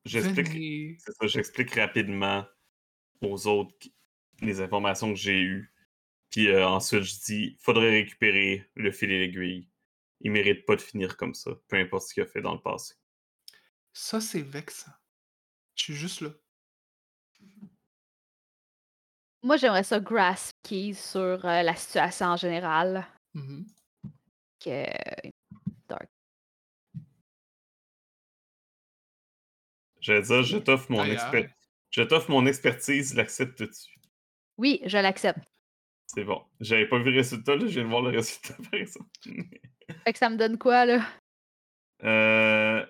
J'explique. 0.08 0.48
Venez. 0.48 0.96
C'est 0.98 1.12
ça, 1.12 1.26
j'explique 1.26 1.74
rapidement 1.74 2.46
aux 3.20 3.46
autres 3.46 3.74
les 4.40 4.60
informations 4.60 5.10
que 5.10 5.18
j'ai 5.18 5.40
eues. 5.40 5.72
Puis 6.30 6.48
euh, 6.48 6.66
ensuite, 6.66 7.02
je 7.02 7.14
dis 7.24 7.56
faudrait 7.60 7.90
récupérer 7.90 8.68
le 8.74 8.92
fil 8.92 9.10
et 9.10 9.18
l'aiguille. 9.18 9.68
Il 10.20 10.32
mérite 10.32 10.66
pas 10.66 10.76
de 10.76 10.80
finir 10.80 11.16
comme 11.16 11.34
ça, 11.34 11.52
peu 11.68 11.76
importe 11.76 12.08
ce 12.08 12.14
qu'il 12.14 12.22
a 12.22 12.26
fait 12.26 12.42
dans 12.42 12.54
le 12.54 12.60
passé. 12.60 12.94
Ça, 13.92 14.20
c'est 14.20 14.42
vexant. 14.42 14.92
Je 15.74 15.84
suis 15.84 15.94
juste 15.94 16.20
là. 16.20 16.30
Moi, 19.42 19.56
j'aimerais 19.56 19.84
ça 19.84 20.00
grasp 20.00 20.52
sur 20.94 21.44
euh, 21.44 21.62
la 21.62 21.74
situation 21.76 22.26
en 22.26 22.36
général. 22.36 23.06
Mhm. 23.34 23.66
Que... 24.60 24.84
J'allais 30.00 30.22
dire, 30.22 30.42
je 30.42 30.58
t'offre 30.58 30.90
mon, 30.90 31.04
exper- 31.04 31.50
je 31.90 32.02
t'offre 32.02 32.30
mon 32.30 32.46
expertise, 32.46 33.14
l'acceptes-tu? 33.14 33.98
Oui, 34.56 34.80
je 34.84 34.98
l'accepte. 34.98 35.44
C'est 36.06 36.24
bon. 36.24 36.42
J'avais 36.60 36.86
pas 36.88 36.98
vu 36.98 37.10
le 37.10 37.18
résultat, 37.18 37.54
là, 37.54 37.66
je 37.66 37.72
viens 37.72 37.84
de 37.84 37.88
voir 37.88 38.02
le 38.02 38.10
résultat 38.16 38.54
par 38.70 38.80
exemple. 38.80 39.10
Fait 40.04 40.12
que 40.12 40.18
ça 40.18 40.30
me 40.30 40.36
donne 40.36 40.58
quoi, 40.58 40.86
là? 40.86 41.04
Euh, 42.04 42.86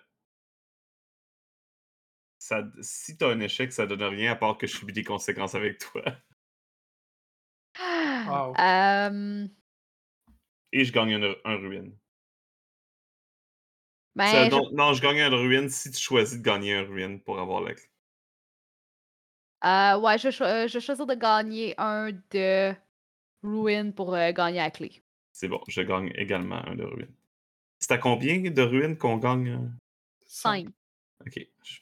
ça, 2.39 2.65
si 2.81 3.17
t'as 3.17 3.31
un 3.31 3.41
échec, 3.41 3.73
ça 3.73 3.87
donne 3.87 4.03
rien 4.03 4.33
à 4.33 4.37
part 4.37 4.57
que 4.59 4.67
je 4.67 4.77
subis 4.77 4.93
des 4.93 5.05
conséquences 5.05 5.55
avec 5.55 5.79
toi. 5.79 6.03
Wow. 8.29 8.55
Euh, 8.59 9.49
Et 10.73 10.85
je 10.85 10.93
gagne 10.93 11.15
un, 11.15 11.35
un 11.45 11.57
ruine. 11.57 11.97
Ben, 14.19 14.31
Ça, 14.31 14.45
je- 14.51 14.75
non, 14.75 14.93
je 14.95 15.03
gagne 15.03 15.21
un 15.21 15.31
ruine 15.31 15.69
si 15.71 15.91
tu 15.91 15.99
choisis 16.01 16.39
de 16.39 16.43
gagner 16.43 16.75
un 16.75 16.83
ruine 16.85 17.21
pour 17.21 17.39
avoir 17.39 17.61
la 17.63 17.75
clé. 17.75 17.85
euh, 19.65 19.99
ouais, 19.99 20.19
je, 20.19 20.29
euh, 20.43 20.69
je 20.69 20.75
vais 20.75 20.81
choisir 20.81 21.07
de 21.07 21.15
gagner 21.15 21.75
un 21.79 22.11
de 22.31 22.75
Ruin 23.43 23.93
pour 23.93 24.15
euh, 24.15 24.33
gagner 24.33 24.59
la 24.59 24.71
clé. 24.71 25.03
C'est 25.33 25.49
bon, 25.49 25.61
je 25.69 25.83
gagne 25.83 26.13
également 26.17 26.65
un 26.67 26.75
de 26.75 26.85
ruine. 26.85 27.15
C'est 27.81 27.93
à 27.93 27.99
combien 27.99 28.41
de 28.41 28.63
ruines 28.63 28.99
qu'on 28.99 29.19
gagne? 29.19 29.49
euh? 29.51 29.69
5. 30.27 30.69
Ok. 31.27 31.49
je- 31.63 31.81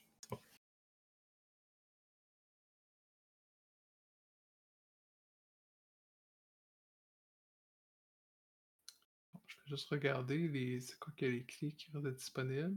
juste 9.66 9.88
regarder 9.90 10.48
les. 10.48 10.80
C'est 10.80 10.98
quoi 10.98 11.12
que 11.16 11.26
les 11.26 11.44
clés 11.44 11.72
qui 11.72 11.90
restent 11.92 12.16
disponibles? 12.16 12.76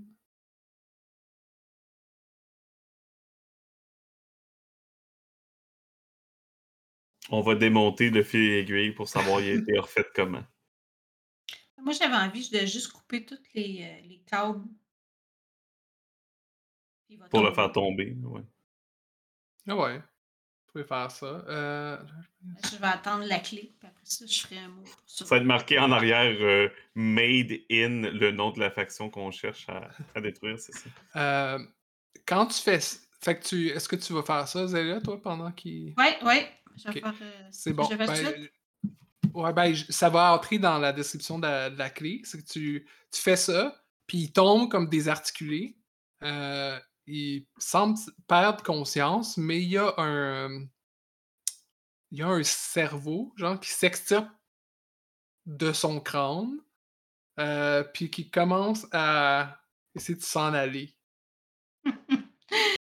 On 7.31 7.41
va 7.41 7.55
démonter 7.55 8.09
le 8.09 8.23
fil 8.23 8.51
aiguille 8.53 8.91
pour 8.91 9.07
savoir 9.07 9.39
il 9.41 9.49
a 9.51 9.53
été 9.53 9.77
refait 9.77 10.05
comment. 10.15 10.43
Moi, 11.77 11.93
j'avais 11.93 12.15
envie 12.15 12.49
de 12.49 12.59
juste 12.65 12.91
couper 12.91 13.25
toutes 13.25 13.53
les, 13.53 13.83
euh, 13.83 14.07
les 14.07 14.21
câbles. 14.25 14.67
Pour 17.29 17.43
le 17.43 17.53
faire 17.53 17.71
tomber. 17.71 18.15
Ouais. 18.23 18.41
Ah 19.67 19.75
ouais. 19.75 20.01
Vous 20.69 20.73
pouvez 20.73 20.83
faire 20.83 21.09
ça. 21.09 21.25
Euh, 21.47 21.97
Je 22.71 22.77
vais 22.77 22.87
attendre 22.87 23.25
la 23.25 23.39
clé, 23.39 23.73
puis 23.79 23.87
après 23.87 24.01
ça, 24.03 24.25
je 24.27 24.39
ferai 24.41 24.59
un 24.59 24.67
mot 24.69 24.83
pour 24.83 25.01
ça. 25.07 25.25
Ça 25.25 25.35
va 25.35 25.41
être 25.41 25.47
marqué 25.47 25.79
en 25.79 25.91
arrière 25.91 26.35
euh, 26.41 26.69
Made 26.95 27.51
in 27.71 28.01
le 28.11 28.31
nom 28.31 28.51
de 28.51 28.59
la 28.59 28.69
faction 28.69 29.09
qu'on 29.09 29.31
cherche 29.31 29.67
à, 29.67 29.89
à 30.15 30.21
détruire, 30.21 30.59
c'est 30.59 30.73
ça. 30.73 30.89
euh, 31.15 31.59
quand 32.25 32.45
tu 32.47 32.61
fais. 32.61 32.79
Fait 33.21 33.37
que 33.37 33.43
tu. 33.45 33.67
Est-ce 33.69 33.89
que 33.89 33.95
tu 33.97 34.13
vas 34.13 34.23
faire 34.23 34.47
ça, 34.47 34.67
Zélia, 34.67 35.01
toi, 35.01 35.19
pendant 35.21 35.51
qu'il. 35.51 35.93
Ouais, 35.97 36.17
ouais. 36.23 36.49
Je 36.77 36.91
vais 36.91 36.99
faire. 37.01 37.13
euh, 37.21 37.47
C'est 37.51 37.73
bon. 37.73 37.83
Je 37.91 37.95
vais 37.95 38.05
ben, 38.05 38.47
ouais, 39.33 39.53
ben, 39.53 39.75
ça 39.89 40.09
va 40.09 40.33
entrer 40.33 40.59
dans 40.59 40.77
la 40.77 40.93
description 40.93 41.37
de 41.39 41.47
la, 41.47 41.69
de 41.69 41.77
la 41.77 41.89
clé. 41.89 42.21
C'est 42.23 42.41
que 42.41 42.47
tu, 42.47 42.87
tu 43.11 43.21
fais 43.21 43.35
ça, 43.35 43.75
puis 44.07 44.19
il 44.19 44.31
tombe 44.31 44.69
comme 44.71 44.87
désarticulé. 44.87 45.75
Euh, 46.23 46.79
il 47.09 47.45
semble 47.57 47.97
perdre 48.27 48.63
conscience, 48.63 49.37
mais 49.37 49.61
il 49.61 49.69
y 49.69 49.77
a 49.77 49.93
un. 49.97 50.65
Il 52.11 52.19
y 52.19 52.21
a 52.23 52.27
un 52.27 52.43
cerveau, 52.43 53.31
genre, 53.35 53.59
qui 53.59 53.69
s'extirpe 53.69 54.29
de 55.45 55.71
son 55.71 55.99
crâne, 55.99 56.57
euh, 57.39 57.83
puis 57.83 58.09
qui 58.09 58.31
commence 58.31 58.87
à 58.91 59.59
essayer 59.93 60.17
de 60.17 60.23
s'en 60.23 60.53
aller. 60.53 60.95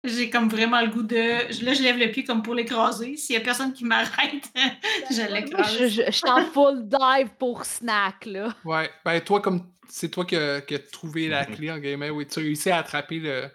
J'ai 0.04 0.30
comme 0.30 0.48
vraiment 0.48 0.82
le 0.82 0.90
goût 0.90 1.04
de. 1.04 1.66
Là, 1.66 1.74
je 1.74 1.82
lève 1.82 1.98
le 1.98 2.10
pied 2.12 2.24
comme 2.24 2.42
pour 2.42 2.56
l'écraser. 2.56 3.18
S'il 3.18 3.36
y 3.36 3.38
a 3.38 3.42
personne 3.42 3.74
qui 3.74 3.84
m'arrête, 3.84 4.50
je 5.12 5.34
l'écrase. 5.34 5.78
je, 5.78 5.88
je, 5.88 6.04
je 6.06 6.12
suis 6.12 6.30
en 6.30 6.46
full 6.52 6.88
dive 6.88 7.30
pour 7.38 7.66
snack, 7.66 8.26
là. 8.26 8.56
Ouais, 8.64 8.90
ben 9.04 9.20
toi, 9.22 9.42
comme 9.42 9.74
c'est 9.90 10.10
toi 10.10 10.24
qui 10.26 10.36
as, 10.36 10.62
qui 10.62 10.76
as 10.76 10.80
trouvé 10.80 11.28
la 11.28 11.46
clé 11.46 11.70
en 11.72 11.80
guillemets, 11.80 12.12
oui, 12.12 12.26
tu 12.28 12.40
réussis 12.40 12.70
à 12.70 12.78
attraper 12.78 13.20
le, 13.20 13.50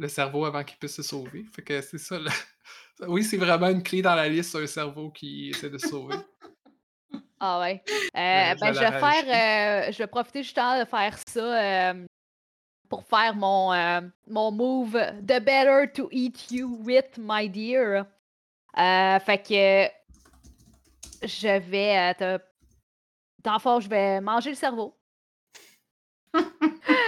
le 0.00 0.08
cerveau 0.08 0.44
avant 0.46 0.64
qu'il 0.64 0.78
puisse 0.78 0.96
se 0.96 1.02
sauver. 1.02 1.44
Fait 1.54 1.62
que 1.62 1.80
c'est 1.80 1.98
ça. 1.98 2.18
là. 2.18 2.30
Oui, 3.08 3.24
c'est 3.24 3.38
vraiment 3.38 3.68
une 3.68 3.82
clé 3.82 4.02
dans 4.02 4.14
la 4.14 4.28
liste, 4.28 4.54
un 4.56 4.66
cerveau 4.66 5.10
qui 5.10 5.48
essaie 5.50 5.70
de 5.70 5.78
se 5.78 5.88
sauver. 5.88 6.16
Ah 7.42 7.58
ouais. 7.60 7.82
Euh, 7.88 8.20
Ouais, 8.20 8.54
ben, 8.60 8.74
je 8.74 8.80
vais 8.80 9.00
faire. 9.00 9.86
euh, 9.88 9.92
je 9.92 9.96
vais 9.96 10.06
profiter 10.06 10.42
justement 10.42 10.78
de 10.78 10.84
faire 10.84 11.16
ça 11.26 11.40
euh, 11.90 12.04
pour 12.86 13.02
faire 13.06 13.34
mon, 13.34 13.72
euh, 13.72 14.02
mon 14.26 14.50
move 14.52 14.92
The 15.26 15.40
better 15.42 15.90
to 15.94 16.08
eat 16.12 16.50
you 16.50 16.76
with, 16.84 17.16
my 17.18 17.48
dear. 17.48 18.04
Euh, 18.76 19.18
fait 19.20 19.38
que 19.38 21.26
je 21.26 21.58
vais 21.60 22.12
te. 22.14 22.38
Dans 23.42 23.54
le 23.54 23.58
fond, 23.58 23.80
je 23.80 23.88
vais 23.88 24.20
manger 24.20 24.50
le 24.50 24.56
cerveau. 24.56 24.94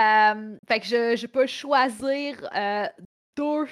Euh, 0.00 0.58
fait 0.68 0.80
que 0.80 0.86
je, 1.16 1.26
peux 1.26 1.46
choisir 1.46 2.48
euh, 2.54 2.86
deux 3.36 3.66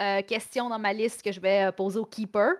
euh, 0.00 0.22
questions 0.22 0.68
dans 0.68 0.78
ma 0.78 0.92
liste 0.92 1.22
que 1.22 1.32
je 1.32 1.40
vais 1.40 1.70
poser 1.72 1.98
au 1.98 2.04
keeper. 2.04 2.54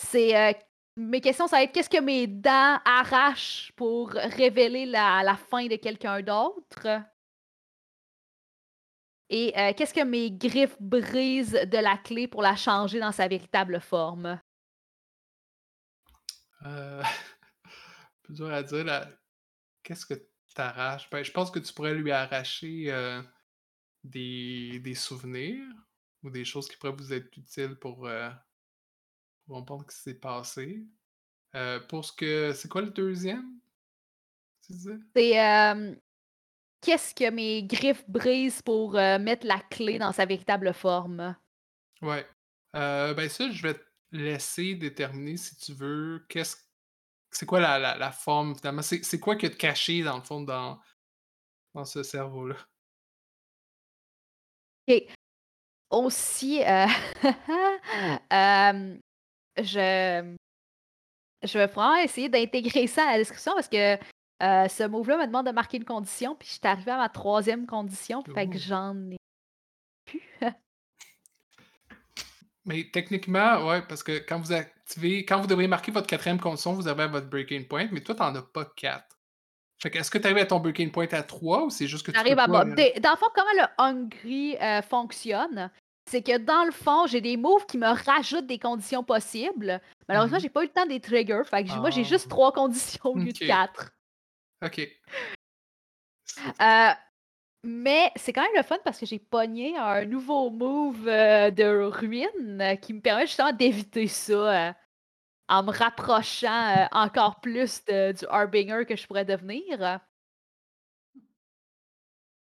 C'est 0.00 0.56
mes 0.96 1.20
questions, 1.20 1.46
ça 1.46 1.56
va 1.56 1.62
être 1.62 1.72
qu'est-ce 1.72 1.90
que 1.90 2.00
mes 2.00 2.26
dents 2.26 2.78
arrachent 2.84 3.72
pour 3.76 4.10
révéler 4.10 4.86
la, 4.86 5.36
fin 5.50 5.66
de 5.66 5.76
quelqu'un 5.76 6.22
d'autre? 6.22 7.02
Et 9.30 9.52
qu'est-ce 9.76 9.92
que 9.92 10.04
mes 10.04 10.30
griffes 10.30 10.76
brisent 10.80 11.52
de 11.52 11.78
la 11.78 11.96
clé 11.98 12.28
pour 12.28 12.42
la 12.42 12.56
changer 12.56 13.00
dans 13.00 13.12
sa 13.12 13.28
véritable 13.28 13.80
forme? 13.80 14.40
Euh, 16.64 17.02
plus 18.22 18.34
dur 18.34 18.52
à 18.52 18.62
dire. 18.62 19.08
Qu'est-ce 19.82 20.06
que 20.06 20.14
t'arraches? 20.54 21.08
Ben, 21.10 21.24
je 21.24 21.30
pense 21.32 21.50
que 21.50 21.58
tu 21.58 21.72
pourrais 21.72 21.94
lui 21.94 22.12
arracher 22.12 22.92
euh, 22.92 23.22
des, 24.04 24.80
des 24.80 24.94
souvenirs 24.94 25.66
ou 26.22 26.30
des 26.30 26.44
choses 26.44 26.68
qui 26.68 26.76
pourraient 26.76 26.96
vous 26.96 27.12
être 27.12 27.36
utiles 27.36 27.76
pour, 27.76 28.06
euh, 28.06 28.30
pour 29.46 29.56
comprendre 29.56 29.84
ce 29.88 29.96
qui 29.96 30.02
s'est 30.02 30.18
passé. 30.18 30.86
Euh, 31.54 31.80
pour 31.80 32.04
ce 32.04 32.12
que. 32.12 32.52
C'est 32.52 32.68
quoi 32.68 32.82
le 32.82 32.90
deuxième? 32.90 33.58
C'est 34.60 35.32
qu'est-ce 36.80 37.14
que 37.14 37.30
mes 37.30 37.64
griffes 37.64 38.08
brisent 38.08 38.62
pour 38.62 38.92
mettre 38.92 39.46
la 39.46 39.60
clé 39.70 39.98
dans 39.98 40.12
sa 40.12 40.26
véritable 40.26 40.74
forme? 40.74 41.34
Ouais. 42.02 42.26
Ben 42.74 43.28
ça, 43.28 43.50
je 43.50 43.62
vais 43.62 43.74
te 43.74 43.84
laisser 44.12 44.74
déterminer 44.74 45.36
si 45.36 45.56
tu 45.56 45.72
veux. 45.72 46.24
Qu'est-ce 46.28 46.56
c'est 47.30 47.46
quoi 47.46 47.60
la, 47.60 47.78
la, 47.78 47.96
la 47.96 48.12
forme 48.12 48.54
finalement? 48.56 48.82
C'est 48.82 49.20
quoi 49.20 49.36
que 49.36 49.46
de 49.46 49.54
caché 49.54 50.02
dans 50.02 50.16
le 50.16 50.22
fond 50.22 50.40
dans, 50.40 50.78
dans 51.74 51.84
ce 51.84 52.02
cerveau-là? 52.02 52.56
Aussi, 55.90 56.62
euh, 56.62 56.86
euh, 58.32 58.98
je, 59.58 60.36
je 61.42 61.58
vais 61.58 61.66
vraiment 61.66 61.96
essayer 61.96 62.28
d'intégrer 62.28 62.86
ça 62.86 63.08
à 63.08 63.12
la 63.12 63.18
description 63.18 63.52
parce 63.54 63.68
que 63.68 63.94
euh, 64.42 64.68
ce 64.68 64.86
move-là 64.86 65.18
me 65.18 65.26
demande 65.26 65.46
de 65.46 65.52
marquer 65.52 65.78
une 65.78 65.84
condition, 65.84 66.36
puis 66.36 66.46
je 66.46 66.52
suis 66.52 66.60
arrivée 66.64 66.92
à 66.92 66.98
ma 66.98 67.08
troisième 67.08 67.66
condition, 67.66 68.22
fait 68.22 68.48
que 68.48 68.58
j'en 68.58 68.94
ai 69.10 69.16
plus. 70.04 70.22
Mais 72.68 72.88
techniquement, 72.92 73.66
ouais, 73.66 73.82
parce 73.88 74.02
que 74.02 74.18
quand 74.18 74.38
vous 74.38 74.52
activez, 74.52 75.24
quand 75.24 75.40
vous 75.40 75.46
devriez 75.46 75.68
marquer 75.68 75.90
votre 75.90 76.06
quatrième 76.06 76.38
condition, 76.38 76.74
vous 76.74 76.86
avez 76.86 77.06
votre 77.06 77.26
breaking 77.28 77.64
point, 77.66 77.88
mais 77.90 78.00
toi, 78.00 78.14
t'en 78.14 78.34
as 78.34 78.42
pas 78.42 78.66
quatre. 78.76 79.16
Fait 79.80 79.90
que 79.90 79.98
est-ce 79.98 80.10
que 80.10 80.18
tu 80.18 80.26
arrives 80.26 80.38
à 80.38 80.44
ton 80.46 80.60
breaking 80.60 80.90
point 80.90 81.06
à 81.12 81.22
3 81.22 81.64
ou 81.64 81.70
c'est 81.70 81.86
juste 81.86 82.04
que 82.04 82.10
tu 82.10 82.18
à 82.18 82.22
pas, 82.22 82.44
euh, 82.44 82.64
Dans 83.00 83.10
le 83.10 83.16
fond, 83.16 83.26
comment 83.34 83.52
le 83.56 83.64
Hungry 83.78 84.56
euh, 84.60 84.82
fonctionne, 84.82 85.70
c'est 86.10 86.22
que 86.22 86.36
dans 86.36 86.64
le 86.64 86.72
fond, 86.72 87.06
j'ai 87.06 87.20
des 87.20 87.36
moves 87.36 87.64
qui 87.66 87.78
me 87.78 87.86
rajoutent 87.86 88.46
des 88.46 88.58
conditions 88.58 89.04
possibles. 89.04 89.80
Malheureusement, 90.08 90.36
Mhm. 90.38 90.42
j'ai 90.42 90.48
pas 90.48 90.62
eu 90.62 90.66
le 90.66 90.72
temps 90.72 90.86
des 90.86 91.00
triggers. 91.00 91.42
Fait 91.48 91.64
que 91.64 91.72
moi, 91.76 91.90
j'ai 91.90 92.00
Ah. 92.00 92.04
juste 92.04 92.28
trois 92.28 92.52
conditions 92.52 93.00
au 93.10 93.16
lieu 93.16 93.32
de 93.32 93.38
quatre. 93.38 93.92
Ok. 94.64 94.80
Euh, 96.60 96.90
mais 97.62 98.10
c'est 98.16 98.32
quand 98.32 98.42
même 98.42 98.56
le 98.56 98.62
fun 98.62 98.78
parce 98.84 98.98
que 98.98 99.06
j'ai 99.06 99.18
pogné 99.18 99.76
un 99.76 100.04
nouveau 100.04 100.50
move 100.50 101.06
euh, 101.08 101.50
de 101.50 101.64
ruine 101.88 102.60
euh, 102.60 102.76
qui 102.76 102.94
me 102.94 103.00
permet 103.00 103.26
justement 103.26 103.52
d'éviter 103.52 104.06
ça 104.08 104.68
euh, 104.68 104.72
en 105.48 105.62
me 105.62 105.72
rapprochant 105.72 106.88
encore 106.92 107.40
plus 107.40 107.84
de- 107.86 108.12
du 108.12 108.24
Harbinger 108.28 108.84
que 108.86 108.96
je 108.96 109.06
pourrais 109.06 109.24
devenir. 109.24 110.00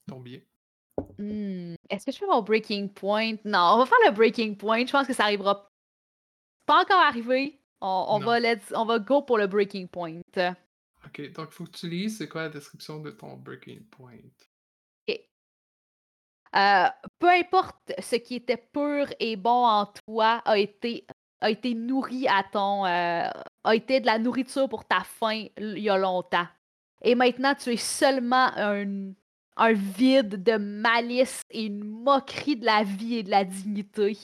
Tombe 0.07 0.24
bien. 0.24 0.39
Hmm, 1.20 1.76
Est-ce 1.89 2.05
que 2.05 2.11
je 2.11 2.18
fais 2.18 2.26
mon 2.28 2.41
breaking 2.41 2.89
point? 2.89 3.36
Non, 3.45 3.74
on 3.74 3.78
va 3.80 3.86
faire 3.86 3.97
le 4.05 4.11
breaking 4.11 4.55
point. 4.55 4.86
Je 4.86 4.91
pense 4.91 5.07
que 5.07 5.13
ça 5.13 5.24
arrivera 5.24 5.70
pas 6.65 6.82
encore 6.82 6.99
arrivé. 7.01 7.59
On, 7.82 8.20
va 8.20 8.39
let's- 8.39 8.74
on 8.76 8.86
va 8.86 8.99
go 8.99 9.22
pour 9.22 9.38
le 9.38 9.47
breaking 9.47 9.88
point. 9.88 10.20
Ok, 11.05 11.22
donc 11.32 11.47
il 11.51 11.53
faut 11.53 11.65
que 11.65 11.72
tu 11.78 11.89
lises 11.89 12.18
c'est 12.18 12.28
quoi 12.28 12.43
la 12.43 12.49
description 12.49 12.99
de 12.99 13.11
ton 13.11 13.38
breaking 13.38 13.84
point? 13.86 14.18
Euh, 16.55 16.87
peu 17.19 17.29
importe 17.29 17.93
ce 17.99 18.15
qui 18.15 18.35
était 18.35 18.57
pur 18.57 19.07
et 19.19 19.35
bon 19.35 19.65
en 19.65 19.85
toi 19.85 20.41
a 20.45 20.57
été, 20.57 21.05
nourri 21.75 22.27
à 22.27 22.43
ton. 22.43 22.85
euh, 22.85 23.29
a 23.63 23.75
été 23.75 23.99
de 23.99 24.05
la 24.05 24.17
nourriture 24.17 24.69
pour 24.69 24.85
ta 24.85 25.01
faim 25.03 25.47
il 25.57 25.79
y 25.79 25.89
a 25.89 25.97
longtemps. 25.97 26.47
Et 27.01 27.15
maintenant, 27.15 27.53
tu 27.53 27.71
es 27.73 27.77
seulement 27.77 28.49
un, 28.55 29.11
un 29.57 29.73
vide 29.73 30.41
de 30.43 30.57
malice 30.57 31.41
et 31.49 31.65
une 31.65 31.83
moquerie 31.83 32.55
de 32.55 32.65
la 32.65 32.83
vie 32.83 33.17
et 33.17 33.23
de 33.23 33.29
la 33.29 33.43
dignité. 33.43 34.17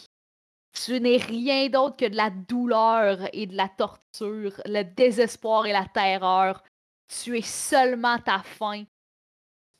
Tu 0.73 0.99
n'es 0.99 1.17
rien 1.17 1.69
d'autre 1.69 1.97
que 1.97 2.05
de 2.05 2.15
la 2.15 2.29
douleur 2.31 3.19
et 3.31 3.45
de 3.45 3.55
la 3.55 3.69
torture, 3.69 4.59
le 4.65 4.83
désespoir 4.83 5.65
et 5.67 5.71
la 5.71 5.85
terreur. 5.85 6.63
Tu 7.07 7.37
es 7.37 7.41
seulement 7.43 8.17
ta 8.19 8.39
faim 8.39 8.85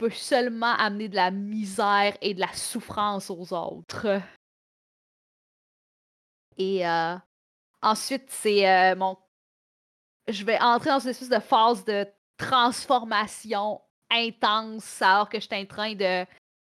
seulement 0.09 0.73
amener 0.75 1.09
de 1.09 1.15
la 1.15 1.31
misère 1.31 2.15
et 2.21 2.33
de 2.33 2.39
la 2.39 2.51
souffrance 2.53 3.29
aux 3.29 3.53
autres. 3.53 4.21
Et 6.57 6.87
euh, 6.87 7.15
ensuite, 7.81 8.29
c'est 8.29 8.69
euh, 8.69 8.95
mon. 8.95 9.17
Je 10.27 10.43
vais 10.45 10.59
entrer 10.59 10.89
dans 10.89 10.99
une 10.99 11.09
espèce 11.09 11.29
de 11.29 11.39
phase 11.39 11.83
de 11.85 12.07
transformation 12.37 13.81
intense 14.09 15.01
alors 15.01 15.29
que 15.29 15.39
je 15.39 15.47
suis 15.47 15.55
en 15.55 15.65
train 15.65 15.93
de 15.93 16.25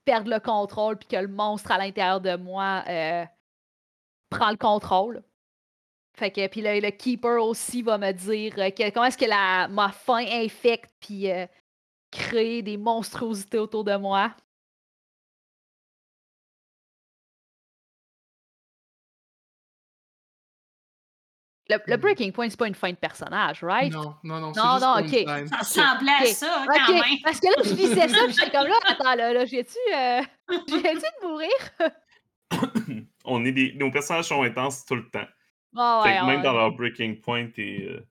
perdre 0.06 0.30
le 0.30 0.40
contrôle 0.40 0.98
puis 0.98 1.08
que 1.08 1.16
le 1.18 1.28
monstre 1.28 1.72
à 1.72 1.78
l'intérieur 1.78 2.22
de 2.22 2.36
moi 2.36 2.84
euh, 2.88 3.26
prend 4.30 4.50
le 4.50 4.58
contrôle. 4.58 5.24
Fait 6.16 6.32
que, 6.32 6.48
puis 6.48 6.62
le, 6.62 6.80
le 6.80 6.92
Keeper 6.92 7.44
aussi 7.44 7.82
va 7.82 7.98
me 7.98 8.12
dire 8.12 8.54
comment 8.94 9.06
est-ce 9.06 9.18
que 9.18 9.26
la, 9.26 9.68
ma 9.68 9.92
faim 9.92 10.26
infecte 10.30 10.92
puis 11.00 11.28
crée 12.14 12.62
des 12.62 12.78
monstruosités 12.78 13.58
autour 13.58 13.84
de 13.84 13.96
moi. 13.96 14.34
Le, 21.70 21.78
le 21.88 21.98
Hmm. 21.98 22.00
Breaking 22.02 22.32
Point, 22.32 22.50
c'est 22.50 22.60
pas 22.60 22.68
une 22.68 22.76
fin 22.76 22.92
de 22.92 22.98
personnage, 22.98 23.64
right? 23.64 23.92
Non, 23.92 24.16
non, 24.24 24.40
non, 24.40 24.54
c'est 24.54 24.62
Non, 24.62 24.74
juste 24.74 24.86
non, 24.86 24.96
ok. 25.00 25.48
Ça 25.50 25.58
ressemblait 25.58 26.12
à 26.12 26.22
ok. 26.22 26.28
ça, 26.28 26.66
quand 26.68 26.94
même. 26.94 27.04
parce 27.24 27.40
que 27.40 27.48
là, 27.48 27.64
je 27.64 27.74
lisais 27.74 28.08
ça, 28.10 28.18
puis 28.26 28.34
j'étais 28.34 28.52
comme 28.52 28.68
là, 28.68 28.76
attends, 28.88 29.16
là, 29.16 29.34
là 29.34 29.46
j'ai-tu 29.46 29.78
euh, 29.96 30.22
j'ai-tu 30.68 30.82
de 31.22 31.28
mourir? 31.28 31.50
On 33.26 33.46
est 33.46 33.54
des... 33.54 33.74
Nos 33.76 33.92
personnages 33.92 34.26
sont 34.26 34.44
intenses 34.44 34.86
tout 34.86 34.96
le 34.96 35.10
temps. 35.10 35.26
Fait 36.04 36.10
ouais, 36.10 36.20
que 36.20 36.26
même 36.26 36.36
ouais. 36.38 36.42
dans 36.42 36.54
leur 36.54 36.72
breaking 36.74 37.22
point 37.22 37.48
et 37.58 37.88
euh, 37.90 38.06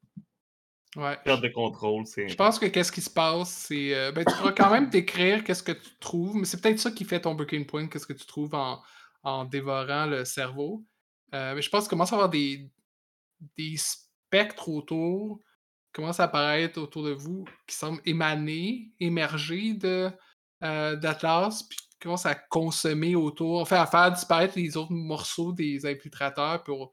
Ouais. 0.94 1.18
perte 1.24 1.40
de 1.42 1.48
contrôle, 1.48 2.06
c'est. 2.06 2.28
Je 2.28 2.34
pense 2.36 2.58
que 2.58 2.66
qu'est-ce 2.66 2.92
qui 2.92 3.00
se 3.00 3.08
passe, 3.10 3.48
c'est. 3.50 3.94
euh, 3.94 4.12
ben, 4.12 4.24
tu 4.24 4.34
pourras 4.36 4.52
quand 4.52 4.70
même 4.70 4.90
décrire 4.90 5.42
qu'est-ce 5.42 5.62
que 5.62 5.72
tu 5.72 5.90
trouves, 6.00 6.36
mais 6.36 6.44
c'est 6.44 6.60
peut-être 6.60 6.78
ça 6.78 6.90
qui 6.90 7.04
fait 7.04 7.20
ton 7.20 7.34
breaking 7.34 7.64
point, 7.64 7.86
qu'est-ce 7.88 8.06
que 8.06 8.12
tu 8.12 8.26
trouves 8.26 8.54
en, 8.54 8.82
en 9.22 9.44
dévorant 9.46 10.04
le 10.06 10.24
cerveau. 10.26 10.84
Euh, 11.34 11.54
mais 11.54 11.62
je 11.62 11.70
pense 11.70 11.84
qu'il 11.84 11.90
commence 11.90 12.12
à 12.12 12.16
avoir 12.16 12.28
des, 12.28 12.70
des 13.56 13.76
spectres 13.78 14.68
autour, 14.68 15.38
qui 15.38 15.92
commencent 15.94 16.20
à 16.20 16.24
apparaître 16.24 16.78
autour 16.78 17.04
de 17.04 17.12
vous, 17.12 17.46
qui 17.66 17.74
semblent 17.74 18.02
émaner, 18.04 18.92
émerger 19.00 19.72
de, 19.72 20.10
euh, 20.62 20.96
d'Atlas, 20.96 21.62
puis 21.62 21.78
qui 21.78 21.98
commencent 22.00 22.26
à 22.26 22.34
consommer 22.34 23.14
autour, 23.14 23.60
enfin 23.62 23.80
à 23.80 23.86
faire 23.86 24.12
disparaître 24.12 24.58
les 24.58 24.76
autres 24.76 24.92
morceaux 24.92 25.52
des 25.54 25.86
infiltrateurs 25.86 26.62
pour 26.64 26.92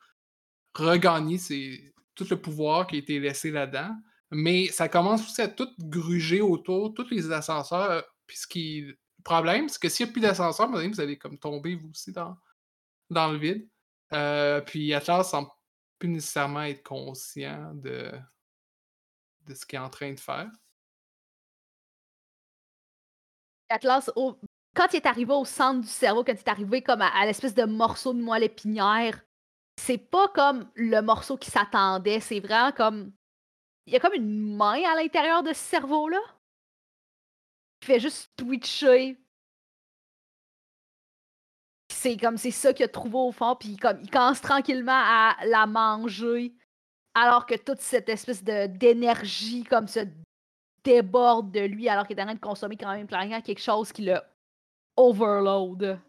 regagner 0.74 1.38
ces- 1.38 1.94
tout 2.24 2.28
le 2.30 2.42
pouvoir 2.42 2.88
qui 2.88 2.96
a 2.96 3.00
été 3.00 3.20
laissé 3.20 3.52
là-dedans. 3.52 3.96
Mais 4.32 4.68
ça 4.68 4.88
commence 4.88 5.22
aussi 5.24 5.42
à 5.42 5.48
tout 5.48 5.70
gruger 5.80 6.42
autour, 6.42 6.94
tous 6.94 7.10
les 7.10 7.32
ascenseurs. 7.32 7.92
euh, 7.92 8.02
Puis 8.28 8.38
ce 8.38 8.48
qui... 8.48 8.82
Le 8.82 9.24
problème, 9.24 9.68
c'est 9.68 9.82
que 9.82 9.90
s'il 9.90 10.06
n'y 10.06 10.12
a 10.12 10.14
plus 10.14 10.22
d'ascenseur, 10.22 10.70
vous 10.70 11.02
allez 11.02 11.18
comme 11.18 11.38
tomber 11.38 11.76
vous 11.76 11.90
aussi 11.90 12.14
dans, 12.14 12.38
dans 13.10 13.32
le 13.32 13.38
vide. 13.38 13.68
Euh, 14.14 14.62
puis 14.62 14.94
Atlas 14.94 15.30
semble 15.30 15.50
plus 15.98 16.08
nécessairement 16.08 16.64
être 16.64 16.84
conscient 16.84 17.74
de, 17.74 18.12
de 19.42 19.54
ce 19.54 19.66
qu'il 19.66 19.78
est 19.78 19.82
en 19.82 19.90
train 19.90 20.14
de 20.14 20.20
faire. 20.20 20.50
Atlas, 23.68 24.10
quand 24.74 24.88
il 24.94 24.96
est 24.96 25.06
arrivé 25.06 25.34
au 25.34 25.44
centre 25.44 25.82
du 25.82 25.88
cerveau, 25.88 26.24
quand 26.24 26.32
il 26.32 26.38
est 26.38 26.48
arrivé 26.48 26.82
comme 26.82 27.02
à, 27.02 27.10
à 27.10 27.26
l'espèce 27.26 27.54
de 27.54 27.66
morceau 27.66 28.14
de 28.14 28.22
moelle 28.22 28.44
épinière, 28.44 29.22
c'est 29.80 29.98
pas 29.98 30.28
comme 30.30 30.70
le 30.76 31.02
morceau 31.02 31.38
qui 31.38 31.50
s'attendait, 31.50 32.20
c'est 32.20 32.40
vraiment 32.40 32.72
comme. 32.72 33.14
Il 33.86 33.94
y 33.94 33.96
a 33.96 34.00
comme 34.00 34.14
une 34.14 34.56
main 34.56 34.84
à 34.84 34.96
l'intérieur 34.96 35.42
de 35.42 35.50
ce 35.50 35.60
cerveau-là. 35.60 36.20
Qui 37.80 37.88
fait 37.88 38.00
juste 38.00 38.32
twitcher. 38.36 39.18
C'est 41.92 42.18
comme 42.18 42.38
c'est 42.38 42.52
ça 42.52 42.74
qu'il 42.74 42.86
a 42.86 42.90
trouvé 42.90 43.18
au 43.18 43.32
fond, 43.32 43.56
puis 43.56 43.78
comme 43.78 44.00
il 44.02 44.12
commence 44.12 44.42
tranquillement 44.42 44.92
à 44.94 45.36
la 45.46 45.66
manger, 45.66 46.54
alors 47.16 47.46
que 47.46 47.56
toute 47.56 47.80
cette 47.80 48.10
espèce 48.10 48.44
de 48.44 48.68
d'énergie 48.68 49.64
comme 49.64 49.88
se 49.88 50.02
déborde 50.84 51.52
de 51.52 51.62
lui, 51.62 51.90
alors 51.90 52.06
qu'il 52.06 52.18
est 52.18 52.22
en 52.22 52.26
train 52.26 52.36
de 52.36 52.40
consommer 52.40 52.78
quand 52.78 52.92
même 52.92 53.08
clairement 53.08 53.42
quelque 53.42 53.62
chose 53.62 53.92
qui 53.92 54.04
le 54.04 54.20
overload. 54.98 56.00